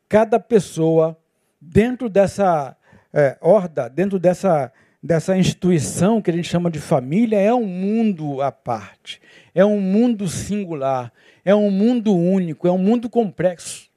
cada 0.09 0.41
pessoa 0.41 1.17
dentro 1.61 2.09
dessa 2.09 2.77
é, 3.13 3.37
horda, 3.41 3.89
dentro 3.89 4.19
dessa, 4.19 4.73
dessa 5.03 5.37
instituição 5.37 6.21
que 6.23 6.31
a 6.31 6.35
gente 6.35 6.49
chama 6.49 6.71
de 6.71 6.81
família, 6.81 7.39
é 7.39 7.53
um 7.53 7.67
mundo 7.67 8.41
à 8.41 8.51
parte, 8.51 9.21
é 9.55 9.65
um 9.65 9.81
mundo 9.81 10.29
singular, 10.29 11.13
é 11.45 11.55
um 11.55 11.71
mundo 11.71 12.17
único, 12.17 12.67
é 12.67 12.73
um 12.73 12.79
mundo 12.79 13.11
complexo. 13.11 13.91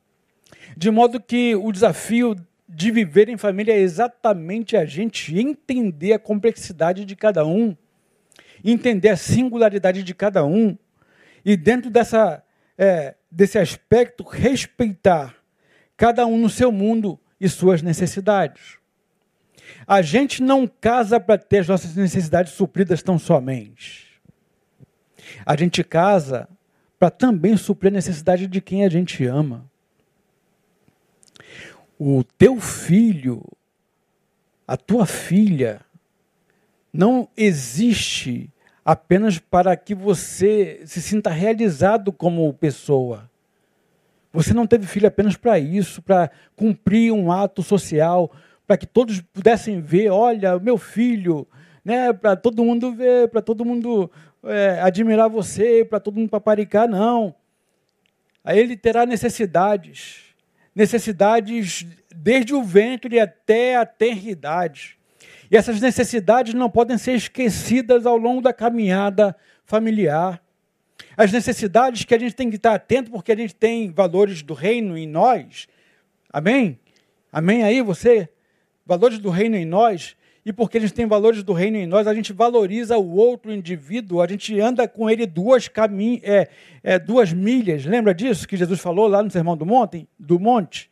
De 0.76 0.92
modo 0.92 1.20
que 1.20 1.56
o 1.56 1.72
desafio 1.72 2.36
de 2.68 2.92
viver 2.92 3.30
em 3.30 3.38
família 3.38 3.74
é 3.74 3.80
exatamente 3.80 4.76
a 4.76 4.86
gente 4.86 5.38
entender 5.38 6.14
a 6.14 6.20
complexidade 6.20 7.06
de 7.06 7.16
cada 7.16 7.46
um, 7.46 7.76
entender 8.64 9.10
a 9.10 9.18
singularidade 9.18 10.04
de 10.04 10.14
cada 10.14 10.44
um, 10.44 10.78
e 11.46 11.56
dentro 11.56 11.90
dessa 11.90 12.44
é, 12.78 13.16
desse 13.32 13.58
aspecto, 13.58 14.24
respeitar 14.24 15.36
cada 15.98 16.26
um 16.26 16.38
no 16.38 16.50
seu 16.50 16.72
mundo 16.72 17.20
e 17.40 17.50
suas 17.50 17.82
necessidades. 17.82 18.78
A 19.88 20.02
gente 20.02 20.42
não 20.42 20.68
casa 20.68 21.20
para 21.20 21.38
ter 21.38 21.60
as 21.60 21.68
nossas 21.68 21.96
necessidades 21.96 22.54
supridas 22.54 23.02
tão 23.04 23.20
somente. 23.20 24.06
A 25.46 25.56
gente 25.56 25.84
casa 25.84 26.48
para 27.00 27.10
também 27.10 27.58
suprir 27.58 27.92
a 27.92 27.94
necessidade 27.94 28.48
de 28.48 28.62
quem 28.62 28.86
a 28.86 28.90
gente 28.90 29.26
ama. 29.26 29.66
O 32.00 32.24
teu 32.24 32.60
filho, 32.60 33.44
a 34.68 34.76
tua 34.76 35.06
filha, 35.06 35.82
não 36.92 37.28
existe 37.36 38.50
apenas 38.84 39.40
para 39.40 39.76
que 39.76 39.96
você 39.96 40.82
se 40.86 41.02
sinta 41.02 41.30
realizado 41.30 42.12
como 42.12 42.54
pessoa. 42.54 43.30
Você 44.32 44.54
não 44.54 44.68
teve 44.68 44.86
filho 44.86 45.08
apenas 45.08 45.36
para 45.38 45.58
isso, 45.58 46.02
para 46.02 46.30
cumprir 46.56 47.12
um 47.12 47.32
ato 47.32 47.64
social, 47.64 48.32
para 48.68 48.78
que 48.78 48.86
todos 48.86 49.22
pudessem 49.22 49.82
ver, 49.82 50.10
olha, 50.10 50.60
meu 50.60 50.78
filho, 50.78 51.48
né, 51.84 52.12
para 52.12 52.36
todo 52.36 52.64
mundo 52.64 52.92
ver, 52.92 53.30
para 53.30 53.42
todo 53.42 53.64
mundo 53.64 54.12
é, 54.44 54.80
admirar 54.82 55.30
você, 55.30 55.86
para 55.86 56.00
todo 56.00 56.20
mundo 56.20 56.30
paparicar, 56.30 56.88
não. 56.88 57.36
Aí 58.44 58.60
ele 58.60 58.76
terá 58.76 59.06
necessidades, 59.06 60.24
necessidades 60.74 61.86
desde 62.16 62.54
o 62.54 62.64
ventre 62.64 63.20
até 63.20 63.76
a 63.76 63.86
tenridade. 63.86 64.98
E 65.50 65.56
essas 65.56 65.80
necessidades 65.80 66.54
não 66.54 66.70
podem 66.70 66.98
ser 66.98 67.14
esquecidas 67.14 68.06
ao 68.06 68.18
longo 68.18 68.42
da 68.42 68.54
caminhada 68.54 69.36
familiar. 69.64 70.42
As 71.16 71.32
necessidades 71.32 72.04
que 72.04 72.14
a 72.14 72.20
gente 72.20 72.36
tem 72.36 72.50
que 72.50 72.56
estar 72.56 72.74
atento, 72.74 73.12
porque 73.12 73.32
a 73.32 73.38
gente 73.38 73.56
tem 73.56 73.92
valores 73.92 74.42
do 74.42 74.54
reino 74.54 74.98
em 74.98 75.08
nós. 75.08 75.68
Amém? 76.32 76.80
Amém 77.32 77.64
aí, 77.64 77.82
você? 77.82 78.30
Valores 78.86 79.20
do 79.20 79.30
reino 79.30 79.56
em 79.56 79.66
nós. 79.66 80.16
E 80.46 80.54
porque 80.54 80.78
a 80.78 80.82
gente 80.82 80.94
tem 80.94 81.08
valores 81.08 81.42
do 81.42 81.54
reino 81.54 81.78
em 81.78 81.88
nós, 81.88 82.06
a 82.06 82.14
gente 82.14 82.32
valoriza 82.32 82.96
o 83.00 83.16
outro 83.16 83.52
indivíduo, 83.52 84.22
a 84.22 84.28
gente 84.28 84.60
anda 84.60 84.88
com 84.88 85.10
ele 85.10 85.26
duas, 85.26 85.68
caminhos, 85.68 86.22
é, 86.24 86.48
é, 86.84 87.00
duas 87.00 87.34
milhas. 87.34 87.84
Lembra 87.84 88.14
disso 88.14 88.48
que 88.48 88.56
Jesus 88.56 88.80
falou 88.80 89.08
lá 89.08 89.24
no 89.24 89.32
Sermão 89.32 89.58
do 89.58 89.66
Monte? 89.66 90.08
Do 90.20 90.40
monte? 90.40 90.88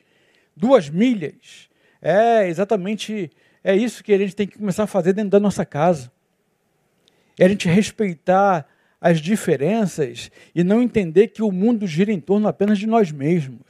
Duas 0.58 0.90
milhas. 0.90 1.70
É 2.02 2.48
exatamente 2.48 3.30
é 3.64 3.76
isso 3.76 4.04
que 4.04 4.12
a 4.12 4.18
gente 4.18 4.36
tem 4.36 4.46
que 4.46 4.58
começar 4.58 4.84
a 4.84 4.88
fazer 4.88 5.14
dentro 5.14 5.30
da 5.30 5.40
nossa 5.40 5.64
casa. 5.66 6.12
É 7.40 7.46
a 7.46 7.50
gente 7.50 7.68
respeitar 7.68 8.68
as 9.00 9.20
diferenças 9.20 10.30
e 10.54 10.64
não 10.64 10.82
entender 10.82 11.28
que 11.28 11.42
o 11.42 11.52
mundo 11.52 11.88
gira 11.88 12.12
em 12.12 12.20
torno 12.20 12.48
apenas 12.48 12.78
de 12.78 12.86
nós 12.86 13.12
mesmos. 13.12 13.62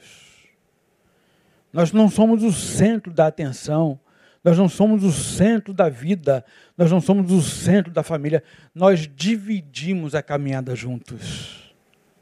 Nós 1.72 1.92
não 1.92 2.08
somos 2.08 2.42
o 2.42 2.52
centro 2.52 3.12
da 3.12 3.26
atenção, 3.26 3.98
nós 4.44 4.58
não 4.58 4.68
somos 4.68 5.02
o 5.02 5.10
centro 5.10 5.72
da 5.72 5.88
vida, 5.88 6.44
nós 6.76 6.90
não 6.90 7.00
somos 7.00 7.32
o 7.32 7.40
centro 7.40 7.90
da 7.90 8.02
família. 8.02 8.44
Nós 8.74 9.08
dividimos 9.08 10.14
a 10.14 10.22
caminhada 10.22 10.76
juntos. 10.76 11.72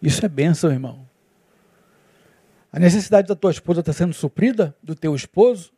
Isso 0.00 0.24
é 0.24 0.28
bênção, 0.28 0.70
irmão. 0.70 1.04
A 2.72 2.78
necessidade 2.78 3.26
da 3.26 3.34
tua 3.34 3.50
esposa 3.50 3.80
está 3.80 3.92
sendo 3.92 4.14
suprida? 4.14 4.74
Do 4.80 4.94
teu 4.94 5.16
esposo? 5.16 5.72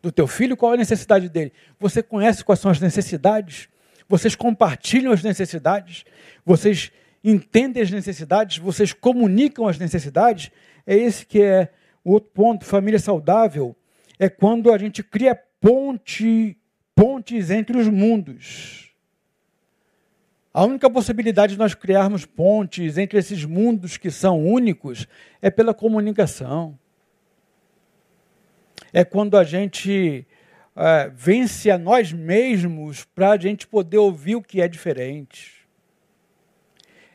Do 0.00 0.12
teu 0.12 0.28
filho? 0.28 0.56
Qual 0.56 0.70
é 0.70 0.76
a 0.76 0.78
necessidade 0.78 1.28
dele? 1.28 1.52
Você 1.80 2.00
conhece 2.00 2.44
quais 2.44 2.60
são 2.60 2.70
as 2.70 2.80
necessidades? 2.80 3.68
Vocês 4.08 4.36
compartilham 4.36 5.12
as 5.12 5.22
necessidades? 5.22 6.04
Vocês 6.46 6.92
entendem 7.24 7.82
as 7.82 7.90
necessidades? 7.90 8.58
Vocês 8.58 8.92
comunicam 8.92 9.66
as 9.66 9.78
necessidades? 9.78 10.50
É 10.86 10.96
esse 10.96 11.26
que 11.26 11.42
é 11.42 11.72
o 12.04 12.12
outro 12.12 12.30
ponto. 12.32 12.64
Família 12.64 13.00
saudável 13.00 13.74
é 14.16 14.28
quando 14.28 14.72
a 14.72 14.78
gente 14.78 15.02
cria 15.02 15.38
ponte, 15.62 16.58
pontes 16.92 17.48
entre 17.48 17.78
os 17.78 17.86
mundos. 17.86 18.92
A 20.52 20.64
única 20.64 20.90
possibilidade 20.90 21.52
de 21.52 21.58
nós 21.58 21.72
criarmos 21.72 22.26
pontes 22.26 22.98
entre 22.98 23.16
esses 23.16 23.44
mundos 23.44 23.96
que 23.96 24.10
são 24.10 24.44
únicos 24.44 25.06
é 25.40 25.50
pela 25.50 25.72
comunicação. 25.72 26.76
É 28.92 29.04
quando 29.04 29.38
a 29.38 29.44
gente 29.44 30.26
é, 30.74 31.08
vence 31.14 31.70
a 31.70 31.78
nós 31.78 32.12
mesmos 32.12 33.04
para 33.04 33.30
a 33.30 33.38
gente 33.38 33.66
poder 33.66 33.98
ouvir 33.98 34.34
o 34.34 34.42
que 34.42 34.60
é 34.60 34.66
diferente. 34.66 35.64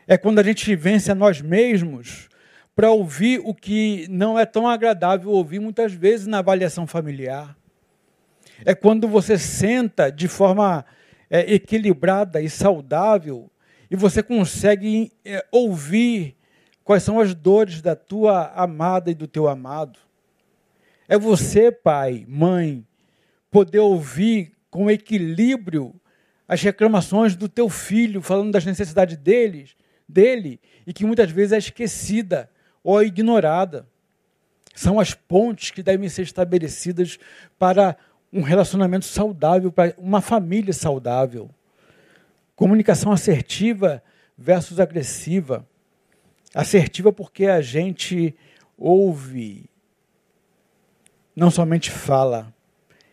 É 0.08 0.18
quando 0.18 0.40
a 0.40 0.44
gente 0.44 0.74
vence 0.74 1.12
a 1.12 1.16
nós 1.16 1.42
mesmos 1.42 2.30
para 2.74 2.90
ouvir 2.92 3.42
o 3.44 3.54
que 3.54 4.08
não 4.10 4.40
é 4.40 4.46
tão 4.46 4.68
agradável 4.68 5.32
ouvir 5.32 5.60
muitas 5.60 5.92
vezes 5.92 6.28
na 6.28 6.40
avaliação 6.40 6.88
familiar. 6.88 7.57
É 8.66 8.74
quando 8.74 9.08
você 9.08 9.38
senta 9.38 10.12
de 10.12 10.28
forma 10.28 10.86
é, 11.30 11.54
equilibrada 11.54 12.42
e 12.42 12.50
saudável 12.50 13.50
e 13.90 13.96
você 13.96 14.22
consegue 14.22 15.12
é, 15.24 15.46
ouvir 15.52 16.36
quais 16.84 17.04
são 17.04 17.20
as 17.20 17.34
dores 17.34 17.82
da 17.82 17.96
tua 17.96 18.52
amada 18.54 19.12
e 19.12 19.16
do 19.16 19.28
teu 19.28 19.48
amado. 19.48 20.00
É 21.08 21.18
você, 21.18 21.72
pai, 21.72 22.26
mãe, 22.28 22.86
poder 23.50 23.80
ouvir 23.80 24.54
com 24.70 24.92
equilíbrio 24.92 25.94
as 26.48 26.62
reclamações 26.62 27.36
do 27.36 27.50
teu 27.50 27.70
filho, 27.70 28.22
falando 28.22 28.52
das 28.52 28.66
necessidades 28.66 29.18
deles, 29.18 29.76
dele, 30.08 30.60
e 30.86 30.94
que 30.94 31.06
muitas 31.06 31.30
vezes 31.30 31.52
é 31.52 31.58
esquecida 31.58 32.50
ou 32.84 33.02
ignorada. 33.04 33.88
São 34.74 35.00
as 35.00 35.14
pontes 35.14 35.72
que 35.72 35.84
devem 35.84 36.08
ser 36.08 36.22
estabelecidas 36.22 37.18
para 37.58 37.98
um 38.32 38.42
relacionamento 38.42 39.06
saudável, 39.06 39.72
para 39.72 39.94
uma 39.98 40.22
família 40.22 40.74
saudável. 40.74 41.50
Comunicação 42.56 43.12
assertiva 43.12 44.04
versus 44.38 44.80
agressiva. 44.80 45.66
Assertiva 46.54 47.12
porque 47.12 47.46
a 47.46 47.62
gente 47.62 48.36
ouve, 48.78 49.70
não 51.36 51.50
somente 51.50 51.92
fala. 51.92 52.54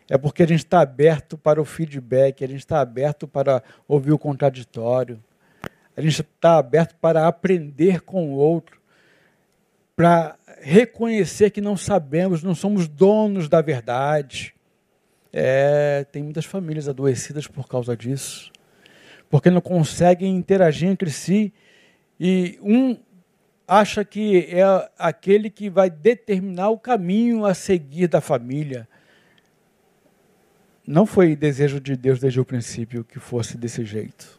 É 0.08 0.18
porque 0.18 0.42
a 0.42 0.46
gente 0.46 0.64
está 0.64 0.80
aberto 0.80 1.38
para 1.38 1.60
o 1.60 1.64
feedback, 1.64 2.44
a 2.44 2.46
gente 2.46 2.58
está 2.58 2.80
aberto 2.80 3.26
para 3.26 3.62
ouvir 3.88 4.12
o 4.12 4.18
contraditório, 4.18 5.22
a 5.96 6.00
gente 6.00 6.20
está 6.20 6.58
aberto 6.58 6.94
para 6.96 7.26
aprender 7.26 8.02
com 8.02 8.30
o 8.30 8.34
outro, 8.34 8.78
para 9.96 10.36
reconhecer 10.60 11.50
que 11.50 11.60
não 11.60 11.76
sabemos, 11.76 12.42
não 12.42 12.54
somos 12.54 12.86
donos 12.86 13.48
da 13.48 13.62
verdade. 13.62 14.53
É, 15.37 16.07
tem 16.12 16.22
muitas 16.22 16.45
famílias 16.45 16.89
adoecidas 16.89 17.49
por 17.49 17.66
causa 17.66 17.97
disso, 17.97 18.53
porque 19.28 19.51
não 19.51 19.61
conseguem 19.61 20.37
interagir 20.37 20.89
entre 20.89 21.11
si 21.11 21.53
e 22.20 22.57
um 22.62 22.97
acha 23.66 24.05
que 24.05 24.47
é 24.49 24.62
aquele 24.97 25.51
que 25.51 25.68
vai 25.68 25.91
determinar 25.91 26.68
o 26.70 26.78
caminho 26.78 27.45
a 27.45 27.53
seguir 27.53 28.07
da 28.07 28.20
família. 28.20 28.89
Não 30.87 31.05
foi 31.05 31.35
desejo 31.35 31.80
de 31.80 31.97
Deus 31.97 32.20
desde 32.20 32.39
o 32.39 32.45
princípio 32.45 33.03
que 33.03 33.18
fosse 33.18 33.59
desse 33.59 33.85
jeito. 33.85 34.39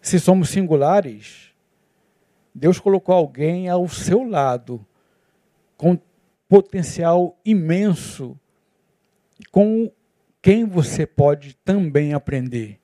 Se 0.00 0.20
somos 0.20 0.50
singulares, 0.50 1.50
Deus 2.54 2.78
colocou 2.78 3.16
alguém 3.16 3.68
ao 3.68 3.88
seu 3.88 4.22
lado 4.22 4.86
com 5.76 5.98
potencial 6.48 7.38
imenso, 7.44 8.38
com 9.50 9.90
quem 10.40 10.64
você 10.64 11.06
pode 11.06 11.54
também 11.64 12.12
aprender. 12.12 12.78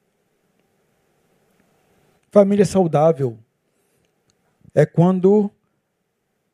Família 2.31 2.65
saudável 2.65 3.39
é 4.75 4.87
quando 4.87 5.51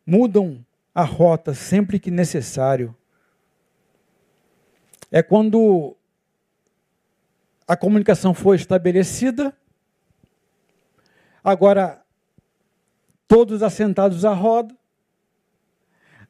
mudam 0.06 0.64
a 0.94 1.02
rota 1.04 1.52
sempre 1.52 1.98
que 1.98 2.10
necessário. 2.10 2.96
É 5.12 5.22
quando 5.22 5.96
a 7.68 7.76
comunicação 7.76 8.32
foi 8.32 8.56
estabelecida, 8.56 9.56
agora 11.44 12.02
todos 13.28 13.62
assentados 13.62 14.24
à 14.24 14.32
roda, 14.32 14.74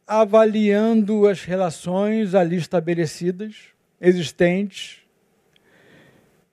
avaliando 0.07 1.26
as 1.26 1.42
relações 1.42 2.34
ali 2.34 2.57
estabelecidas, 2.57 3.57
existentes, 4.00 5.02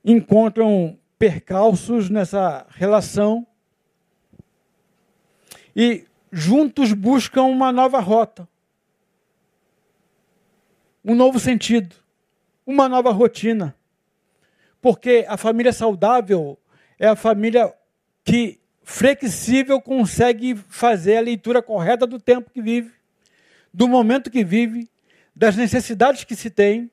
encontram 0.03 0.97
percalços 1.19 2.09
nessa 2.09 2.65
relação 2.71 3.45
e 5.75 6.05
juntos 6.31 6.93
buscam 6.93 7.43
uma 7.43 7.71
nova 7.71 7.99
rota, 7.99 8.47
um 11.05 11.13
novo 11.13 11.39
sentido, 11.39 11.95
uma 12.65 12.89
nova 12.89 13.11
rotina. 13.11 13.75
Porque 14.81 15.25
a 15.29 15.37
família 15.37 15.71
saudável 15.71 16.57
é 16.97 17.07
a 17.07 17.15
família 17.15 17.73
que 18.23 18.59
flexível 18.81 19.79
consegue 19.79 20.55
fazer 20.55 21.17
a 21.17 21.21
leitura 21.21 21.61
correta 21.61 22.05
do 22.05 22.19
tempo 22.19 22.49
que 22.49 22.61
vive 22.61 22.91
do 23.73 23.87
momento 23.87 24.29
que 24.29 24.43
vive, 24.43 24.87
das 25.35 25.55
necessidades 25.55 26.23
que 26.23 26.35
se 26.35 26.49
tem 26.49 26.91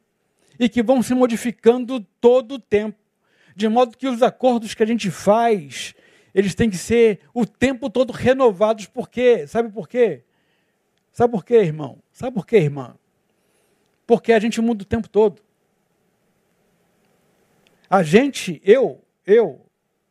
e 0.58 0.68
que 0.68 0.82
vão 0.82 1.02
se 1.02 1.14
modificando 1.14 2.00
todo 2.20 2.52
o 2.52 2.58
tempo, 2.58 2.98
de 3.54 3.68
modo 3.68 3.98
que 3.98 4.08
os 4.08 4.22
acordos 4.22 4.72
que 4.72 4.82
a 4.82 4.86
gente 4.86 5.10
faz, 5.10 5.94
eles 6.34 6.54
têm 6.54 6.70
que 6.70 6.78
ser 6.78 7.20
o 7.34 7.44
tempo 7.44 7.90
todo 7.90 8.12
renovados, 8.12 8.86
porque, 8.86 9.46
sabe 9.46 9.68
por 9.70 9.88
quê? 9.88 10.24
Sabe 11.12 11.32
por 11.32 11.44
quê, 11.44 11.56
irmão? 11.56 11.98
Sabe 12.12 12.32
por 12.32 12.46
quê, 12.46 12.56
irmã? 12.56 12.96
Porque 14.06 14.32
a 14.32 14.38
gente 14.38 14.60
muda 14.60 14.82
o 14.82 14.86
tempo 14.86 15.08
todo. 15.08 15.42
A 17.88 18.02
gente, 18.02 18.62
eu, 18.64 19.04
eu, 19.26 19.66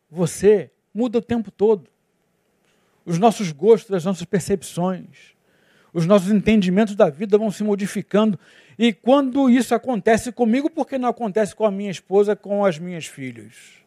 você, 0.10 0.70
muda 0.94 1.18
o 1.18 1.22
tempo 1.22 1.50
todo. 1.50 1.90
Os 3.06 3.18
nossos 3.18 3.52
gostos, 3.52 3.96
as 3.96 4.06
nossas 4.06 4.26
percepções 4.26 5.39
os 5.94 6.06
nossos 6.06 6.32
entendimentos 6.32 6.96
da 6.96 7.10
vida 7.10 7.38
vão 7.38 7.52
se 7.52 7.64
modificando. 7.64 8.40
E 8.78 8.94
quando 8.94 9.50
isso 9.50 9.74
acontece 9.74 10.32
comigo, 10.32 10.70
por 10.70 10.88
que 10.88 10.98
não 10.98 11.10
acontece 11.10 11.56
com 11.56 11.66
a 11.66 11.72
minha 11.72 11.92
esposa, 11.92 12.36
com 12.36 12.64
as 12.64 12.78
minhas 12.78 13.06
filhas? 13.06 13.80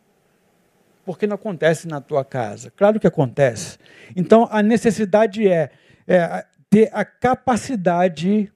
Por 1.04 1.18
que 1.18 1.26
não 1.26 1.34
acontece 1.34 1.88
na 1.88 2.00
tua 2.00 2.24
casa? 2.24 2.70
Claro 2.70 3.00
que 3.00 3.06
acontece. 3.06 3.78
Então, 4.14 4.48
a 4.50 4.62
necessidade 4.62 5.48
é, 5.48 5.70
é 6.06 6.46
ter 6.70 6.90
a 6.92 7.04
capacidade 7.04 8.52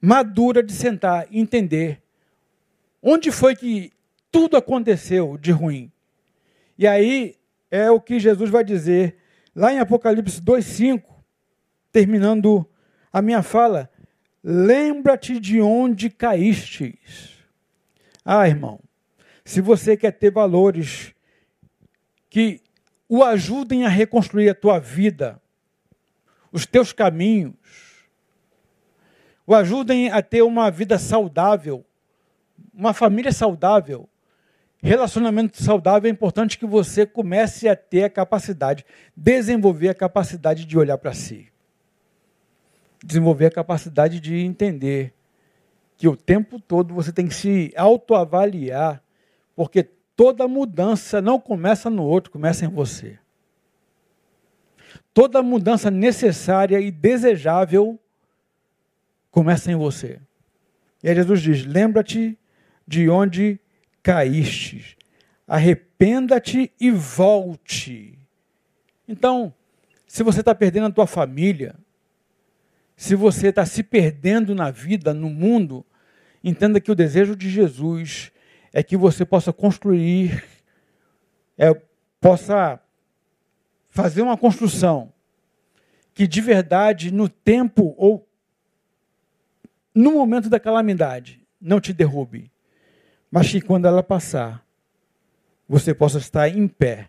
madura 0.00 0.62
de 0.62 0.72
sentar 0.72 1.26
e 1.30 1.38
entender 1.38 2.02
onde 3.00 3.30
foi 3.30 3.54
que 3.54 3.92
tudo 4.30 4.56
aconteceu 4.56 5.38
de 5.38 5.52
ruim. 5.52 5.90
E 6.76 6.86
aí 6.86 7.36
é 7.70 7.90
o 7.90 8.00
que 8.00 8.18
Jesus 8.18 8.50
vai 8.50 8.64
dizer 8.64 9.16
lá 9.54 9.72
em 9.72 9.78
Apocalipse 9.78 10.40
2,5 10.40 11.11
terminando 11.92 12.66
a 13.12 13.20
minha 13.20 13.42
fala, 13.42 13.90
lembra-te 14.42 15.38
de 15.38 15.60
onde 15.60 16.08
caístes. 16.08 17.36
Ah, 18.24 18.48
irmão, 18.48 18.80
se 19.44 19.60
você 19.60 19.96
quer 19.96 20.12
ter 20.12 20.30
valores 20.30 21.14
que 22.30 22.60
o 23.08 23.22
ajudem 23.22 23.84
a 23.84 23.88
reconstruir 23.88 24.48
a 24.48 24.54
tua 24.54 24.78
vida, 24.78 25.40
os 26.50 26.64
teus 26.64 26.92
caminhos, 26.92 27.54
o 29.46 29.54
ajudem 29.54 30.10
a 30.10 30.22
ter 30.22 30.42
uma 30.42 30.70
vida 30.70 30.98
saudável, 30.98 31.84
uma 32.72 32.94
família 32.94 33.32
saudável, 33.32 34.08
relacionamento 34.82 35.62
saudável, 35.62 36.08
é 36.08 36.12
importante 36.12 36.58
que 36.58 36.64
você 36.64 37.04
comece 37.04 37.68
a 37.68 37.76
ter 37.76 38.04
a 38.04 38.10
capacidade, 38.10 38.86
desenvolver 39.14 39.90
a 39.90 39.94
capacidade 39.94 40.64
de 40.64 40.78
olhar 40.78 40.96
para 40.96 41.12
si 41.12 41.51
desenvolver 43.04 43.46
a 43.46 43.50
capacidade 43.50 44.20
de 44.20 44.36
entender 44.36 45.12
que 45.96 46.08
o 46.08 46.16
tempo 46.16 46.60
todo 46.60 46.94
você 46.94 47.12
tem 47.12 47.28
que 47.28 47.34
se 47.34 47.72
autoavaliar, 47.76 49.02
porque 49.54 49.82
toda 50.16 50.48
mudança 50.48 51.20
não 51.20 51.38
começa 51.40 51.88
no 51.90 52.04
outro, 52.04 52.30
começa 52.30 52.64
em 52.64 52.68
você. 52.68 53.18
toda 55.14 55.42
mudança 55.42 55.90
necessária 55.90 56.80
e 56.80 56.90
desejável 56.90 57.98
começa 59.30 59.70
em 59.70 59.76
você. 59.76 60.20
E 61.02 61.08
aí 61.08 61.14
Jesus 61.14 61.40
diz: 61.40 61.64
lembra-te 61.64 62.38
de 62.86 63.08
onde 63.08 63.60
caíste, 64.02 64.96
arrependa-te 65.46 66.72
e 66.80 66.90
volte. 66.90 68.18
Então, 69.06 69.52
se 70.06 70.22
você 70.22 70.40
está 70.40 70.54
perdendo 70.54 70.86
a 70.86 70.90
tua 70.92 71.06
família, 71.06 71.74
se 73.02 73.16
você 73.16 73.48
está 73.48 73.66
se 73.66 73.82
perdendo 73.82 74.54
na 74.54 74.70
vida, 74.70 75.12
no 75.12 75.28
mundo, 75.28 75.84
entenda 76.42 76.80
que 76.80 76.88
o 76.88 76.94
desejo 76.94 77.34
de 77.34 77.50
Jesus 77.50 78.30
é 78.72 78.80
que 78.80 78.96
você 78.96 79.24
possa 79.24 79.52
construir, 79.52 80.44
é, 81.58 81.74
possa 82.20 82.80
fazer 83.90 84.22
uma 84.22 84.38
construção 84.38 85.12
que 86.14 86.28
de 86.28 86.40
verdade, 86.40 87.10
no 87.10 87.28
tempo 87.28 87.92
ou 87.98 88.24
no 89.92 90.12
momento 90.12 90.48
da 90.48 90.60
calamidade, 90.60 91.44
não 91.60 91.80
te 91.80 91.92
derrube, 91.92 92.52
mas 93.28 93.50
que 93.50 93.60
quando 93.60 93.86
ela 93.86 94.04
passar, 94.04 94.64
você 95.68 95.92
possa 95.92 96.18
estar 96.18 96.48
em 96.48 96.68
pé, 96.68 97.08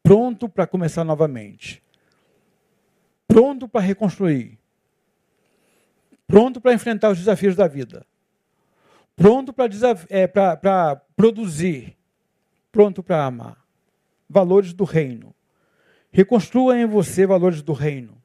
pronto 0.00 0.48
para 0.48 0.64
começar 0.64 1.02
novamente, 1.02 1.82
pronto 3.26 3.68
para 3.68 3.80
reconstruir, 3.80 4.58
pronto 6.26 6.60
para 6.60 6.74
enfrentar 6.74 7.10
os 7.10 7.18
desafios 7.18 7.56
da 7.56 7.66
vida, 7.66 8.06
pronto 9.16 9.52
para 9.52 9.68
é, 10.08 10.26
produzir, 11.16 11.96
pronto 12.70 13.02
para 13.02 13.24
amar. 13.24 13.64
Valores 14.28 14.72
do 14.72 14.84
reino. 14.84 15.34
Reconstrua 16.10 16.78
em 16.78 16.86
você 16.86 17.26
valores 17.26 17.62
do 17.62 17.72
reino. 17.72 18.16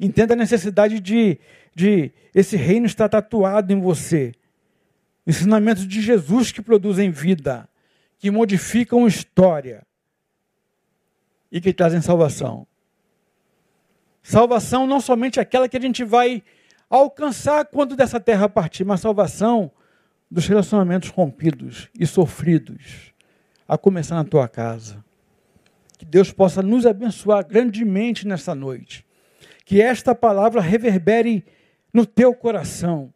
Entenda 0.00 0.34
a 0.34 0.36
necessidade 0.36 0.98
de, 0.98 1.38
de 1.74 2.10
esse 2.34 2.56
reino 2.56 2.86
estar 2.86 3.08
tatuado 3.08 3.72
em 3.72 3.80
você. 3.80 4.32
Ensinamentos 5.26 5.86
de 5.86 6.00
Jesus 6.00 6.50
que 6.50 6.62
produzem 6.62 7.10
vida, 7.10 7.68
que 8.18 8.30
modificam 8.30 9.06
história 9.06 9.86
e 11.52 11.60
que 11.60 11.72
trazem 11.72 12.00
salvação. 12.00 12.66
Salvação 14.22 14.86
não 14.86 15.00
somente 15.00 15.40
aquela 15.40 15.68
que 15.68 15.76
a 15.76 15.80
gente 15.80 16.04
vai 16.04 16.42
alcançar 16.88 17.64
quando 17.64 17.96
dessa 17.96 18.20
terra 18.20 18.48
partir, 18.48 18.84
mas 18.84 19.00
salvação 19.00 19.70
dos 20.30 20.46
relacionamentos 20.46 21.08
rompidos 21.10 21.90
e 21.98 22.06
sofridos, 22.06 23.12
a 23.66 23.76
começar 23.76 24.14
na 24.14 24.24
tua 24.24 24.48
casa. 24.48 25.04
Que 25.98 26.04
Deus 26.04 26.32
possa 26.32 26.62
nos 26.62 26.86
abençoar 26.86 27.46
grandemente 27.46 28.26
nesta 28.26 28.54
noite. 28.54 29.04
Que 29.64 29.80
esta 29.80 30.14
palavra 30.14 30.60
reverbere 30.60 31.44
no 31.92 32.06
teu 32.06 32.34
coração. 32.34 33.12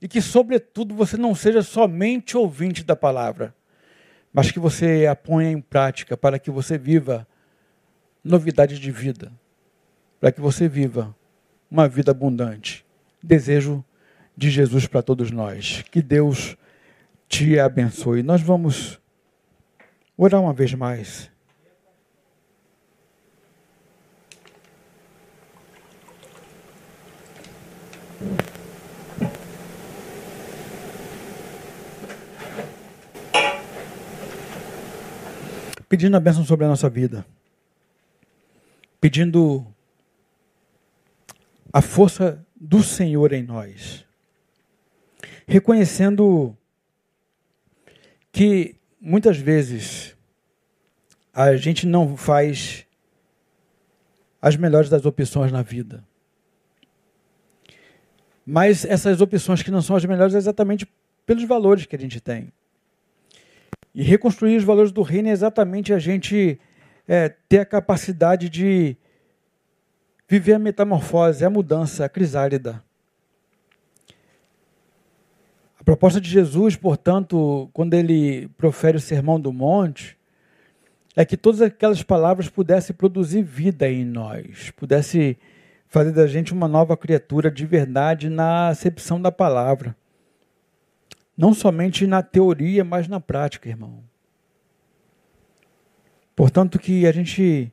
E 0.00 0.08
que, 0.08 0.20
sobretudo, 0.20 0.94
você 0.94 1.16
não 1.16 1.34
seja 1.34 1.62
somente 1.62 2.36
ouvinte 2.36 2.84
da 2.84 2.94
palavra, 2.94 3.54
mas 4.32 4.50
que 4.50 4.58
você 4.58 5.06
a 5.06 5.16
ponha 5.16 5.50
em 5.50 5.60
prática 5.60 6.16
para 6.16 6.38
que 6.38 6.50
você 6.50 6.76
viva 6.76 7.26
novidade 8.22 8.78
de 8.78 8.90
vida, 8.90 9.32
para 10.24 10.32
que 10.32 10.40
você 10.40 10.66
viva 10.66 11.14
uma 11.70 11.86
vida 11.86 12.10
abundante. 12.10 12.82
Desejo 13.22 13.84
de 14.34 14.48
Jesus 14.48 14.86
para 14.86 15.02
todos 15.02 15.30
nós. 15.30 15.84
Que 15.90 16.00
Deus 16.00 16.56
te 17.28 17.58
abençoe. 17.58 18.22
Nós 18.22 18.40
vamos 18.40 18.98
orar 20.16 20.40
uma 20.40 20.54
vez 20.54 20.72
mais. 20.72 21.30
Pedindo 35.86 36.16
a 36.16 36.20
bênção 36.20 36.46
sobre 36.46 36.64
a 36.64 36.68
nossa 36.70 36.88
vida. 36.88 37.26
Pedindo 38.98 39.73
a 41.74 41.82
força 41.82 42.46
do 42.54 42.82
Senhor 42.82 43.34
em 43.34 43.42
nós 43.42 44.04
reconhecendo 45.46 46.56
que 48.32 48.76
muitas 49.00 49.36
vezes 49.36 50.16
a 51.32 51.56
gente 51.56 51.86
não 51.86 52.16
faz 52.16 52.86
as 54.40 54.56
melhores 54.56 54.90
das 54.90 55.04
opções 55.04 55.50
na 55.50 55.62
vida. 55.62 56.04
Mas 58.46 58.84
essas 58.84 59.20
opções 59.20 59.62
que 59.62 59.70
não 59.70 59.80
são 59.80 59.96
as 59.96 60.04
melhores 60.04 60.34
é 60.34 60.38
exatamente 60.38 60.86
pelos 61.24 61.44
valores 61.44 61.86
que 61.86 61.96
a 61.96 61.98
gente 61.98 62.20
tem. 62.20 62.52
E 63.94 64.02
reconstruir 64.02 64.56
os 64.56 64.64
valores 64.64 64.92
do 64.92 65.02
reino 65.02 65.28
é 65.28 65.32
exatamente 65.32 65.92
a 65.92 65.98
gente 65.98 66.60
é, 67.06 67.28
ter 67.48 67.60
a 67.60 67.64
capacidade 67.64 68.50
de 68.50 68.96
viver 70.34 70.54
a 70.54 70.58
metamorfose, 70.58 71.44
a 71.44 71.50
mudança, 71.50 72.04
a 72.04 72.08
crisálida. 72.08 72.82
A 75.78 75.84
proposta 75.84 76.20
de 76.20 76.28
Jesus, 76.28 76.74
portanto, 76.74 77.70
quando 77.72 77.94
ele 77.94 78.48
profere 78.58 78.96
o 78.96 79.00
Sermão 79.00 79.38
do 79.38 79.52
Monte, 79.52 80.18
é 81.14 81.24
que 81.24 81.36
todas 81.36 81.62
aquelas 81.62 82.02
palavras 82.02 82.48
pudessem 82.48 82.96
produzir 82.96 83.42
vida 83.42 83.88
em 83.88 84.04
nós, 84.04 84.72
pudesse 84.72 85.38
fazer 85.86 86.10
da 86.10 86.26
gente 86.26 86.52
uma 86.52 86.66
nova 86.66 86.96
criatura 86.96 87.48
de 87.48 87.64
verdade 87.64 88.28
na 88.28 88.68
acepção 88.68 89.22
da 89.22 89.30
palavra. 89.30 89.96
Não 91.38 91.54
somente 91.54 92.08
na 92.08 92.24
teoria, 92.24 92.82
mas 92.82 93.06
na 93.06 93.20
prática, 93.20 93.68
irmão. 93.68 94.02
Portanto, 96.34 96.76
que 96.76 97.06
a 97.06 97.12
gente 97.12 97.72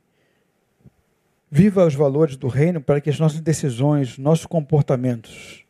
viva 1.52 1.86
os 1.86 1.94
valores 1.94 2.38
do 2.38 2.48
reino 2.48 2.82
para 2.82 3.00
que 3.00 3.10
as 3.10 3.20
nossas 3.20 3.42
decisões, 3.42 4.18
nossos 4.18 4.46
comportamentos 4.46 5.62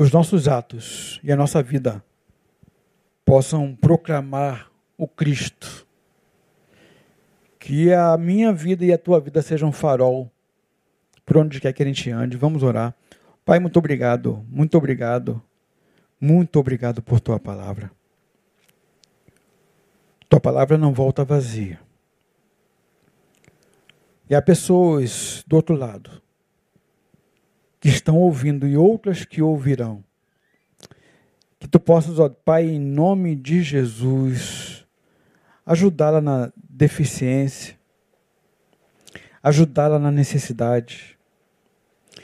os 0.00 0.10
nossos 0.10 0.48
atos 0.48 1.20
e 1.22 1.30
a 1.30 1.36
nossa 1.36 1.62
vida 1.62 2.02
possam 3.22 3.76
proclamar 3.78 4.70
o 4.96 5.06
Cristo. 5.06 5.86
Que 7.58 7.92
a 7.92 8.16
minha 8.16 8.50
vida 8.50 8.82
e 8.82 8.94
a 8.94 8.96
tua 8.96 9.20
vida 9.20 9.42
sejam 9.42 9.68
um 9.68 9.72
farol 9.72 10.30
por 11.26 11.36
onde 11.36 11.60
quer 11.60 11.74
que 11.74 11.82
a 11.82 11.86
gente 11.86 12.10
ande. 12.10 12.38
Vamos 12.38 12.62
orar. 12.62 12.94
Pai, 13.44 13.58
muito 13.58 13.78
obrigado, 13.78 14.42
muito 14.48 14.78
obrigado, 14.78 15.42
muito 16.18 16.58
obrigado 16.58 17.02
por 17.02 17.20
tua 17.20 17.38
palavra. 17.38 17.90
Tua 20.30 20.40
palavra 20.40 20.78
não 20.78 20.94
volta 20.94 21.26
vazia. 21.26 21.78
E 24.30 24.34
há 24.36 24.40
pessoas 24.40 25.42
do 25.44 25.56
outro 25.56 25.74
lado 25.74 26.22
que 27.80 27.88
estão 27.88 28.16
ouvindo 28.16 28.64
e 28.64 28.76
outras 28.76 29.24
que 29.24 29.42
ouvirão. 29.42 30.04
Que 31.58 31.66
tu 31.66 31.80
possas, 31.80 32.20
ó 32.20 32.28
Pai, 32.28 32.68
em 32.68 32.78
nome 32.78 33.34
de 33.34 33.60
Jesus, 33.60 34.86
ajudá-la 35.66 36.20
na 36.20 36.52
deficiência, 36.56 37.76
ajudá-la 39.42 39.98
na 39.98 40.12
necessidade. 40.12 41.18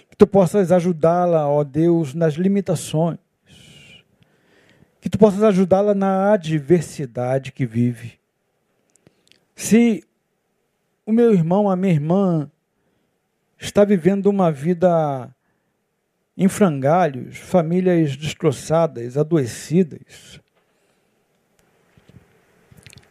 Que 0.08 0.16
tu 0.16 0.28
possas 0.28 0.70
ajudá-la, 0.70 1.48
ó 1.48 1.64
Deus, 1.64 2.14
nas 2.14 2.34
limitações. 2.34 3.18
Que 5.00 5.10
tu 5.10 5.18
possas 5.18 5.42
ajudá-la 5.42 5.92
na 5.92 6.32
adversidade 6.32 7.50
que 7.50 7.66
vive. 7.66 8.20
Se 9.56 10.05
o 11.06 11.12
meu 11.12 11.32
irmão, 11.32 11.70
a 11.70 11.76
minha 11.76 11.92
irmã, 11.92 12.50
está 13.56 13.84
vivendo 13.84 14.26
uma 14.26 14.50
vida 14.50 15.32
em 16.36 16.48
frangalhos, 16.48 17.38
famílias 17.38 18.16
destroçadas, 18.16 19.16
adoecidas. 19.16 20.40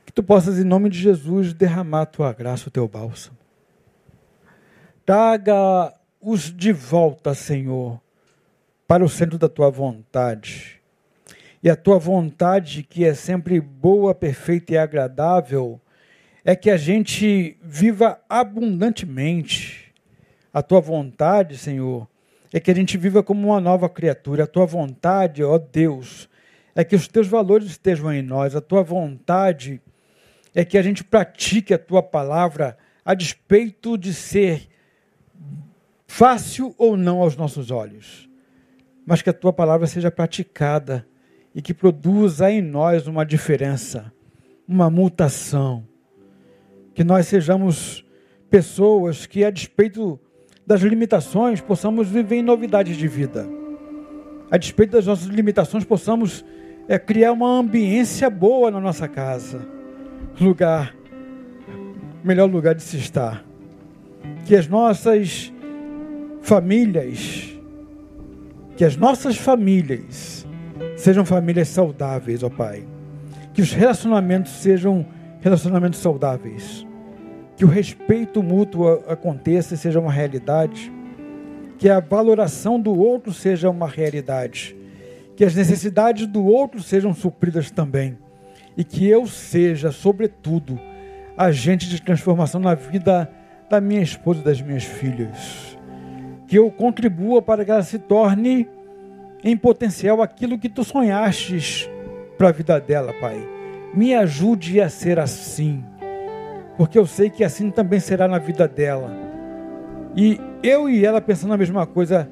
Que 0.05 0.11
tu 0.11 0.21
possas, 0.21 0.59
em 0.59 0.65
nome 0.65 0.89
de 0.89 0.99
Jesus, 0.99 1.53
derramar 1.53 2.01
a 2.01 2.05
tua 2.05 2.33
graça, 2.33 2.67
o 2.67 2.71
teu 2.71 2.85
bálsamo. 2.85 3.37
Traga-os 5.05 6.53
de 6.53 6.73
volta, 6.73 7.33
Senhor, 7.33 7.99
para 8.85 9.05
o 9.05 9.09
centro 9.09 9.37
da 9.37 9.47
tua 9.47 9.71
vontade. 9.71 10.81
E 11.63 11.69
a 11.69 11.75
tua 11.75 11.97
vontade, 11.97 12.83
que 12.83 13.05
é 13.05 13.13
sempre 13.13 13.59
boa, 13.59 14.13
perfeita 14.13 14.73
e 14.73 14.77
agradável, 14.77 15.81
é 16.45 16.55
que 16.55 16.69
a 16.69 16.77
gente 16.77 17.57
viva 17.63 18.21
abundantemente. 18.29 19.91
A 20.53 20.61
tua 20.61 20.79
vontade, 20.79 21.57
Senhor, 21.57 22.07
é 22.53 22.59
que 22.59 22.69
a 22.69 22.75
gente 22.75 22.99
viva 22.99 23.23
como 23.23 23.47
uma 23.47 23.59
nova 23.59 23.89
criatura. 23.89 24.43
A 24.43 24.47
tua 24.47 24.67
vontade, 24.67 25.43
ó 25.43 25.57
Deus, 25.57 26.29
é 26.75 26.83
que 26.83 26.95
os 26.95 27.07
teus 27.07 27.27
valores 27.27 27.65
estejam 27.65 28.13
em 28.13 28.21
nós. 28.21 28.55
A 28.55 28.61
tua 28.61 28.83
vontade 28.83 29.81
é 30.53 30.63
que 30.63 30.77
a 30.77 30.83
gente 30.83 31.03
pratique 31.03 31.73
a 31.73 31.79
tua 31.79 32.03
palavra 32.03 32.77
a 33.03 33.15
despeito 33.15 33.97
de 33.97 34.13
ser 34.13 34.69
fácil 36.05 36.75
ou 36.77 36.95
não 36.95 37.21
aos 37.21 37.35
nossos 37.35 37.71
olhos, 37.71 38.29
mas 39.03 39.21
que 39.21 39.29
a 39.31 39.33
tua 39.33 39.51
palavra 39.51 39.87
seja 39.87 40.11
praticada 40.11 41.05
e 41.55 41.61
que 41.61 41.73
produza 41.73 42.51
em 42.51 42.61
nós 42.61 43.07
uma 43.07 43.25
diferença, 43.25 44.13
uma 44.67 44.89
mutação. 44.89 45.85
Que 46.95 47.03
nós 47.03 47.27
sejamos 47.27 48.03
pessoas 48.49 49.27
que, 49.27 49.45
a 49.45 49.51
despeito 49.51 50.19
das 50.65 50.81
limitações, 50.81 51.61
possamos 51.61 52.07
viver 52.07 52.37
em 52.37 52.41
novidades 52.41 52.97
de 52.97 53.07
vida. 53.07 53.47
A 54.49 54.57
despeito 54.57 54.93
das 54.93 55.05
nossas 55.05 55.27
limitações, 55.27 55.83
possamos 55.83 56.43
é, 56.87 56.97
criar 56.97 57.31
uma 57.31 57.59
ambiência 57.59 58.29
boa 58.29 58.71
na 58.71 58.79
nossa 58.79 59.07
casa. 59.07 59.67
Lugar, 60.39 60.95
melhor 62.23 62.49
lugar 62.49 62.73
de 62.73 62.81
se 62.81 62.97
estar. 62.97 63.43
Que 64.45 64.55
as 64.55 64.67
nossas 64.67 65.53
famílias, 66.41 67.55
que 68.75 68.85
as 68.85 68.95
nossas 68.95 69.35
famílias 69.35 70.45
sejam 70.95 71.25
famílias 71.25 71.67
saudáveis, 71.67 72.41
ó 72.41 72.49
Pai. 72.49 72.83
Que 73.53 73.61
os 73.61 73.71
relacionamentos 73.71 74.51
sejam 74.51 75.05
relacionamentos 75.45 75.99
saudáveis. 75.99 76.85
Que 77.55 77.63
o 77.63 77.69
respeito 77.69 78.43
mútuo 78.43 78.89
aconteça 79.07 79.75
e 79.75 79.77
seja 79.77 79.99
uma 79.99 80.11
realidade. 80.11 80.91
Que 81.77 81.87
a 81.87 81.99
valoração 81.99 82.79
do 82.79 82.93
outro 82.93 83.31
seja 83.31 83.69
uma 83.69 83.87
realidade. 83.87 84.75
Que 85.37 85.45
as 85.45 85.55
necessidades 85.55 86.27
do 86.27 86.43
outro 86.43 86.81
sejam 86.81 87.13
supridas 87.13 87.71
também. 87.71 88.17
E 88.75 88.83
que 88.83 89.07
eu 89.07 89.25
seja, 89.25 89.91
sobretudo, 89.91 90.77
agente 91.37 91.87
de 91.87 92.01
transformação 92.01 92.59
na 92.59 92.73
vida 92.73 93.31
da 93.69 93.79
minha 93.79 94.01
esposa 94.01 94.41
e 94.41 94.43
das 94.43 94.61
minhas 94.61 94.83
filhas 94.83 95.75
que 96.47 96.57
eu 96.57 96.71
contribua 96.71 97.41
para 97.41 97.65
que 97.65 97.71
ela 97.71 97.83
se 97.83 97.99
torne 97.99 98.67
em 99.43 99.55
potencial 99.57 100.21
aquilo 100.21 100.57
que 100.57 100.69
tu 100.69 100.83
sonhastes 100.83 101.89
para 102.37 102.49
a 102.49 102.51
vida 102.51 102.79
dela, 102.79 103.13
Pai. 103.19 103.54
Me 103.93 104.13
ajude 104.13 104.81
a 104.81 104.89
ser 104.89 105.19
assim, 105.19 105.83
porque 106.77 106.97
eu 106.97 107.05
sei 107.05 107.29
que 107.29 107.43
assim 107.43 107.71
também 107.71 107.99
será 107.99 108.27
na 108.27 108.37
vida 108.37 108.67
dela. 108.67 109.11
E 110.15 110.39
eu 110.61 110.89
e 110.89 111.05
ela 111.05 111.21
pensando 111.21 111.53
a 111.53 111.57
mesma 111.57 111.85
coisa, 111.85 112.29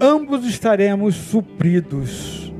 ambos 0.00 0.46
estaremos 0.46 1.14
supridos. 1.14 2.52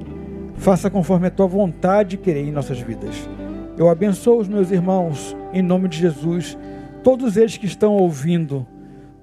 Faça 0.57 0.91
conforme 0.91 1.27
a 1.27 1.31
tua 1.31 1.47
vontade 1.47 2.17
querer 2.17 2.47
em 2.47 2.53
nossas 2.53 2.81
vidas. 2.81 3.29
Eu 3.77 3.89
abençoo 3.89 4.39
os 4.39 4.49
meus 4.49 4.71
irmãos 4.71 5.37
em 5.53 5.63
nome 5.63 5.89
de 5.89 5.99
Jesus, 5.99 6.57
todos 7.03 7.37
eles 7.37 7.57
que 7.57 7.67
estão 7.67 7.93
ouvindo 7.93 8.67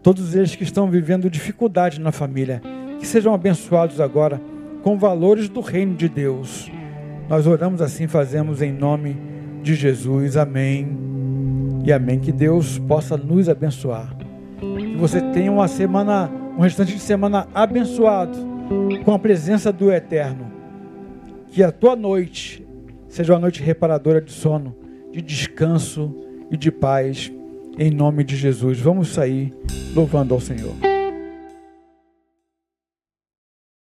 todos 0.02 0.36
eles 0.36 0.56
que 0.56 0.64
estão 0.64 0.90
vivendo 0.90 1.30
dificuldade 1.30 2.00
na 2.00 2.12
família, 2.12 2.62
que 3.00 3.06
sejam 3.06 3.34
abençoados 3.34 4.00
agora 4.00 4.42
com 4.82 4.98
valores 4.98 5.48
do 5.48 5.62
reino 5.62 5.96
de 5.96 6.10
Deus. 6.10 6.72
Nós 7.32 7.48
oramos 7.48 7.82
assim, 7.82 8.08
fazemos 8.08 8.62
em 8.62 8.74
nome 8.74 9.16
de 9.64 9.74
Jesus. 9.74 10.36
Amém. 10.36 10.86
E 11.86 11.94
amém. 11.94 12.20
Que 12.20 12.30
Deus 12.30 12.78
possa 12.78 13.16
nos 13.16 13.48
abençoar. 13.48 14.14
Que 14.60 14.98
você 14.98 15.22
tenha 15.32 15.50
uma 15.50 15.70
semana, 15.70 16.30
um 16.58 16.60
restante 16.60 16.94
de 16.94 17.00
semana 17.00 17.48
abençoado 17.54 18.38
com 19.06 19.14
a 19.14 19.18
presença 19.18 19.72
do 19.72 19.90
Eterno. 19.90 20.52
Que 21.48 21.64
a 21.64 21.72
tua 21.72 21.96
noite 21.96 22.68
seja 23.08 23.32
uma 23.32 23.40
noite 23.40 23.64
reparadora 23.64 24.20
de 24.20 24.34
sono, 24.34 24.76
de 25.14 25.22
descanso 25.22 26.14
e 26.52 26.58
de 26.58 26.70
paz 26.70 27.32
em 27.80 27.92
nome 27.92 28.26
de 28.26 28.36
Jesus. 28.36 28.78
Vamos 28.82 29.08
sair 29.08 29.54
louvando 29.96 30.34
ao 30.34 30.42
Senhor. 30.42 30.91